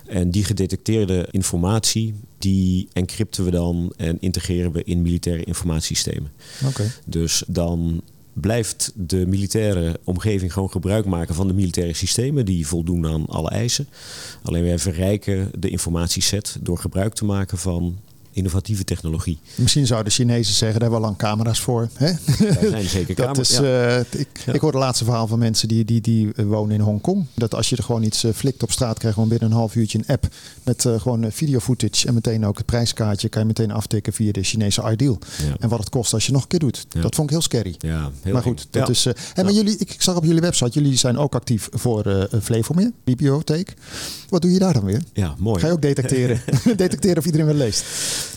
En 0.06 0.30
die 0.30 0.44
gedetecteerde 0.44 1.28
informatie, 1.30 2.14
die 2.38 2.88
encrypten 2.92 3.44
we 3.44 3.50
dan 3.50 3.92
en 3.96 4.16
integreren 4.20 4.72
we 4.72 4.84
in 4.84 5.02
militaire 5.02 5.44
informatiesystemen. 5.44 6.30
Oké. 6.66 6.92
Dus 7.06 7.42
dan 7.46 8.02
blijft 8.32 8.92
de 8.94 9.26
militaire 9.26 10.00
omgeving 10.04 10.52
gewoon 10.52 10.70
gebruik 10.70 11.04
maken 11.04 11.34
van 11.34 11.46
de 11.46 11.54
militaire 11.54 11.94
systemen 11.94 12.44
die 12.44 12.66
voldoen 12.66 13.06
aan 13.06 13.26
alle 13.26 13.50
eisen. 13.50 13.86
Alleen 14.42 14.62
wij 14.62 14.78
verrijken 14.78 15.50
de 15.58 15.68
informatieset 15.68 16.56
door 16.60 16.78
gebruik 16.78 17.14
te 17.14 17.24
maken 17.24 17.58
van 17.58 17.98
innovatieve 18.32 18.84
technologie. 18.84 19.38
Misschien 19.54 19.86
zouden 19.86 20.12
Chinezen 20.12 20.54
zeggen, 20.54 20.80
daar 20.80 20.90
hebben 20.90 20.98
we 21.00 21.04
al 21.06 21.12
lang 21.12 21.16
camera's 21.16 21.60
voor. 21.60 21.88
Hè? 21.94 22.12
Daar 22.38 22.66
zijn 22.70 22.88
zeker 22.88 23.14
Dat 23.16 23.24
camera's. 23.26 23.50
is, 23.50 23.58
eh, 23.58 24.20
ik, 24.20 24.28
Ja. 24.46 24.52
ik 24.52 24.60
hoorde 24.60 24.76
het 24.76 24.86
laatste 24.86 25.04
verhaal 25.04 25.26
van 25.26 25.38
mensen 25.38 25.68
die, 25.68 25.84
die, 25.84 26.00
die 26.00 26.32
eh, 26.36 26.44
wonen 26.44 26.74
in 26.74 26.80
Hongkong. 26.80 27.26
Dat 27.34 27.54
als 27.54 27.68
je 27.68 27.76
er 27.76 27.82
gewoon 27.82 28.02
iets 28.02 28.24
eh, 28.24 28.32
flikt 28.34 28.62
op 28.62 28.70
straat, 28.72 28.98
krijg 28.98 29.04
je 29.06 29.12
gewoon 29.12 29.28
binnen 29.28 29.50
een 29.50 29.56
half 29.56 29.74
uurtje 29.74 29.98
een 29.98 30.06
app 30.06 30.26
met 30.62 30.86
gewoon 30.98 31.32
video 31.32 31.58
footage 31.58 32.06
en 32.06 32.14
meteen 32.14 32.46
ook 32.46 32.56
het 32.56 32.66
prijskaartje 32.66 33.28
kan 33.28 33.40
je 33.40 33.46
meteen 33.46 33.70
aftikken 33.70 34.12
via 34.12 34.32
de 34.32 34.42
Chinese 34.42 34.90
Ideal. 34.90 35.18
Ja. 35.46 35.54
En 35.60 35.68
wat 35.68 35.78
het 35.78 35.88
kost 35.88 36.12
als 36.12 36.26
je 36.26 36.32
nog 36.32 36.42
een 36.42 36.48
keer 36.48 36.58
doet. 36.58 36.86
Ja. 36.90 37.00
Dat 37.00 37.14
vond 37.14 37.26
ik 37.26 37.32
heel 37.34 37.42
scary. 37.42 37.74
Ja, 37.78 38.10
heel 38.22 38.32
maar 38.32 38.42
eng. 38.42 38.48
goed, 38.48 38.66
dat 38.70 38.88
is. 38.88 39.06
maar 39.36 39.52
jullie, 39.52 39.76
ik, 39.78 39.94
zag 39.98 40.16
op 40.16 40.24
jullie 40.24 40.40
website, 40.40 40.70
jullie 40.80 40.96
zijn 40.96 41.18
ook 41.18 41.34
actief 41.34 41.68
voor 41.72 42.28
Flevomeer, 42.42 42.90
bibliotheek. 43.04 43.74
Wat 44.28 44.42
doe 44.42 44.50
je 44.52 44.58
daar 44.58 44.72
dan 44.72 44.84
weer? 44.84 45.02
Ja, 45.12 45.34
mooi. 45.38 45.60
Ga 45.60 45.66
je 45.66 45.72
ook 45.72 45.82
detecteren? 45.82 46.40
detecteren 46.76 47.16
of 47.18 47.24
iedereen 47.24 47.46
wel 47.46 47.54
leest? 47.54 47.84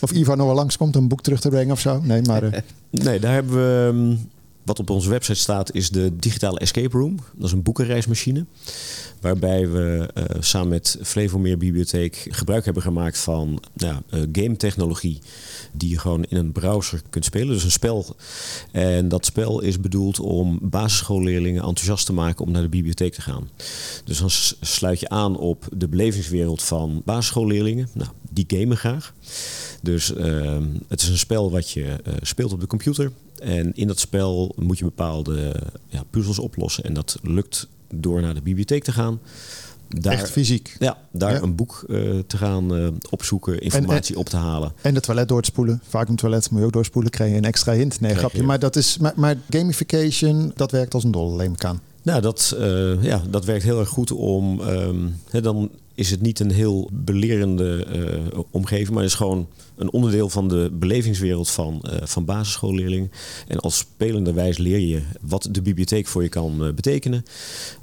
Of 0.00 0.10
Ivan 0.10 0.36
nog 0.36 0.46
wel 0.46 0.54
langskomt 0.56 0.96
om 0.96 1.02
een 1.02 1.08
boek 1.08 1.22
terug 1.22 1.40
te 1.40 1.48
brengen 1.48 1.72
of 1.72 1.80
zo? 1.80 2.00
Nee, 2.02 2.22
maar 2.22 2.42
eh, 2.42 2.60
Nee, 3.04 3.20
daar 3.20 3.32
hebben 3.32 3.54
we. 3.54 3.92
ehm, 3.92 4.16
Wat 4.66 4.78
op 4.78 4.90
onze 4.90 5.08
website 5.08 5.38
staat 5.38 5.74
is 5.74 5.90
de 5.90 6.16
digitale 6.16 6.58
escape 6.58 6.98
room. 6.98 7.16
Dat 7.34 7.46
is 7.46 7.52
een 7.52 7.62
boekenreismachine. 7.62 8.46
Waarbij 9.20 9.68
we 9.68 10.10
eh, 10.14 10.24
samen 10.40 10.68
met 10.68 10.98
Flevomeer 11.02 11.58
Bibliotheek 11.58 12.26
gebruik 12.30 12.64
hebben 12.64 12.82
gemaakt 12.82 13.18
van 13.18 13.62
ja, 13.76 14.02
eh, 14.10 14.20
game 14.32 14.56
technologie. 14.56 15.18
Die 15.72 15.90
je 15.90 15.98
gewoon 15.98 16.24
in 16.24 16.36
een 16.36 16.52
browser 16.52 17.02
kunt 17.10 17.24
spelen. 17.24 17.48
Dus 17.48 17.64
een 17.64 17.70
spel. 17.70 18.16
En 18.72 19.08
dat 19.08 19.24
spel 19.24 19.60
is 19.60 19.80
bedoeld 19.80 20.20
om 20.20 20.58
basisschoolleerlingen 20.62 21.62
enthousiast 21.62 22.06
te 22.06 22.12
maken 22.12 22.44
om 22.44 22.50
naar 22.50 22.62
de 22.62 22.68
bibliotheek 22.68 23.14
te 23.14 23.22
gaan. 23.22 23.50
Dus 24.04 24.18
dan 24.18 24.30
sluit 24.60 25.00
je 25.00 25.08
aan 25.08 25.38
op 25.38 25.68
de 25.76 25.88
belevingswereld 25.88 26.62
van 26.62 27.02
basisschoolleerlingen. 27.04 27.88
Nou, 27.92 28.10
die 28.30 28.44
gamen 28.48 28.76
graag. 28.76 29.14
Dus 29.82 30.14
ehm, 30.14 30.64
het 30.88 31.02
is 31.02 31.08
een 31.08 31.18
spel 31.18 31.50
wat 31.50 31.70
je 31.70 31.84
eh, 31.84 32.14
speelt 32.20 32.52
op 32.52 32.60
de 32.60 32.66
computer. 32.66 33.12
En 33.40 33.72
in 33.74 33.86
dat 33.86 33.98
spel 33.98 34.52
moet 34.56 34.78
je 34.78 34.84
bepaalde 34.84 35.54
ja, 35.88 36.02
puzzels 36.10 36.38
oplossen. 36.38 36.84
En 36.84 36.94
dat 36.94 37.18
lukt 37.22 37.68
door 37.94 38.20
naar 38.20 38.34
de 38.34 38.42
bibliotheek 38.42 38.84
te 38.84 38.92
gaan. 38.92 39.20
Daar, 39.88 40.12
echt 40.12 40.30
fysiek. 40.30 40.76
Ja, 40.78 40.98
daar 41.12 41.32
Ja. 41.32 41.42
een 41.42 41.54
boek 41.54 41.84
eh, 41.88 41.96
te 42.26 42.36
gaan 42.36 42.76
eh, 42.76 42.88
opzoeken, 43.10 43.60
informatie 43.60 44.18
op 44.18 44.28
te 44.28 44.36
halen. 44.36 44.72
En 44.82 44.94
de 44.94 45.00
toilet 45.00 45.28
door 45.28 45.42
te 45.42 45.48
spoelen. 45.50 45.80
Vaak 45.88 46.08
een 46.08 46.16
toilet 46.16 46.50
moet 46.50 46.60
je 46.60 46.66
ook 46.66 46.72
doorspoelen. 46.72 47.10
Krijg 47.10 47.30
je 47.30 47.36
een 47.36 47.44
extra 47.44 47.72
hint. 47.72 48.00
Nee, 48.00 48.14
grapje. 48.14 48.38
je. 48.38 48.42
Maar, 48.44 48.58
dat 48.58 48.76
is, 48.76 48.98
maar, 48.98 49.12
maar 49.16 49.36
gamification, 49.50 50.52
dat 50.54 50.70
werkt 50.70 50.94
als 50.94 51.04
een 51.04 51.10
dolle, 51.10 51.36
neem 51.36 51.52
ik 51.52 51.64
aan. 51.64 51.80
Nou, 52.02 52.20
dat, 52.20 52.54
eh, 52.58 53.02
ja, 53.02 53.22
dat 53.30 53.44
werkt 53.44 53.64
heel 53.64 53.78
erg 53.80 53.88
goed 53.88 54.12
om. 54.12 54.60
ehm, 54.60 55.42
dan 55.42 55.70
is 55.96 56.10
het 56.10 56.20
niet 56.20 56.40
een 56.40 56.50
heel 56.50 56.90
belerende 56.92 57.84
eh, 57.84 58.40
omgeving, 58.50 58.90
maar 58.90 59.04
is 59.04 59.14
gewoon 59.14 59.48
een 59.76 59.92
onderdeel 59.92 60.28
van 60.28 60.48
de 60.48 60.70
belevingswereld 60.72 61.50
van, 61.50 61.82
eh, 61.82 62.06
van 62.06 62.24
basisschoolleerlingen. 62.24 63.10
En 63.48 63.60
als 63.60 63.78
spelende 63.78 64.32
wijze 64.32 64.62
leer 64.62 64.78
je 64.78 65.02
wat 65.20 65.48
de 65.50 65.62
bibliotheek 65.62 66.06
voor 66.06 66.22
je 66.22 66.28
kan 66.28 66.64
eh, 66.64 66.72
betekenen, 66.72 67.24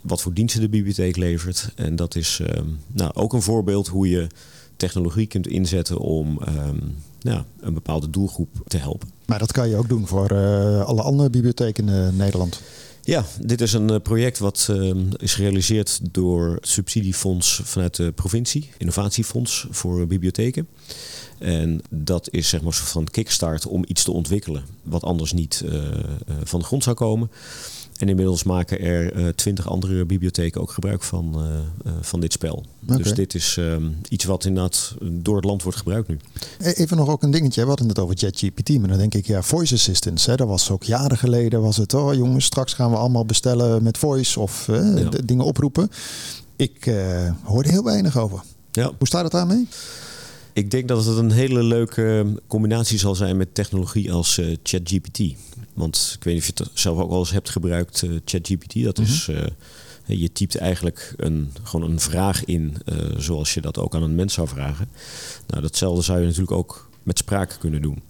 wat 0.01 0.21
voor 0.21 0.33
diensten 0.33 0.61
de 0.61 0.69
bibliotheek 0.69 1.17
levert. 1.17 1.71
En 1.75 1.95
dat 1.95 2.15
is 2.15 2.41
nou, 2.87 3.13
ook 3.13 3.33
een 3.33 3.41
voorbeeld 3.41 3.87
hoe 3.87 4.09
je 4.09 4.27
technologie 4.77 5.27
kunt 5.27 5.47
inzetten 5.47 5.97
om 5.97 6.39
nou, 7.21 7.43
een 7.59 7.73
bepaalde 7.73 8.09
doelgroep 8.09 8.49
te 8.67 8.77
helpen. 8.77 9.09
Maar 9.25 9.39
dat 9.39 9.51
kan 9.51 9.69
je 9.69 9.75
ook 9.75 9.89
doen 9.89 10.07
voor 10.07 10.33
alle 10.83 11.01
andere 11.01 11.29
bibliotheken 11.29 11.89
in 11.89 12.15
Nederland. 12.15 12.61
Ja, 13.05 13.25
dit 13.39 13.61
is 13.61 13.73
een 13.73 13.89
eh, 13.89 14.01
project 14.01 14.39
wat 14.39 14.67
eh, 14.69 14.91
is 15.17 15.33
gerealiseerd 15.33 15.99
door 16.11 16.53
het 16.53 16.67
subsidiefonds 16.67 17.61
vanuit 17.63 17.95
de 17.95 18.11
provincie, 18.11 18.69
Innovatiefonds 18.77 19.67
voor 19.69 20.07
bibliotheken. 20.07 20.67
En 21.43 21.81
dat 21.89 22.29
is 22.31 22.49
zeg 22.49 22.61
maar 22.61 22.73
soort 22.73 22.89
van 22.89 23.03
kickstart 23.03 23.67
om 23.67 23.83
iets 23.87 24.03
te 24.03 24.11
ontwikkelen 24.11 24.63
wat 24.83 25.03
anders 25.03 25.33
niet 25.33 25.63
eh, 25.65 25.87
eh, 25.87 26.03
van 26.43 26.59
de 26.59 26.65
grond 26.65 26.83
zou 26.83 26.95
komen. 26.95 27.31
En 28.03 28.09
inmiddels 28.09 28.43
maken 28.43 28.79
er 28.81 29.35
twintig 29.35 29.69
andere 29.69 30.05
bibliotheken 30.05 30.61
ook 30.61 30.71
gebruik 30.71 31.03
van, 31.03 31.33
eh, 31.35 31.41
eh, 31.91 31.97
van 32.01 32.19
dit 32.19 32.33
spel. 32.33 32.65
Dus 32.79 33.13
dit 33.13 33.33
is 33.35 33.57
eh, 33.59 33.75
iets 34.09 34.23
wat 34.25 34.45
inderdaad 34.45 34.95
door 35.01 35.35
het 35.35 35.45
land 35.45 35.63
wordt 35.63 35.77
gebruikt 35.77 36.07
nu. 36.07 36.19
E- 36.59 36.71
Even 36.71 36.97
nog 36.97 37.09
ook 37.09 37.23
een 37.23 37.31
dingetje. 37.31 37.61
We 37.61 37.67
hadden 37.67 37.87
het 37.87 37.99
over 37.99 38.17
ChatGPT. 38.17 38.69
Maar 38.79 38.87
dan 38.87 38.97
denk 38.97 39.13
ik, 39.13 39.25
ja, 39.27 39.41
voice 39.41 39.73
assistants. 39.73 40.25
Hè, 40.25 40.35
dat 40.35 40.47
was 40.47 40.71
ook 40.71 40.83
jaren 40.83 41.17
geleden. 41.17 41.61
Was 41.61 41.77
het, 41.77 41.93
oh 41.93 42.13
jongens, 42.13 42.45
straks 42.45 42.73
gaan 42.73 42.89
we 42.91 42.97
allemaal 42.97 43.25
bestellen 43.25 43.83
met 43.83 43.97
voice 43.97 44.39
of 44.39 44.67
eh, 44.69 44.97
Ja. 44.97 45.09
dingen 45.25 45.45
oproepen. 45.45 45.89
Ik 46.55 46.85
eh, 46.85 47.31
hoorde 47.43 47.69
heel 47.69 47.83
weinig 47.83 48.17
over. 48.17 48.41
Ja. 48.71 48.91
Hoe 48.97 49.07
staat 49.07 49.23
het 49.23 49.31
daarmee? 49.31 49.67
Ik 50.53 50.71
denk 50.71 50.87
dat 50.87 51.05
het 51.05 51.17
een 51.17 51.31
hele 51.31 51.63
leuke 51.63 52.25
combinatie 52.47 52.97
zal 52.97 53.15
zijn 53.15 53.37
met 53.37 53.55
technologie 53.55 54.11
als 54.11 54.37
eh, 54.37 54.55
ChatGPT. 54.63 55.19
Want 55.73 56.15
ik 56.17 56.23
weet 56.23 56.33
niet 56.33 56.43
of 56.43 56.57
je 56.57 56.63
het 56.63 56.79
zelf 56.79 56.99
ook 56.99 57.09
wel 57.09 57.19
eens 57.19 57.31
hebt 57.31 57.49
gebruikt, 57.49 58.03
eh, 58.03 58.09
ChatGPT. 58.25 58.83
Dat 58.83 58.99
is, 58.99 59.27
eh, 59.27 59.45
je 60.05 60.31
typt 60.31 60.55
eigenlijk 60.55 61.13
een, 61.17 61.51
gewoon 61.63 61.91
een 61.91 61.99
vraag 61.99 62.45
in 62.45 62.77
zoals 63.17 63.53
je 63.53 63.61
dat 63.61 63.77
ook 63.77 63.95
aan 63.95 64.03
een 64.03 64.15
mens 64.15 64.33
zou 64.33 64.47
vragen. 64.47 64.87
Nou, 65.47 65.61
datzelfde 65.61 66.01
zou 66.01 66.19
je 66.19 66.25
natuurlijk 66.25 66.51
ook 66.51 66.89
met 67.03 67.17
spraak 67.17 67.55
kunnen 67.59 67.81
doen. 67.81 68.01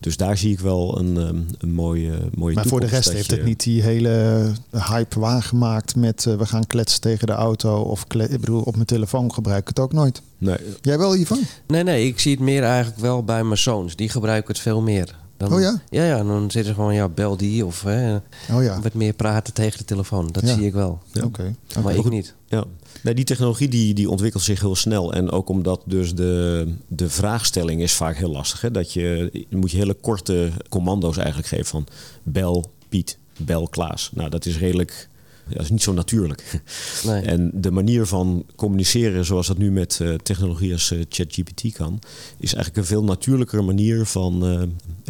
Dus 0.00 0.16
daar 0.16 0.36
zie 0.38 0.52
ik 0.52 0.60
wel 0.60 0.98
een, 0.98 1.16
ehm, 1.16 1.40
een 1.58 1.72
mooie, 1.72 2.12
mooie 2.34 2.54
Maar 2.54 2.66
voor 2.66 2.80
de 2.80 2.86
rest 2.86 3.12
heeft 3.12 3.26
je- 3.30 3.34
het 3.36 3.44
niet 3.44 3.62
die 3.62 3.82
hele 3.82 4.52
hype 4.88 5.20
waargemaakt 5.20 5.96
met 5.96 6.26
eh, 6.26 6.34
we 6.36 6.46
gaan 6.46 6.66
kletsen 6.66 7.00
tegen 7.00 7.26
de 7.26 7.32
auto. 7.32 7.80
Of 7.80 8.02
ik 8.12 8.40
bedoel, 8.40 8.62
op 8.62 8.74
mijn 8.74 8.86
telefoon 8.86 9.32
gebruik 9.34 9.60
ik 9.60 9.68
het 9.68 9.78
ook 9.78 9.92
nooit. 9.92 10.22
Nee, 10.38 10.56
Jij 10.80 10.98
wel, 10.98 11.16
Ivan? 11.16 11.38
Nee, 11.66 11.82
nee, 11.82 12.06
ik 12.06 12.20
zie 12.20 12.30
het 12.32 12.40
meer 12.40 12.62
eigenlijk 12.62 13.00
wel 13.00 13.24
bij 13.24 13.44
mijn 13.44 13.58
zoons. 13.58 13.96
Die 13.96 14.08
gebruiken 14.08 14.52
het 14.52 14.62
veel 14.62 14.80
meer. 14.80 15.16
Dan, 15.38 15.52
Oh 15.52 15.60
ja? 15.60 15.80
Ja, 15.88 16.04
ja, 16.04 16.16
dan 16.24 16.40
zitten 16.50 16.64
ze 16.64 16.74
gewoon, 16.74 16.94
ja, 16.94 17.08
bel 17.08 17.36
die 17.36 17.66
of 17.66 17.82
hè, 17.82 18.16
Oh 18.52 18.62
ja, 18.62 18.80
wat 18.80 18.94
meer 18.94 19.12
praten 19.12 19.52
tegen 19.54 19.78
de 19.78 19.84
telefoon. 19.84 20.28
Dat 20.32 20.42
Ja. 20.46 20.54
zie 20.54 20.66
ik 20.66 20.72
wel. 20.72 21.02
Ja. 21.12 21.24
oké. 21.24 21.54
Maar 21.82 21.94
ik 21.94 22.10
niet. 22.10 22.34
Ja, 22.46 22.64
nee, 23.02 23.14
die 23.14 23.24
technologie 23.24 23.68
die, 23.68 23.94
die 23.94 24.10
ontwikkelt 24.10 24.42
zich 24.42 24.60
heel 24.60 24.76
snel. 24.76 25.12
En 25.12 25.30
ook 25.30 25.48
omdat 25.48 25.82
dus 25.84 26.14
de, 26.14 26.66
de 26.88 27.08
vraagstelling 27.10 27.80
is 27.82 27.92
vaak 27.92 28.16
heel 28.16 28.30
lastig. 28.30 28.60
Hè? 28.60 28.70
Dat 28.70 28.92
je, 28.92 29.30
moet 29.50 29.70
je 29.70 29.76
hele 29.76 29.94
korte 29.94 30.50
commando's 30.68 31.16
eigenlijk 31.16 31.48
geven 31.48 31.66
van 31.66 31.86
bel 32.22 32.70
Piet, 32.88 33.18
bel 33.36 33.68
Klaas. 33.68 34.10
Nou, 34.14 34.30
dat 34.30 34.46
is 34.46 34.58
redelijk, 34.58 35.08
dat 35.50 35.62
is 35.62 35.70
niet 35.70 35.82
zo 35.82 35.92
natuurlijk. 35.92 36.60
Nee. 37.04 37.22
En 37.22 37.50
de 37.54 37.70
manier 37.70 38.06
van 38.06 38.44
communiceren 38.56 39.24
zoals 39.24 39.46
dat 39.46 39.58
nu 39.58 39.70
met 39.70 39.98
eh, 40.00 40.14
technologie 40.14 40.72
als 40.72 40.90
eh, 40.90 40.98
ChatGPT 41.08 41.72
kan, 41.72 41.98
is 42.38 42.54
eigenlijk 42.54 42.76
een 42.76 42.94
veel 42.94 43.04
natuurlijkere 43.04 43.62
manier 43.62 44.06
van 44.06 44.46
eh, 44.46 44.62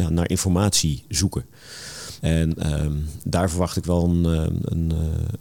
ja, 0.05 0.09
naar 0.09 0.31
informatie 0.31 1.05
zoeken. 1.09 1.45
En 2.21 2.55
ehm, 2.55 2.93
daar 3.25 3.51
verwacht 3.51 3.77
ik 3.77 3.85
wel 3.85 4.05
een, 4.05 4.25
een, 4.25 4.93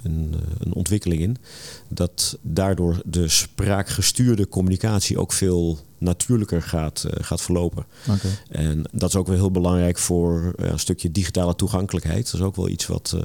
een, 0.04 0.36
een 0.60 0.74
ontwikkeling 0.74 1.22
in. 1.22 1.38
Dat 1.88 2.38
daardoor 2.42 3.02
de 3.06 3.28
spraakgestuurde 3.28 4.48
communicatie 4.48 5.20
ook 5.20 5.34
veel 5.34 5.80
natuurlijker 5.98 6.62
gaat, 6.62 7.06
gaat 7.10 7.42
verlopen. 7.42 7.86
En 8.50 8.84
dat 8.92 9.10
is 9.10 9.16
ook 9.16 9.28
wel 9.28 9.36
heel 9.36 9.52
belangrijk 9.52 9.98
voor 9.98 10.54
ja, 10.58 10.66
een 10.66 10.80
stukje 10.80 11.12
digitale 11.12 11.56
toegankelijkheid. 11.56 12.26
Dat 12.32 12.34
is 12.34 12.46
ook 12.46 12.56
wel 12.56 12.70
iets 12.70 12.88
wat 12.88 13.18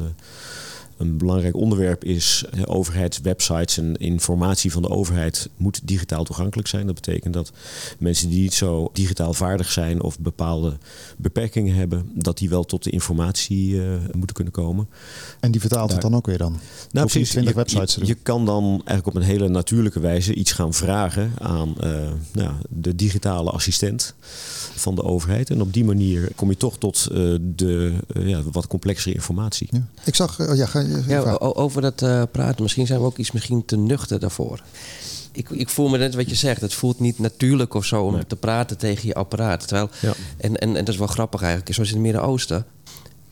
een 1.02 1.16
belangrijk 1.18 1.56
onderwerp 1.56 2.04
is. 2.04 2.44
Eh, 2.50 2.62
overheidswebsites 2.64 3.78
en 3.78 3.96
informatie 3.96 4.72
van 4.72 4.82
de 4.82 4.88
overheid 4.88 5.48
moet 5.56 5.80
digitaal 5.84 6.24
toegankelijk 6.24 6.68
zijn. 6.68 6.86
Dat 6.86 6.94
betekent 6.94 7.34
dat 7.34 7.52
mensen 7.98 8.28
die 8.28 8.40
niet 8.40 8.54
zo 8.54 8.90
digitaal 8.92 9.34
vaardig 9.34 9.70
zijn 9.70 10.02
of 10.02 10.18
bepaalde 10.18 10.76
beperkingen 11.16 11.74
hebben, 11.74 12.10
dat 12.14 12.38
die 12.38 12.48
wel 12.48 12.64
tot 12.64 12.84
de 12.84 12.90
informatie 12.90 13.82
eh, 13.82 13.86
moeten 14.12 14.34
kunnen 14.34 14.52
komen. 14.52 14.88
En 15.40 15.50
die 15.50 15.60
vertaalt 15.60 15.92
het 15.92 16.00
dan 16.00 16.14
ook 16.14 16.26
weer 16.26 16.38
dan? 16.38 16.58
Nou, 16.90 17.06
precies. 17.06 17.30
20 17.30 17.52
Je, 17.52 17.58
websites 17.58 17.94
te 17.94 18.06
je, 18.06 18.14
kan 18.14 18.46
dan 18.46 18.64
eigenlijk 18.64 19.06
op 19.06 19.14
een 19.14 19.28
hele 19.28 19.48
natuurlijke 19.48 20.00
wijze 20.00 20.34
iets 20.34 20.52
gaan 20.52 20.74
vragen 20.74 21.32
aan 21.38 21.80
eh, 21.80 21.90
nou, 22.32 22.52
de 22.68 22.96
digitale 22.96 23.50
assistent 23.50 24.14
van 24.74 24.94
de 24.94 25.02
overheid. 25.02 25.50
En 25.50 25.60
op 25.60 25.72
die 25.72 25.84
manier 25.84 26.32
kom 26.34 26.48
je 26.48 26.56
toch 26.56 26.78
tot 26.78 27.08
de 27.40 27.92
ja, 28.14 28.42
wat 28.52 28.66
complexere 28.66 29.14
informatie. 29.14 29.68
Ja. 29.70 29.86
Ik 30.04 30.14
zag, 30.14 30.56
ja, 30.56 30.66
ga 30.66 30.80
Ja, 31.06 31.36
over 31.38 31.82
dat 31.82 32.02
eh, 32.02 32.22
praten, 32.32 32.62
misschien 32.62 32.86
zijn 32.86 33.00
we 33.00 33.06
ook 33.06 33.16
iets 33.16 33.32
misschien 33.32 33.64
te 33.64 33.76
nuchter 33.76 34.20
daarvoor. 34.20 34.60
Ik, 35.32 35.50
ik 35.50 35.68
voel 35.68 35.88
me 35.88 35.98
net 35.98 36.14
wat 36.14 36.28
je 36.28 36.34
zegt. 36.34 36.60
Het 36.60 36.74
voelt 36.74 37.00
niet 37.00 37.18
natuurlijk 37.18 37.74
of 37.74 37.84
zo 37.84 38.02
om 38.04 38.14
Nee. 38.14 38.26
te 38.26 38.36
praten 38.36 38.78
tegen 38.78 39.08
je 39.08 39.14
apparaat. 39.14 39.68
Terwijl, 39.68 39.88
Ja. 40.00 40.12
en, 40.36 40.56
en, 40.56 40.68
en 40.76 40.84
dat 40.84 40.88
is 40.94 40.96
wel 40.98 41.06
grappig 41.06 41.42
eigenlijk. 41.42 41.74
Zoals 41.74 41.88
in 41.88 41.94
het 41.94 42.04
Midden-Oosten. 42.04 42.64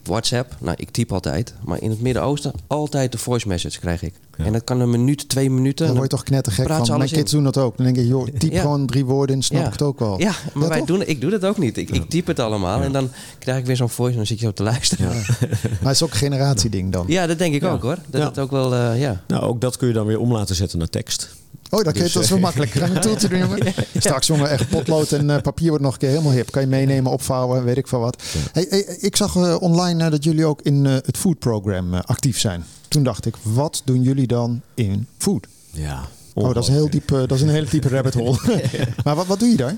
WhatsApp, 0.02 0.56
nou 0.58 0.74
ik 0.78 0.90
typ 0.90 1.12
altijd. 1.12 1.54
Maar 1.64 1.82
in 1.82 1.90
het 1.90 2.00
Midden-Oosten 2.00 2.52
altijd 2.66 3.12
de 3.12 3.18
voice 3.18 3.48
message 3.48 3.78
krijg 3.80 4.02
ik. 4.02 4.14
Ja. 4.36 4.44
En 4.44 4.52
dat 4.52 4.64
kan 4.64 4.80
een 4.80 4.90
minuut, 4.90 5.28
twee 5.28 5.50
minuten. 5.50 5.86
Dan 5.86 5.96
word 5.96 6.10
je 6.10 6.16
toch 6.16 6.24
knettergek 6.24 6.66
van. 6.68 6.98
Mijn 6.98 7.10
kids 7.10 7.32
doen 7.32 7.44
dat 7.44 7.56
ook. 7.58 7.76
Dan 7.76 7.86
denk 7.86 7.96
ik, 7.98 8.06
joh, 8.06 8.26
typ 8.38 8.52
Ja. 8.52 8.60
gewoon 8.60 8.86
drie 8.86 9.04
woorden 9.04 9.36
in, 9.36 9.42
snap 9.42 9.60
Ja. 9.60 9.66
ik 9.66 9.72
het 9.72 9.82
ook 9.82 9.98
wel. 9.98 10.18
Ja, 10.20 10.32
maar 10.54 10.62
Ja, 10.62 10.68
wij 10.68 10.78
toch? 10.78 10.86
doen, 10.86 11.02
ik 11.06 11.20
doe 11.20 11.30
dat 11.30 11.44
ook 11.44 11.58
niet. 11.58 11.76
Ik, 11.76 11.90
ik 11.90 12.08
typ 12.10 12.26
het 12.26 12.38
allemaal 12.38 12.82
en 12.82 12.92
dan 12.92 13.10
krijg 13.38 13.58
ik 13.58 13.66
weer 13.66 13.76
zo'n 13.76 13.88
voice 13.88 14.10
en 14.12 14.16
dan 14.18 14.26
zit 14.26 14.38
je 14.40 14.44
zo 14.46 14.52
te 14.52 14.62
luisteren. 14.62 15.08
Ja, 15.08 15.22
Maar 15.60 15.78
het 15.80 15.90
is 15.90 16.02
ook 16.02 16.10
een 16.10 16.16
generatieding 16.16 16.92
dan. 16.92 17.06
dat 17.06 17.38
denk 17.38 17.54
ik 17.54 17.62
Ja. 17.62 17.70
ook 17.72 17.82
hoor. 17.82 17.98
Dat 18.06 18.20
Ja. 18.20 18.28
het 18.28 18.38
ook 18.38 18.50
wel, 18.50 18.74
eh, 18.74 19.00
ja. 19.00 19.20
Nou, 19.26 19.42
ook 19.42 19.60
dat 19.60 19.76
kun 19.76 19.88
je 19.88 19.94
dan 19.94 20.06
weer 20.06 20.18
om 20.18 20.32
laten 20.32 20.54
zetten 20.54 20.78
naar 20.78 20.88
tekst. 20.88 21.34
Oh, 21.70 21.84
dat, 21.84 21.94
Dus, 21.94 22.12
dat 22.12 22.22
is 22.22 22.28
wel 22.28 22.38
eh, 22.38 22.44
makkelijk. 22.44 22.70
Ga 22.70 22.88
een 22.94 23.00
toeltje 23.00 23.28
doen, 23.28 23.38
jongen. 23.38 23.74
Straks, 23.98 24.26
jongen, 24.26 24.50
echt 24.50 24.68
potlood 24.68 25.12
en 25.12 25.30
eh, 25.30 25.40
papier 25.42 25.68
wordt 25.68 25.84
nog 25.84 25.92
een 25.92 25.98
keer 25.98 26.08
helemaal 26.08 26.32
hip. 26.32 26.50
Kan 26.50 26.62
je 26.62 26.68
meenemen, 26.68 27.12
opvouwen, 27.12 27.64
weet 27.64 27.76
ik 27.76 27.88
veel 27.88 28.00
wat. 28.00 28.22
Hey, 28.52 28.66
hey, 28.68 28.80
ik 29.00 29.16
zag 29.16 29.36
eh, 29.36 29.56
online 29.60 30.10
dat 30.10 30.24
jullie 30.24 30.46
ook 30.46 30.62
in 30.62 30.84
het 30.84 31.16
food 31.16 31.38
program 31.38 31.94
actief 31.94 32.38
zijn. 32.38 32.64
Toen 32.88 33.02
dacht 33.02 33.26
ik, 33.26 33.34
wat 33.42 33.82
doen 33.84 34.02
jullie 34.02 34.26
dan 34.26 34.60
in 34.74 35.06
food? 35.18 35.46
Ja. 35.70 36.08
Oh, 36.34 36.54
dat 36.54 36.62
is, 36.62 36.68
een 36.68 36.74
heel 36.74 36.90
diep, 36.90 37.08
dat 37.08 37.30
is 37.32 37.40
een 37.40 37.48
hele 37.48 37.66
diepe 37.70 37.88
rabbit 37.88 38.14
hole. 38.14 38.38
maar 39.04 39.14
wat, 39.14 39.26
wat 39.26 39.38
doe 39.38 39.48
je 39.48 39.56
daar? 39.56 39.76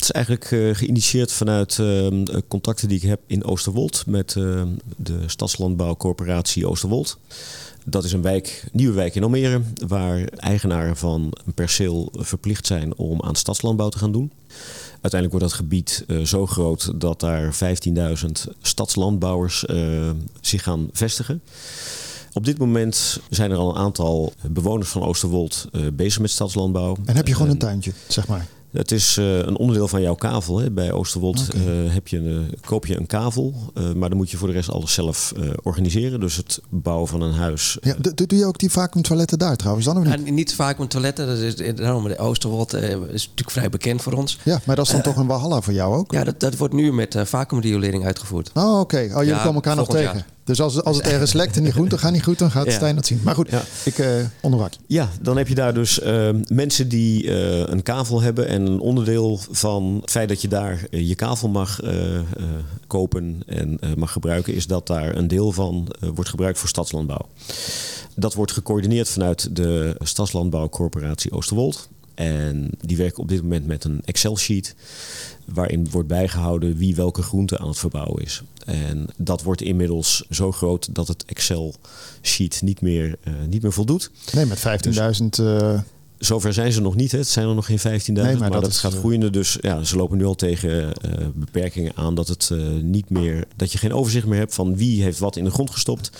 Het 0.00 0.08
is 0.08 0.14
eigenlijk 0.14 0.50
eh, 0.50 0.74
geïnitieerd 0.74 1.32
vanuit 1.32 1.78
ehm, 1.78 2.22
eh, 2.24 2.36
contacten 2.48 2.88
die 2.88 2.96
ik 2.96 3.08
heb 3.08 3.20
in 3.26 3.44
Oosterwold 3.44 4.02
met 4.06 4.34
ehm, 4.36 4.68
de 4.96 5.18
Stadslandbouwcorporatie 5.26 6.66
Oosterwold. 6.66 7.18
Dat 7.84 8.04
is 8.04 8.12
een 8.12 8.22
wijk, 8.22 8.64
nieuwe 8.72 8.94
wijk 8.94 9.14
in 9.14 9.22
Almere, 9.22 9.60
waar 9.86 10.24
eigenaren 10.24 10.96
van 10.96 11.32
een 11.46 11.52
perceel 11.54 12.12
verplicht 12.16 12.66
zijn 12.66 12.96
om 12.96 13.22
aan 13.22 13.34
stadslandbouw 13.36 13.88
te 13.88 13.98
gaan 13.98 14.12
doen. 14.12 14.32
Uiteindelijk 15.00 15.30
wordt 15.30 15.46
dat 15.46 15.52
gebied 15.52 16.04
eh, 16.08 16.18
zo 16.20 16.46
groot 16.46 17.00
dat 17.00 17.20
daar 17.20 17.54
15.000 18.24 18.54
stadslandbouwers 18.62 19.66
eh, 19.66 20.10
zich 20.40 20.62
gaan 20.62 20.88
vestigen. 20.92 21.42
Op 22.32 22.44
dit 22.44 22.58
moment 22.58 23.20
zijn 23.30 23.50
er 23.50 23.56
al 23.56 23.70
een 23.70 23.82
aantal 23.82 24.32
bewoners 24.50 24.88
van 24.88 25.02
Oosterwold 25.02 25.68
bezig 25.92 26.20
met 26.20 26.30
stadslandbouw. 26.30 26.96
En 27.04 27.16
heb 27.16 27.26
je 27.26 27.32
gewoon 27.32 27.48
een 27.48 27.54
En- 27.54 27.60
tuintje, 27.60 27.92
zeg 28.08 28.26
maar. 28.26 28.46
Het 28.72 28.90
is 28.92 29.16
eh, 29.16 29.38
een 29.38 29.56
onderdeel 29.56 29.88
van 29.88 30.02
jouw 30.02 30.14
kavel. 30.14 30.58
Hè. 30.58 30.70
Bij 30.70 30.92
Oosterwold 30.92 31.48
eh, 31.54 31.60
heb 31.92 32.08
je 32.08 32.16
een, 32.18 32.54
koop 32.64 32.86
je 32.86 32.96
een 32.96 33.06
kavel, 33.06 33.54
eh, 33.74 33.92
maar 33.92 34.08
dan 34.08 34.18
moet 34.18 34.30
je 34.30 34.36
voor 34.36 34.48
de 34.48 34.54
rest 34.54 34.70
alles 34.70 34.92
zelf 34.92 35.32
eh, 35.36 35.48
organiseren. 35.62 36.20
Dus 36.20 36.36
het 36.36 36.60
bouwen 36.68 37.08
van 37.08 37.20
een 37.20 37.32
huis. 37.32 37.78
Ja, 37.80 37.94
do- 38.00 38.26
doe 38.26 38.38
je 38.38 38.44
ook 38.46 38.58
die 38.58 38.70
vacuumtoiletten 38.70 39.38
daar 39.38 39.56
trouwens 39.56 39.86
dan 39.86 39.96
of 39.98 40.04
niet? 40.04 40.26
En 40.26 40.34
niet 40.34 40.54
vaak 40.54 40.78
met 40.78 40.90
toiletten. 40.90 41.26
Dat 41.26 41.38
is, 41.38 41.74
daarom 41.74 42.08
de 42.08 42.18
Oosterwold 42.18 42.72
is 42.74 42.82
natuurlijk 43.22 43.50
vrij 43.50 43.68
bekend 43.70 44.02
voor 44.02 44.12
ons. 44.12 44.38
Ja, 44.44 44.60
maar 44.64 44.76
dat 44.76 44.86
is 44.86 44.92
dan 44.92 45.02
toch 45.02 45.16
een 45.16 45.26
walhalla 45.26 45.60
voor 45.60 45.72
jou 45.72 45.94
ook? 45.96 46.12
Ja, 46.12 46.24
dat, 46.24 46.40
dat 46.40 46.56
wordt 46.56 46.74
nu 46.74 46.92
met 46.92 47.14
uh, 47.14 47.24
vacuümriolering 47.24 48.04
uitgevoerd. 48.04 48.50
Oh, 48.54 48.80
oké. 48.80 48.96
Oh, 48.96 49.08
jullie 49.10 49.26
Ja, 49.28 49.38
komen 49.38 49.54
elkaar 49.54 49.76
nog 49.76 49.88
tegen. 49.88 50.02
jaar. 50.14 50.26
Dus 50.50 50.60
als, 50.60 50.82
als 50.82 50.96
het 50.96 51.06
ergens 51.06 51.32
lekt 51.32 51.56
en 51.56 51.62
niet 51.62 51.72
goed, 51.72 51.90
dan 51.90 51.98
gaat 51.98 52.12
niet 52.12 52.22
goed, 52.22 52.38
dan 52.38 52.50
gaat 52.50 52.64
Ja. 52.66 52.70
Stijn 52.72 52.94
dat 52.94 53.06
zien. 53.06 53.20
Maar 53.24 53.34
goed, 53.34 53.50
Ja. 53.50 53.62
ik 53.84 54.04
onderwak. 54.40 54.72
Ja, 54.86 55.08
dan 55.20 55.36
heb 55.36 55.48
je 55.48 55.54
daar 55.54 55.74
dus 55.74 56.00
eh, 56.00 56.28
mensen 56.48 56.88
die 56.88 57.28
eh, 57.30 57.58
een 57.58 57.82
kavel 57.82 58.20
hebben. 58.20 58.48
En 58.48 58.66
een 58.66 58.80
onderdeel 58.80 59.40
van 59.50 59.98
het 60.00 60.10
feit 60.10 60.28
dat 60.28 60.42
je 60.42 60.48
daar 60.48 60.86
je 60.90 61.14
kavel 61.14 61.48
mag 61.48 61.80
kopen 62.86 63.42
en 63.46 63.78
mag 63.96 64.12
gebruiken, 64.12 64.54
is 64.54 64.66
dat 64.66 64.86
daar 64.86 65.16
een 65.16 65.28
deel 65.28 65.52
van 65.52 65.88
wordt 66.14 66.30
gebruikt 66.30 66.58
voor 66.58 66.68
stadslandbouw. 66.68 67.28
Dat 68.14 68.34
wordt 68.34 68.52
gecoördineerd 68.52 69.08
vanuit 69.08 69.56
de 69.56 69.96
Stadslandbouwcorporatie 69.98 71.32
Oosterwold. 71.32 71.88
En 72.20 72.70
die 72.80 72.96
werken 72.96 73.22
op 73.22 73.28
dit 73.28 73.42
moment 73.42 73.66
met 73.66 73.84
een 73.84 74.00
Excel-sheet. 74.04 74.74
Waarin 75.44 75.90
wordt 75.90 76.08
bijgehouden 76.08 76.76
wie 76.76 76.94
welke 76.94 77.22
groente 77.22 77.58
aan 77.58 77.68
het 77.68 77.78
verbouwen 77.78 78.22
is. 78.22 78.42
En 78.64 79.06
dat 79.16 79.42
wordt 79.42 79.62
inmiddels 79.62 80.24
zo 80.30 80.52
groot 80.52 80.94
dat 80.94 81.08
het 81.08 81.24
Excel-sheet 81.24 82.62
niet 82.62 82.80
meer, 82.80 83.16
eh, 83.22 83.32
niet 83.48 83.62
meer 83.62 83.72
voldoet. 83.72 84.10
Nee, 84.32 84.46
met 84.46 84.58
15.000. 84.58 85.38
eh, 85.38 85.80
Zover 86.20 86.52
zijn 86.52 86.72
ze 86.72 86.80
nog 86.80 86.94
niet. 86.94 87.12
Hè. 87.12 87.18
Het 87.18 87.28
zijn 87.28 87.48
er 87.48 87.54
nog 87.54 87.66
geen 87.66 87.78
15.000. 87.78 87.84
Nee, 87.84 88.14
maar 88.14 88.36
maar, 88.38 88.50
dat 88.50 88.62
dat, 88.62 88.70
is, 88.70 88.78
gaat 88.78 88.92
eh, 88.92 88.98
groeiende. 88.98 89.30
Dus 89.30 89.58
ja, 89.60 89.82
ze 89.84 89.96
lopen 89.96 90.18
nu 90.18 90.24
al 90.24 90.34
tegen 90.34 90.94
eh, 90.94 91.26
beperkingen 91.34 91.92
aan 91.94 92.14
dat 92.14 92.28
het 92.28 92.50
eh, 92.52 92.58
niet 92.82 93.10
meer. 93.10 93.44
dat 93.56 93.72
je 93.72 93.78
geen 93.78 93.92
overzicht 93.92 94.26
meer 94.26 94.38
hebt 94.38 94.54
van 94.54 94.76
wie 94.76 95.02
heeft 95.02 95.18
wat 95.18 95.36
in 95.36 95.44
de 95.44 95.50
grond 95.50 95.70
gestopt. 95.70 96.10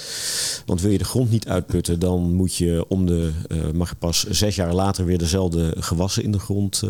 Want 0.67 0.81
wil 0.81 0.91
je 0.91 0.99
de 0.99 1.05
grond 1.05 1.31
niet 1.31 1.49
uitputten, 1.49 1.99
dan 1.99 2.33
moet 2.33 2.55
je 2.55 2.85
om 2.89 3.07
de. 3.07 3.33
mag 3.75 3.89
je 3.89 3.95
pas 3.95 4.25
zes 4.25 4.55
jaar 4.55 4.75
later 4.75 5.05
weer 5.05 5.19
dezelfde 5.19 5.75
gewassen 5.79 6.23
in 6.23 6.33
de 6.33 6.39
grond 6.39 6.83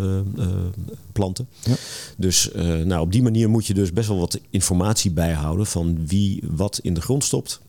planten. 1.13 1.49
Ja. 1.63 1.75
Dus 2.17 2.51
nou, 2.85 3.01
op 3.01 3.13
die 3.13 3.23
manier 3.23 3.51
moet 3.51 3.67
je 3.67 3.75
dus 3.75 3.93
best 3.93 4.09
wel 4.09 4.19
wat 4.19 4.41
informatie 4.51 5.11
bijhouden 5.11 5.67
van 5.67 6.07
wie 6.07 6.43
wat 6.51 6.79
in 6.83 6.95
de 6.95 7.01
grond 7.01 7.25
stopt. 7.25 7.61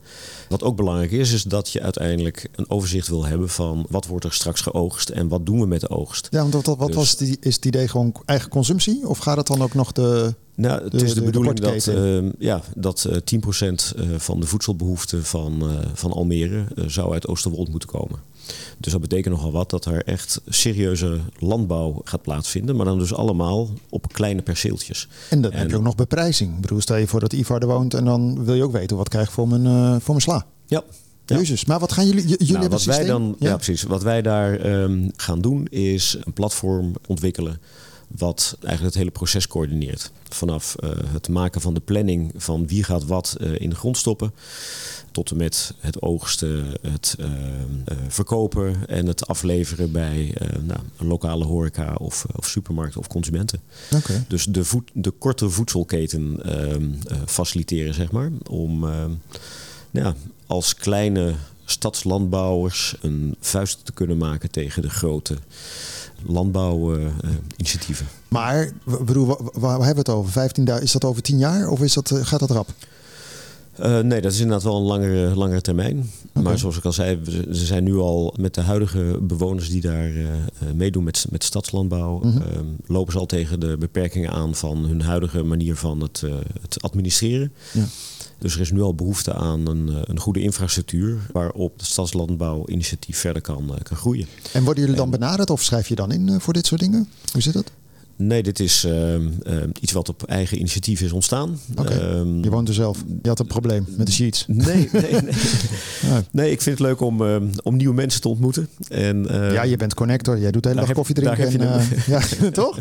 Wat 0.49 0.63
ook 0.63 0.75
belangrijk 0.75 1.11
is, 1.11 1.31
is 1.33 1.43
dat 1.43 1.69
je 1.69 1.81
uiteindelijk 1.81 2.49
een 2.55 2.69
overzicht 2.69 3.07
wil 3.07 3.25
hebben 3.25 3.49
van 3.49 3.85
wat 3.89 4.05
wordt 4.05 4.25
er 4.25 4.33
straks 4.33 4.61
geoogst 4.61 5.09
en 5.09 5.27
wat 5.27 5.45
doen 5.45 5.59
we 5.59 5.65
met 5.67 5.81
de 5.81 5.89
oogst. 5.89 6.27
ja, 6.31 6.39
want 6.41 6.53
wat, 6.53 6.65
wat 6.77 6.87
Dus- 6.87 6.95
was 6.95 7.15
die, 7.15 7.37
is 7.39 7.55
het 7.55 7.65
idee 7.65 7.87
gewoon 7.87 8.15
eigen 8.25 8.49
consumptie? 8.49 9.07
Of 9.07 9.17
gaat 9.17 9.37
het 9.37 9.47
dan 9.47 9.61
ook 9.61 9.73
nog 9.73 9.91
de... 9.91 10.33
Nou, 10.55 10.83
het 10.83 10.91
De- 10.91 10.97
is 10.97 11.03
de- 11.03 11.07
de, 11.13 11.19
de 11.19 11.25
bedoeling 11.25 11.59
dat, 11.59 11.71
kortketen. 11.71 12.25
eh, 12.25 12.31
ja, 12.39 12.61
dat 12.75 13.05
eh 13.05 13.15
10% 13.15 13.93
eh, 13.95 14.05
van 14.17 14.39
de 14.39 14.45
voedselbehoeften 14.45 15.23
van, 15.25 15.61
eh, 15.61 15.87
van 15.93 16.11
Almere 16.11 16.65
eh, 16.75 16.83
zou 16.87 17.13
uit 17.13 17.27
Oosterwold 17.27 17.69
moeten 17.69 17.89
komen. 17.89 18.19
Dus 18.77 18.91
dat 18.91 19.01
betekent 19.01 19.35
nogal 19.35 19.51
wat 19.51 19.69
dat 19.69 19.85
er 19.85 20.03
echt 20.03 20.41
serieuze 20.47 21.19
landbouw 21.39 22.01
gaat 22.03 22.21
plaatsvinden. 22.21 22.75
Maar 22.75 22.85
dan 22.85 22.99
dus 22.99 23.13
allemaal 23.13 23.69
op 23.89 24.13
kleine 24.13 24.41
perceeltjes. 24.41 25.07
En 25.29 25.41
dan 25.41 25.51
En- 25.51 25.59
heb 25.59 25.69
je 25.69 25.75
ook 25.75 25.83
nog 25.83 25.95
beprijzing. 25.95 26.55
Ik 26.55 26.61
bedoel, 26.61 26.81
stel 26.81 26.95
je 26.95 27.07
voor 27.07 27.19
dat 27.19 27.33
Ivar 27.33 27.61
er 27.61 27.67
woont 27.67 27.93
en 27.93 28.05
dan 28.05 28.45
wil 28.45 28.55
je 28.55 28.63
ook 28.63 28.71
weten 28.71 28.97
wat 28.97 29.09
krijg 29.09 29.25
ik 29.27 29.31
voor 29.33 29.47
mijn, 29.47 29.65
eh, 29.65 29.91
voor 29.91 30.13
mijn 30.15 30.21
sla. 30.21 30.45
Ja. 30.65 30.83
Ja. 31.25 31.37
Jezus, 31.37 31.65
maar 31.65 31.79
wat 31.79 31.91
gaan 31.91 32.05
jullie... 32.05 32.21
Jullie 32.21 32.37
Nou, 32.37 32.51
hebben 32.51 32.69
wat 32.69 32.83
wij 32.83 33.05
dan, 33.05 33.35
ja? 33.39 33.55
precies. 33.55 33.83
Wat 33.83 34.03
wij 34.03 34.21
daar 34.21 34.55
ehm, 34.59 35.09
gaan 35.15 35.41
doen 35.41 35.67
is 35.67 36.17
een 36.23 36.33
platform 36.33 36.93
ontwikkelen 37.07 37.59
wat 38.17 38.55
eigenlijk 38.59 38.93
het 38.93 39.03
hele 39.03 39.11
proces 39.11 39.47
coördineert. 39.47 40.11
Vanaf 40.29 40.75
eh, 40.75 40.89
het 41.11 41.29
maken 41.29 41.61
van 41.61 41.73
de 41.73 41.79
planning 41.79 42.33
van 42.35 42.67
wie 42.67 42.83
gaat 42.83 43.05
wat 43.05 43.37
eh, 43.39 43.59
in 43.59 43.69
de 43.69 43.75
grond 43.75 43.97
stoppen, 43.97 44.33
tot 45.11 45.31
en 45.31 45.37
met 45.37 45.73
het 45.79 46.01
oogsten, 46.01 46.65
het 46.81 47.15
eh, 47.19 47.29
verkopen 48.07 48.87
en 48.87 49.05
het 49.05 49.27
afleveren 49.27 49.91
bij 49.91 50.35
nou, 50.61 50.79
een 50.97 51.07
lokale 51.07 51.45
horeca 51.45 51.93
of, 51.93 52.25
of 52.35 52.47
supermarkt 52.47 52.97
of 52.97 53.07
consumenten. 53.07 53.59
Dus 54.27 54.45
de, 54.45 54.63
de 54.93 55.11
korte 55.11 55.49
voedselketen 55.49 56.43
ehm, 56.43 56.89
eh, 57.07 57.17
faciliteren, 57.25 57.93
zeg 57.93 58.11
maar. 58.11 58.31
Om 58.49 58.83
ehm, 58.83 59.11
ja, 59.91 60.15
als 60.47 60.75
kleine 60.75 61.35
stadslandbouwers 61.65 62.95
een 63.01 63.35
vuist 63.39 63.85
te 63.85 63.91
kunnen 63.91 64.17
maken 64.17 64.51
tegen 64.51 64.81
de 64.81 64.89
grote 64.89 65.37
landbouwinitiatieven. 66.25 68.07
Maar, 68.27 68.71
w- 68.83 69.03
bedoel, 69.03 69.25
wa- 69.25 69.37
wa- 69.43 69.51
waar, 69.59 69.71
hebben 69.85 70.05
we 70.05 70.11
het 70.11 70.19
over? 70.19 70.31
15.000, 70.77 70.83
is 70.83 70.91
dat 70.91 71.05
over 71.05 71.21
10 71.21 71.37
jaar 71.37 71.67
of 71.67 71.81
is 71.81 71.93
dat, 71.93 72.11
eh, 72.11 72.25
gaat 72.25 72.39
dat 72.39 72.49
rap? 72.51 72.69
Eh, 73.75 73.99
nee, 73.99 74.21
dat 74.21 74.31
is 74.31 74.39
inderdaad 74.39 74.63
wel 74.63 74.77
een 74.77 74.83
langere, 74.83 75.35
langere 75.35 75.61
termijn. 75.61 76.09
Maar 76.33 76.57
zoals 76.59 76.77
ik 76.77 76.85
al 76.85 76.91
zei, 76.93 77.19
ze 77.51 77.65
zijn 77.65 77.83
nu 77.83 77.95
al 77.97 78.33
met 78.39 78.53
de 78.53 78.61
huidige 78.61 79.17
bewoners 79.21 79.69
die 79.69 79.81
daar 79.81 80.05
eh, 80.05 80.23
eh, 80.33 80.39
meedoen 80.75 81.03
met, 81.03 81.25
met 81.29 81.43
stadslandbouw, 81.43 82.19
Mhm. 82.19 82.37
eh, 82.41 82.59
lopen 82.85 83.13
ze 83.13 83.19
al 83.19 83.25
tegen 83.25 83.59
de 83.59 83.75
beperkingen 83.79 84.31
aan 84.31 84.55
van 84.55 84.77
hun 84.85 85.01
huidige 85.01 85.43
manier 85.43 85.75
van 85.75 86.01
het, 86.01 86.23
het 86.61 86.81
administreren. 86.81 87.51
Ja. 87.73 87.85
Dus 88.37 88.55
er 88.55 88.61
is 88.61 88.71
nu 88.71 88.81
al 88.81 88.95
behoefte 88.95 89.33
aan 89.33 89.67
een, 89.67 89.89
een 90.03 90.19
goede 90.19 90.41
infrastructuur 90.41 91.17
waarop 91.31 91.77
het 91.77 91.85
stadslandbouwinitiatief 91.87 93.17
verder 93.17 93.41
kan, 93.41 93.71
kan 93.83 93.97
groeien. 93.97 94.27
En 94.53 94.63
worden 94.63 94.83
jullie 94.83 94.97
dan 94.97 95.09
benaderd 95.09 95.49
of 95.49 95.61
schrijf 95.63 95.87
je 95.87 95.95
dan 95.95 96.11
in 96.11 96.39
voor 96.41 96.53
dit 96.53 96.65
soort 96.65 96.81
dingen? 96.81 97.07
Hoe 97.31 97.41
zit 97.41 97.53
dat? 97.53 97.71
Nee, 98.27 98.43
dit 98.43 98.59
is 98.59 98.83
eh, 98.83 99.15
eh, 99.15 99.21
iets 99.81 99.91
wat 99.91 100.09
op 100.09 100.23
eigen 100.23 100.57
initiatief 100.57 101.01
is 101.01 101.11
ontstaan. 101.11 101.59
Ehm, 101.75 102.43
Je 102.43 102.49
woont 102.49 102.67
er 102.67 102.73
zelf. 102.73 103.03
Je 103.21 103.27
had 103.29 103.39
een 103.39 103.47
probleem 103.47 103.85
met 103.97 104.05
de 104.07 104.11
sheets. 104.13 104.45
Nee, 104.47 104.89
nee, 104.91 105.11
nee. 105.11 105.21
Nee, 106.31 106.51
ik 106.51 106.61
vind 106.61 106.77
het 106.77 106.87
leuk 106.87 107.01
om, 107.01 107.25
eh, 107.27 107.35
om 107.63 107.75
nieuwe 107.75 107.93
mensen 107.93 108.21
te 108.21 108.27
ontmoeten. 108.27 108.67
En, 108.89 109.29
eh, 109.29 109.53
Ja, 109.53 109.63
je 109.63 109.77
bent 109.77 109.93
connector. 109.93 110.39
Jij 110.39 110.51
doet 110.51 110.63
de 110.63 110.67
hele 110.69 110.79
dag 110.79 110.89
heb- 110.89 110.97
koffie 110.97 111.15
drinken. 111.15 111.37
daar 111.37 111.51
heb 111.51 111.61
En, 111.61 111.67
je 112.07 112.15
eh, 112.15 112.39
ja, 112.41 112.49
toch? 112.61 112.79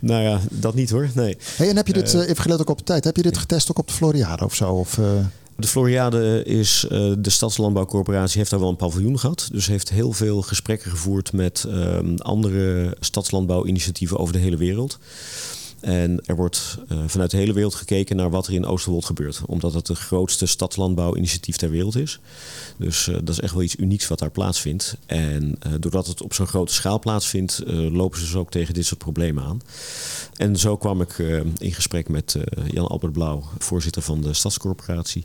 Nou 0.00 0.22
ja, 0.22 0.40
dat 0.50 0.74
niet 0.74 0.90
hoor. 0.90 1.08
Nee. 1.14 1.36
Hey, 1.56 1.68
en 1.68 1.76
heb 1.76 1.86
je 1.86 1.92
dit, 1.92 2.14
eh, 2.14 2.20
even 2.28 2.42
gelet 2.42 2.60
ook 2.60 2.70
op 2.70 2.78
de 2.78 2.84
tijd, 2.84 3.04
heb 3.04 3.16
je 3.16 3.22
dit 3.22 3.38
getest 3.38 3.70
ook 3.70 3.78
op 3.78 3.86
de 3.86 3.92
Floriade 3.92 4.44
of 4.44 4.54
zo? 4.54 4.72
Of, 4.72 4.98
eh, 4.98 5.04
De 5.60 5.66
Floriade 5.66 6.42
is, 6.44 6.86
eh, 6.88 7.12
de 7.18 7.30
Stadslandbouwcorporatie 7.30 8.38
heeft 8.38 8.50
daar 8.50 8.60
wel 8.60 8.68
een 8.68 8.76
paviljoen 8.76 9.18
gehad. 9.18 9.48
Dus 9.52 9.66
heeft 9.66 9.90
heel 9.90 10.12
veel 10.12 10.42
gesprekken 10.42 10.90
gevoerd 10.90 11.32
met 11.32 11.64
ehm, 11.68 12.16
andere 12.16 12.96
stadslandbouwinitiatieven 13.00 14.18
over 14.18 14.32
de 14.32 14.38
hele 14.38 14.56
wereld. 14.56 14.98
En 15.80 16.20
er 16.24 16.36
wordt 16.36 16.78
eh, 16.88 16.98
vanuit 17.06 17.30
de 17.30 17.36
hele 17.36 17.52
wereld 17.52 17.74
gekeken 17.74 18.16
naar 18.16 18.30
wat 18.30 18.46
er 18.46 18.52
in 18.52 18.66
Oosterwold 18.66 19.04
gebeurt. 19.04 19.40
Omdat 19.46 19.74
het 19.74 19.86
de 19.86 19.94
grootste 19.94 20.46
stadslandbouwinitiatief 20.46 21.56
ter 21.56 21.70
wereld 21.70 21.96
is. 21.96 22.20
Dus 22.76 23.08
eh, 23.08 23.14
dat 23.14 23.28
is 23.28 23.40
echt 23.40 23.52
wel 23.52 23.62
iets 23.62 23.76
unieks 23.76 24.08
wat 24.08 24.18
daar 24.18 24.30
plaatsvindt. 24.30 24.96
En 25.06 25.56
eh, 25.60 25.72
doordat 25.80 26.06
het 26.06 26.22
op 26.22 26.34
zo'n 26.34 26.46
grote 26.46 26.72
schaal 26.72 26.98
plaatsvindt, 26.98 27.62
lopen 27.66 28.18
ze 28.18 28.24
dus 28.24 28.34
ook 28.34 28.50
tegen 28.50 28.74
dit 28.74 28.86
soort 28.86 29.00
problemen 29.00 29.44
aan. 29.44 29.60
En 30.36 30.56
zo 30.56 30.76
kwam 30.76 31.00
ik 31.00 31.18
in 31.58 31.72
gesprek 31.72 32.08
met 32.08 32.36
Jan 32.70 32.86
Albert 32.86 33.12
Blauw, 33.12 33.42
voorzitter 33.58 34.02
van 34.02 34.20
de 34.20 34.34
Stadscorporatie. 34.34 35.24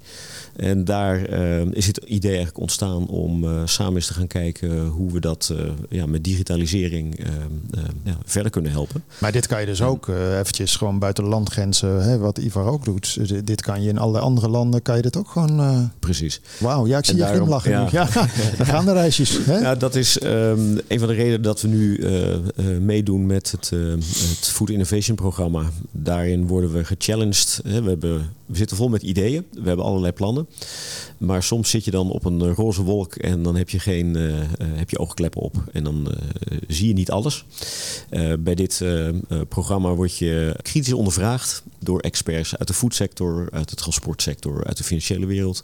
En 0.55 0.85
daar 0.85 1.29
is 1.69 1.87
het 1.87 1.97
idee 1.97 2.31
eigenlijk 2.31 2.59
ontstaan 2.59 3.07
om 3.07 3.67
samen 3.67 3.95
eens 3.95 4.07
te 4.07 4.13
gaan 4.13 4.27
kijken 4.27 4.85
hoe 4.85 5.11
we 5.11 5.19
dat 5.19 5.53
ja, 5.89 6.05
met 6.05 6.23
digitalisering 6.23 7.19
ja, 8.03 8.17
verder 8.25 8.51
kunnen 8.51 8.71
helpen. 8.71 9.03
maar 9.17 9.31
dit 9.31 9.47
kan 9.47 9.59
je 9.59 9.65
dus 9.65 9.81
ook, 9.81 10.07
eventjes 10.43 10.75
gewoon 10.75 10.99
buiten 10.99 11.23
landgrenzen, 11.23 12.03
hè, 12.03 12.17
wat 12.17 12.37
Ivar 12.37 12.65
ook 12.65 12.85
doet. 12.85 13.17
D- 13.27 13.47
dit 13.47 13.61
kan 13.61 13.81
je 13.83 13.89
in 13.89 13.97
allerlei 13.97 14.25
andere 14.25 14.47
landen, 14.49 14.81
kan 14.81 14.95
je 14.95 15.01
dit 15.01 15.17
ook 15.17 15.29
gewoon... 15.29 15.59
eh, 15.59 15.79
Precies. 15.99 16.41
Wauw, 16.59 16.87
ja, 16.87 16.97
ik 16.97 17.05
zie 17.05 17.13
En 17.13 17.19
je 17.19 17.25
daarom- 17.25 17.39
glimlachen 17.41 17.71
ja. 17.71 17.83
nu. 17.83 17.89
Ja, 17.91 18.07
daar 18.57 18.65
gaan 18.67 18.85
de 18.85 18.93
reisjes. 18.93 19.37
Hè? 19.45 19.57
Ja, 19.57 19.75
dat 19.75 19.95
is 19.95 20.19
ehm, 20.19 20.77
een 20.87 20.99
van 20.99 21.07
de 21.07 21.13
redenen 21.13 21.41
dat 21.41 21.61
we 21.61 21.67
nu 21.67 21.97
eh, 21.97 22.33
eh, 22.33 22.39
meedoen 22.81 23.25
met 23.25 23.51
het, 23.51 23.69
het 23.69 24.47
Food 24.49 24.69
Innovation 24.69 25.15
programma. 25.15 25.63
Daarin 25.91 26.47
worden 26.47 26.73
we 26.73 26.83
gechallenged. 26.85 27.59
Hè. 27.67 27.81
We, 27.81 27.89
hebben, 27.89 28.29
we 28.53 28.59
zitten 28.59 28.77
vol 28.77 28.89
met 28.89 29.01
ideeën. 29.01 29.45
We 29.51 29.67
hebben 29.67 29.85
allerlei 29.85 30.13
plannen. 30.13 30.47
Maar 31.17 31.43
soms 31.43 31.69
zit 31.69 31.85
je 31.85 31.91
dan 31.91 32.11
op 32.11 32.25
een 32.25 32.41
eh, 32.41 32.53
roze 32.53 32.83
wolk 32.83 33.15
en 33.15 33.43
dan 33.43 33.55
heb 33.55 33.69
je, 33.69 33.79
geen, 33.79 34.15
eh, 34.15 34.41
eh, 34.41 34.47
heb 34.59 34.89
je 34.89 34.99
oogkleppen 34.99 35.41
op. 35.41 35.63
En 35.71 35.83
dan 35.83 36.11
zie 36.67 36.87
je 36.87 36.93
niet 36.93 37.11
alles. 37.11 37.45
Bij 38.39 38.55
dit 38.55 38.83
programma 39.49 39.93
word 39.93 40.17
je 40.17 40.55
kritisch 40.61 40.93
ondervraagd 40.93 41.63
door 41.79 41.99
experts 41.99 42.57
uit 42.57 42.67
de 42.67 42.73
foodsector, 42.73 43.47
uit 43.51 43.69
de 43.69 43.75
transportsector, 43.75 44.65
uit 44.65 44.77
de 44.77 44.83
financiële 44.83 45.25
wereld. 45.25 45.63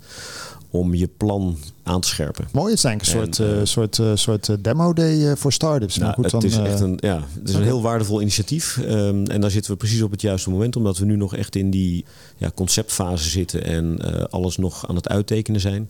Om 0.70 0.94
je 0.94 1.08
plan 1.18 1.58
aan 1.90 2.02
te 2.02 2.08
scherpen. 2.08 2.48
Mooi, 2.52 2.70
het 2.70 2.78
is 2.78 2.84
eigenlijk 2.84 3.18
een 3.18 3.28
En, 3.28 3.34
soort, 3.34 3.50
eh, 3.50 3.60
eh, 3.60 3.66
soort, 3.66 4.00
eh, 4.00 4.12
soort 4.14 4.64
demo 4.64 4.94
day 4.94 5.36
voor 5.36 5.54
startups. 5.54 5.98
Nou, 5.98 6.06
maar 6.06 6.16
goed, 6.16 6.24
het 6.24 6.52
dan, 6.52 6.64
is 6.64 6.72
echt 6.72 6.80
een, 6.80 6.98
ja, 7.02 7.24
het 7.40 7.50
is 7.50 7.56
een 7.56 7.64
heel 7.64 7.82
waardevol 7.82 8.22
initiatief. 8.22 8.78
Ehm, 8.78 9.26
en 9.26 9.42
daar 9.42 9.52
zitten 9.52 9.72
we 9.72 9.78
precies 9.78 10.02
op 10.02 10.12
het 10.12 10.22
juiste 10.22 10.50
moment, 10.50 10.76
omdat 10.76 10.98
we 10.98 11.06
nu 11.06 11.16
nog 11.16 11.36
echt 11.36 11.56
in 11.56 11.70
die 11.70 12.06
ja, 12.38 12.52
conceptfase 12.56 13.30
zitten 13.30 13.64
en 13.64 13.98
alles 14.30 14.58
nog 14.58 14.88
aan 14.88 14.96
het 14.96 15.10
uittekenen 15.10 15.62
zijn. 15.62 15.90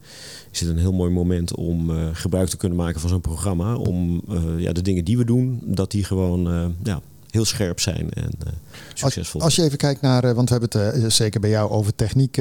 Is 0.52 0.60
het 0.60 0.70
een 0.70 0.78
heel 0.78 0.94
mooi 0.94 1.12
moment 1.12 1.56
om 1.56 1.92
gebruik 2.14 2.50
te 2.50 2.58
kunnen 2.58 2.78
maken 2.78 3.00
van 3.00 3.10
zo'n 3.10 3.22
programma. 3.22 3.76
Om 3.76 4.22
ja, 4.58 4.72
de 4.72 4.82
dingen 4.82 5.06
die 5.06 5.18
we 5.18 5.26
doen, 5.26 5.60
dat 5.64 5.92
die 5.92 6.04
gewoon 6.04 6.76
ja, 6.84 7.02
heel 7.32 7.46
scherp 7.46 7.80
zijn 7.80 8.14
en 8.14 8.32
eh, 8.46 8.54
succesvol. 8.94 9.42
Als 9.42 9.56
je 9.56 9.64
even 9.64 9.78
kijkt 9.78 10.02
naar, 10.02 10.24
eh, 10.24 10.32
want 10.32 10.50
we 10.50 10.56
hebben 10.56 10.82
het 10.82 11.04
eh, 11.04 11.10
zeker 11.10 11.40
bij 11.40 11.50
jou 11.50 11.70
over 11.70 11.96
techniek, 11.96 12.36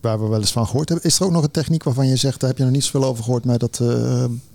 waar 0.00 0.20
we 0.20 0.28
wel 0.28 0.40
eens 0.40 0.52
van 0.52 0.66
gehoord 0.66 0.88
hebben. 0.88 1.06
Is 1.06 1.18
er 1.18 1.24
ook 1.24 1.32
nog 1.32 1.42
een 1.42 1.50
techniek 1.50 1.82
waarvan 1.82 2.08
je 2.08 2.16
zegt, 2.16 2.40
daar 2.40 2.48
heb 2.48 2.58
je 2.58 2.64
nog 2.64 2.72
niet 2.72 2.84
zoveel 2.84 3.04
over 3.04 3.24
gehoord, 3.24 3.44
maar 3.44 3.58
dat 3.58 3.82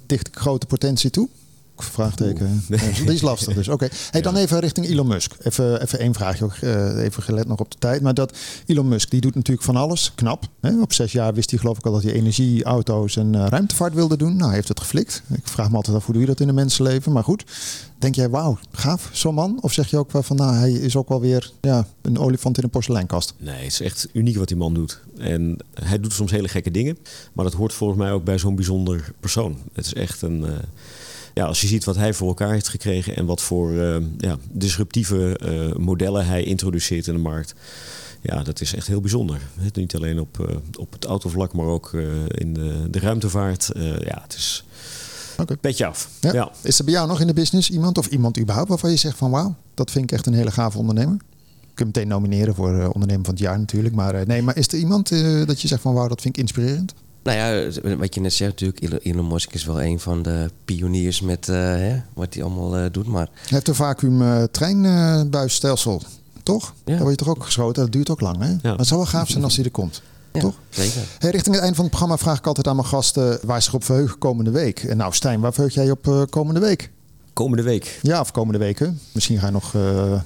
dicht 0.06 0.30
grote 0.32 0.66
potentie 0.66 1.10
toe? 1.10 1.30
Vraagteken. 1.76 2.63
Ja, 2.69 2.78
Die 3.05 3.13
is 3.13 3.21
lastig 3.21 3.53
dus. 3.53 3.67
Oké. 3.67 3.88
Hey, 4.11 4.21
dan 4.21 4.36
even 4.36 4.59
richting 4.59 4.88
Elon 4.88 5.07
Musk. 5.07 5.34
Even, 5.41 5.82
even 5.82 5.99
één 5.99 6.13
vraagje. 6.13 6.43
ook, 6.43 6.53
eh, 6.53 7.03
even 7.03 7.24
gelet 7.24 7.47
nog 7.47 7.59
op 7.59 7.71
de 7.71 7.78
tijd. 7.80 8.01
Maar 8.01 8.13
dat 8.13 8.38
Elon 8.65 8.88
Musk, 8.88 9.09
die 9.09 9.21
doet 9.21 9.36
natuurlijk 9.36 9.65
van 9.65 9.76
alles. 9.76 10.11
Knap. 10.15 10.45
Hè? 10.61 10.82
Op 10.82 10.93
zes 10.93 11.11
jaar 11.11 11.34
wist 11.34 11.49
hij 11.49 11.59
geloof 11.59 11.78
ik 11.78 11.86
al 11.86 11.91
dat 11.91 12.03
hij 12.03 12.11
energie, 12.13 12.63
auto's 12.63 13.15
en 13.17 13.36
eh, 13.36 13.45
ruimtevaart 13.47 13.93
wilde 13.93 14.17
doen. 14.17 14.32
Nou, 14.36 14.45
hij 14.45 14.55
heeft 14.55 14.67
het 14.67 14.80
geflikt. 14.80 15.24
Ik 15.34 15.47
vraag 15.47 15.69
me 15.69 15.76
altijd 15.76 15.95
af, 15.97 16.03
hoe 16.05 16.13
doe 16.13 16.21
je 16.24 16.28
dat 16.30 16.39
in 16.39 16.47
een 16.47 16.55
mensenleven? 16.55 17.11
Maar 17.11 17.24
goed. 17.24 17.43
Denk 17.99 18.15
jij, 18.15 18.30
wauw, 18.30 18.57
gaaf, 18.71 19.09
zo'n 19.13 19.34
man? 19.34 19.57
Of 19.61 19.74
zeg 19.74 19.89
je 19.89 19.97
ook 19.97 20.11
wel 20.11 20.24
van, 20.24 20.36
nou, 20.36 20.55
hij 20.55 20.71
is 20.71 20.95
ook 20.95 21.09
wel 21.09 21.21
weer 21.21 21.51
ja, 21.61 21.88
een 22.01 22.17
olifant 22.17 22.57
in 22.57 22.63
een 22.63 22.69
porseleinkast? 22.69 23.34
Nee, 23.38 23.55
het 23.55 23.71
is 23.71 23.82
echt 23.82 24.07
uniek 24.13 24.38
wat 24.38 24.47
die 24.47 24.57
man 24.57 24.74
doet. 24.74 24.99
En 25.17 25.57
hij 25.74 25.99
doet 25.99 26.13
soms 26.13 26.32
hele 26.32 26.47
gekke 26.47 26.71
dingen. 26.71 26.97
Maar 27.34 27.45
dat 27.45 27.53
hoort 27.53 27.74
volgens 27.74 27.99
mij 27.99 28.11
ook 28.11 28.24
bij 28.24 28.38
zo'n 28.38 28.55
bijzonder 28.55 29.13
persoon. 29.19 29.57
Het 29.74 29.86
is 29.86 29.93
echt 29.93 30.21
een. 30.21 30.45
eh, 30.45 30.51
ja, 31.34 31.46
als 31.46 31.62
je 31.62 31.68
ziet 31.68 31.84
wat 31.84 31.96
hij 31.96 32.14
voor 32.14 32.28
elkaar 32.28 32.52
heeft 32.52 32.68
gekregen 32.68 33.16
en 33.16 33.26
wat 33.26 33.42
voor 33.42 33.72
eh, 33.72 33.96
ja, 34.18 34.38
disruptieve 34.52 35.38
eh, 35.38 35.78
modellen 35.78 36.26
hij 36.26 36.44
introduceert 36.44 37.08
in 37.08 37.14
de 37.14 37.20
markt. 37.20 37.54
Ja, 38.22 38.44
dat 38.44 38.62
is 38.62 38.76
echt 38.76 38.88
heel 38.88 39.02
bijzonder. 39.02 39.42
Het, 39.60 39.76
niet 39.76 39.96
alleen 39.96 40.20
op, 40.20 40.40
eh, 40.40 40.56
op 40.80 40.92
het 40.92 41.06
autovlak, 41.06 41.54
maar 41.54 41.66
ook 41.66 41.94
in 42.28 42.54
de, 42.54 42.88
de 42.90 43.00
ruimtevaart. 43.00 43.72
Ja, 44.00 44.22
het 44.22 44.34
is 44.36 44.66
Oké. 45.38 45.58
petje 45.58 45.86
af. 45.86 46.10
Ja. 46.20 46.34
Ja. 46.34 46.52
Is 46.62 46.80
er 46.80 46.86
bij 46.86 46.94
jou 46.94 47.08
nog 47.08 47.20
in 47.20 47.28
de 47.28 47.34
business 47.34 47.70
iemand 47.70 47.98
of 47.98 48.08
iemand 48.08 48.40
überhaupt 48.40 48.70
waarvan 48.70 48.90
je 48.90 48.96
zegt 48.96 49.18
van, 49.18 49.32
wauw, 49.32 49.56
dat 49.74 49.92
vind 49.92 50.04
ik 50.04 50.12
echt 50.12 50.26
een 50.26 50.34
hele 50.34 50.52
gave 50.52 50.78
ondernemer? 50.78 51.18
Je 51.60 51.80
kunt 51.80 51.96
meteen 51.96 52.08
nomineren 52.08 52.56
voor 52.56 52.90
ondernemer 52.90 53.26
van 53.26 53.34
het 53.34 53.44
jaar 53.44 53.60
natuurlijk. 53.60 53.96
Maar 53.96 54.28
nee, 54.28 54.42
maar 54.42 54.58
is 54.58 54.68
er 54.68 54.78
iemand 54.78 55.10
dat 55.48 55.62
je 55.62 55.68
zegt 55.68 55.82
van, 55.82 55.94
wauw, 55.94 56.08
dat 56.08 56.22
vind 56.22 56.38
ik 56.38 56.42
inspirerend? 56.42 56.94
Nou 57.24 57.38
ja, 57.38 57.95
wat 57.97 58.15
je 58.15 58.21
net 58.21 58.34
zegt 58.34 58.61
natuurlijk, 58.61 59.03
Elon- 59.05 59.28
Musk 59.28 59.53
is 59.53 59.65
wel 59.65 59.82
een 59.82 59.99
van 59.99 60.21
de 60.24 60.49
pioniers 60.65 61.21
met 61.21 61.49
eh, 61.49 61.55
hè, 61.55 62.01
wat 62.13 62.34
hij 62.34 62.43
allemaal 62.43 62.78
eh, 62.78 62.86
doet. 62.91 63.07
Maar 63.07 63.28
Hij 63.34 63.41
heeft 63.49 63.67
een 63.67 63.76
vacuüm 63.76 64.21
eh, 64.21 64.43
treinbuisstelsel, 64.43 66.01
toch? 66.43 66.74
Ja. 66.86 66.91
Daar 66.93 66.97
word 67.03 67.09
je 67.19 67.26
toch 67.26 67.36
ook 67.36 67.43
geschoten? 67.43 67.84
Dat 67.84 67.91
duurt 67.91 68.09
ook 68.09 68.21
lang, 68.21 68.38
hè? 68.39 68.55
Maar 68.63 68.78
het 68.78 68.88
zou 68.88 68.99
wel 68.99 69.09
gaaf 69.09 69.30
zijn 69.30 69.43
als 69.43 69.55
hij 69.55 69.65
er 69.65 69.71
komt. 69.71 70.01
ja, 70.34 70.39
Toch? 70.41 70.55
zeker. 70.69 71.01
Hey, 71.19 71.30
richting 71.32 71.55
het 71.55 71.63
eind 71.63 71.76
van 71.76 71.84
het 71.86 71.93
programma 71.93 72.17
vraag 72.24 72.38
ik 72.38 72.47
altijd 72.47 72.67
aan 72.67 72.76
mijn 72.76 72.88
gasten 72.88 73.39
waar 73.43 73.57
ze 73.57 73.63
zich 73.63 73.74
op 73.74 73.84
verheugen 73.84 74.17
komende 74.17 74.51
week. 74.51 74.80
En 74.84 74.97
nou, 74.97 75.13
Stijn, 75.13 75.39
waar 75.39 75.53
verheug 75.53 75.74
jij 75.74 75.86
je 75.86 75.91
op 75.91 76.07
eh, 76.07 76.21
komende 76.30 76.59
week? 76.59 76.91
Komende 77.34 77.63
week. 77.63 77.99
Ja, 78.01 78.19
of 78.19 78.32
komende 78.32 78.59
weken. 78.59 78.99
Misschien 79.11 79.39
ga 79.39 79.45
je 79.45 79.51
nog 79.51 79.76
eh, 79.76 80.21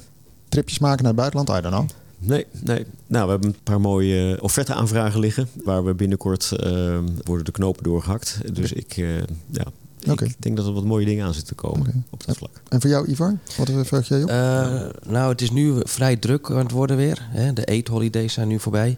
tripjes 0.49 0.79
maken 0.79 1.03
naar 1.03 1.11
het 1.13 1.21
buitenland, 1.21 1.49
I 1.49 1.61
don't 1.69 1.75
know. 1.75 1.89
Nee, 2.19 2.45
nee. 2.63 2.85
Nou, 3.07 3.25
we 3.25 3.31
hebben 3.31 3.49
een 3.49 3.63
paar 3.63 3.81
mooie 3.81 4.37
offerte-aanvragen 4.41 5.19
liggen. 5.19 5.49
Waar 5.63 5.85
we 5.85 5.93
binnenkort 5.93 6.51
eh, 6.51 6.97
worden 7.23 7.45
de 7.45 7.51
knopen 7.51 7.83
doorgehakt. 7.83 8.39
Dus 8.53 8.71
ik, 8.71 8.97
eh, 8.97 9.17
ja, 9.49 9.65
ik 9.99 10.35
denk 10.39 10.57
dat 10.57 10.65
er 10.65 10.73
wat 10.73 10.83
mooie 10.83 11.05
dingen 11.05 11.25
aan 11.25 11.33
zitten 11.33 11.55
te 11.55 11.61
komen 11.61 12.05
op 12.09 12.25
dat 12.25 12.37
vlak. 12.37 12.61
En 12.69 12.81
voor 12.81 12.89
jou, 12.89 13.07
Ivar? 13.07 13.37
Wat 13.57 13.69
verheug 13.69 14.07
jij 14.07 14.23
op? 14.23 14.29
Eh, 14.29 15.11
nou, 15.11 15.31
het 15.31 15.41
is 15.41 15.51
nu 15.51 15.73
vrij 15.83 16.15
druk 16.15 16.51
aan 16.51 16.57
het 16.57 16.71
worden 16.71 16.97
weer. 16.97 17.27
Hè. 17.29 17.53
De 17.53 17.65
eat 17.65 17.87
holidays 17.87 18.33
zijn 18.33 18.47
nu 18.47 18.59
voorbij. 18.59 18.97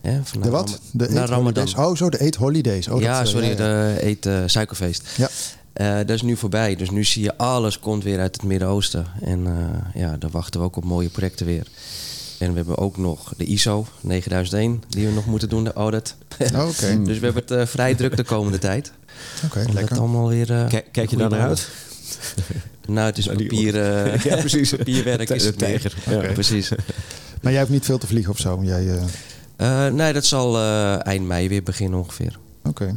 Hè, 0.00 0.24
van 0.24 0.40
de 0.40 0.50
wat? 0.50 0.80
De 0.92 1.04
naar 1.04 1.16
Eat 1.16 1.28
Ramadan. 1.28 1.42
Holidays. 1.42 1.74
Oh, 1.74 1.96
zo, 1.96 2.10
de 2.10 2.18
Eat 2.18 2.34
Holidays. 2.34 2.88
Oh, 2.88 3.00
ja, 3.00 3.18
dat, 3.18 3.26
eh, 3.26 3.32
sorry, 3.32 3.48
ja. 3.48 3.54
de 3.54 3.96
eet 4.00 4.26
eh, 4.26 4.42
suikerfeest. 4.46 5.02
Ja. 5.16 5.28
Eh, 5.78 5.96
dat 5.96 6.10
is 6.10 6.22
nu 6.22 6.36
voorbij. 6.36 6.76
Dus 6.76 6.90
nu 6.90 7.04
zie 7.04 7.22
je 7.22 7.36
alles 7.36 7.78
komt 7.78 8.04
weer 8.04 8.18
uit 8.18 8.36
het 8.36 8.44
Midden-Oosten. 8.44 9.06
En 9.20 9.46
eh, 9.46 10.02
ja, 10.02 10.16
daar 10.16 10.30
wachten 10.30 10.60
we 10.60 10.66
ook 10.66 10.76
op 10.76 10.84
mooie 10.84 11.08
projecten 11.08 11.46
weer. 11.46 11.66
En 12.38 12.50
we 12.50 12.56
hebben 12.56 12.78
ook 12.78 12.96
nog 12.96 13.32
de 13.36 13.44
ISO 13.44 13.86
9001 14.00 14.82
die 14.88 15.06
we 15.06 15.12
nog 15.12 15.26
moeten 15.26 15.48
doen, 15.48 15.64
de 15.64 15.72
audit. 15.72 16.14
Oh, 16.54 16.68
Oké, 16.68 16.98
dus 17.04 17.18
we 17.18 17.24
hebben 17.24 17.42
het 17.42 17.50
eh, 17.50 17.66
vrij 17.66 17.94
druk 17.94 18.16
de 18.16 18.24
komende 18.24 18.58
tijd. 18.58 18.92
Oké, 19.44 19.64
lekker. 19.72 19.98
allemaal 19.98 20.28
weer... 20.28 20.52
eh, 20.52 20.66
Kijk, 20.68 20.86
kijk 20.92 21.10
je 21.10 21.16
daar 21.16 21.30
naar 21.30 21.48
uit? 21.48 21.68
Nou, 22.86 23.06
het 23.06 23.18
is 23.18 23.24
Nou, 23.26 23.36
die- 23.38 23.46
papier, 23.48 23.82
eh, 23.82 24.22
Ja, 24.30 24.36
precies. 24.36 24.70
papierwerk 24.70 25.30
is 25.30 25.44
het 25.44 25.60
meer. 25.60 25.94
Ja, 26.08 26.32
precies. 26.32 26.68
Maar 27.42 27.52
jij 27.52 27.60
hebt 27.60 27.70
niet 27.72 27.84
veel 27.84 27.98
te 27.98 28.06
vliegen 28.06 28.32
of 28.32 28.38
zo? 28.38 28.58
Jij, 28.62 28.88
eh, 28.88 29.02
Eh, 29.86 29.92
nee, 29.92 30.12
dat 30.12 30.24
zal 30.24 30.56
eh, 30.56 31.06
eind 31.06 31.26
mei 31.26 31.48
weer 31.48 31.62
beginnen 31.62 31.98
ongeveer. 31.98 32.38
Oké. 32.68 32.94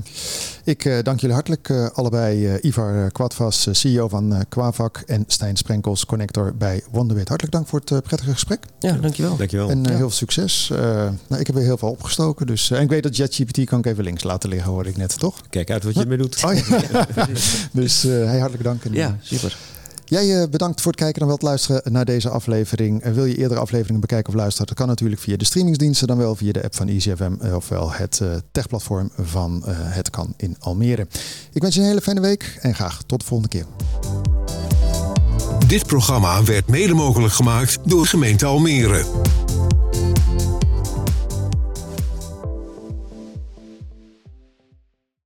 Ik 0.64 0.86
eh, 0.86 1.04
dank 1.04 1.20
jullie 1.20 1.36
hartelijk 1.36 1.70
eh, 1.70 1.88
allebei. 1.94 2.48
eh, 2.48 2.64
Ivar 2.64 3.12
Kwadvas, 3.12 3.68
CEO 3.72 4.08
van 4.08 4.34
eh 4.34 4.40
Quavac 4.50 4.98
en 5.06 5.24
Stijn 5.28 5.56
Sprenkels, 5.58 6.06
connector 6.06 6.56
bij 6.56 6.84
Wonderwit. 6.92 7.28
Hartelijk 7.28 7.56
dank 7.56 7.68
voor 7.68 7.82
het 7.86 8.04
prettige 8.04 8.32
gesprek. 8.32 8.64
Ja, 8.80 8.92
dankjewel. 8.94 9.36
Dankjewel. 9.38 9.70
En 9.70 9.84
Ja. 9.84 9.90
heel 9.90 9.98
veel 9.98 10.10
succes. 10.10 10.70
Eh, 10.72 10.80
nou, 11.28 11.40
ik 11.42 11.48
heb 11.48 11.56
weer 11.56 11.66
heel 11.66 11.78
veel 11.78 11.90
opgestoken. 11.90 12.48
Dus, 12.48 12.72
eh, 12.72 12.78
en 12.78 12.84
ik 12.84 12.90
weet 12.90 13.04
dat 13.04 13.16
JetGPT 13.18 13.64
kan 13.66 13.80
ik 13.80 13.86
even 13.86 14.04
links 14.04 14.24
laten 14.24 14.50
liggen, 14.50 14.72
hoor 14.72 14.86
ik 14.86 14.98
net, 14.98 15.20
toch? 15.20 15.42
Kijk 15.50 15.70
uit 15.72 15.84
wat 15.84 15.94
je 15.94 16.00
ermee 16.00 16.18
doet. 16.18 16.44
Oh, 16.46 16.54
ja. 16.56 17.08
dus 17.72 18.04
eh, 18.04 18.12
hey, 18.12 18.38
hartelijk 18.40 18.64
dank. 18.64 18.84
En, 18.86 18.94
Ja, 18.94 19.18
super. 19.22 19.58
Jij 20.12 20.42
eh, 20.42 20.50
bedankt 20.50 20.82
voor 20.82 20.92
het 20.92 21.02
kijken 21.02 21.22
en 21.22 21.28
wel 21.28 21.36
het 21.36 21.46
luisteren 21.46 21.92
naar 21.92 22.06
deze 22.06 22.30
aflevering. 22.30 23.02
En 23.02 23.14
wil 23.14 23.26
je 23.26 23.38
eerdere 23.38 23.60
afleveringen 23.60 24.02
bekijken 24.02 24.34
of 24.34 24.40
luisteren? 24.40 24.68
Dat 24.68 24.76
kan 24.76 24.88
natuurlijk 24.88 25.22
via 25.22 25.38
de 25.38 25.46
streamingsdiensten, 25.46 26.08
dan 26.08 26.18
wel 26.18 26.36
via 26.36 26.52
de 26.52 26.64
app 26.64 26.76
van 26.76 26.88
EasyFM, 26.88 27.34
eh, 27.40 27.56
ofwel 27.56 27.92
het 27.92 28.20
eh, 28.22 28.30
techplatform 28.52 29.12
van 29.18 29.64
eh, 29.66 29.74
Het 29.78 30.10
Kan 30.10 30.34
in 30.38 30.56
Almere. 30.60 31.08
Ik 31.54 31.62
wens 31.62 31.76
je 31.76 31.82
een 31.82 31.88
hele 31.88 32.02
fijne 32.02 32.22
week 32.22 32.58
en 32.62 32.76
graag 32.76 33.04
tot 33.06 33.20
de 33.20 33.26
volgende 33.26 33.58
keer. 33.58 33.66
Dit 35.68 35.86
programma 35.86 36.44
werd 36.44 36.68
mede 36.68 36.94
mogelijk 36.94 37.34
gemaakt 37.34 37.78
door 37.86 38.06
gemeente 38.06 38.46
Almere. 38.46 39.06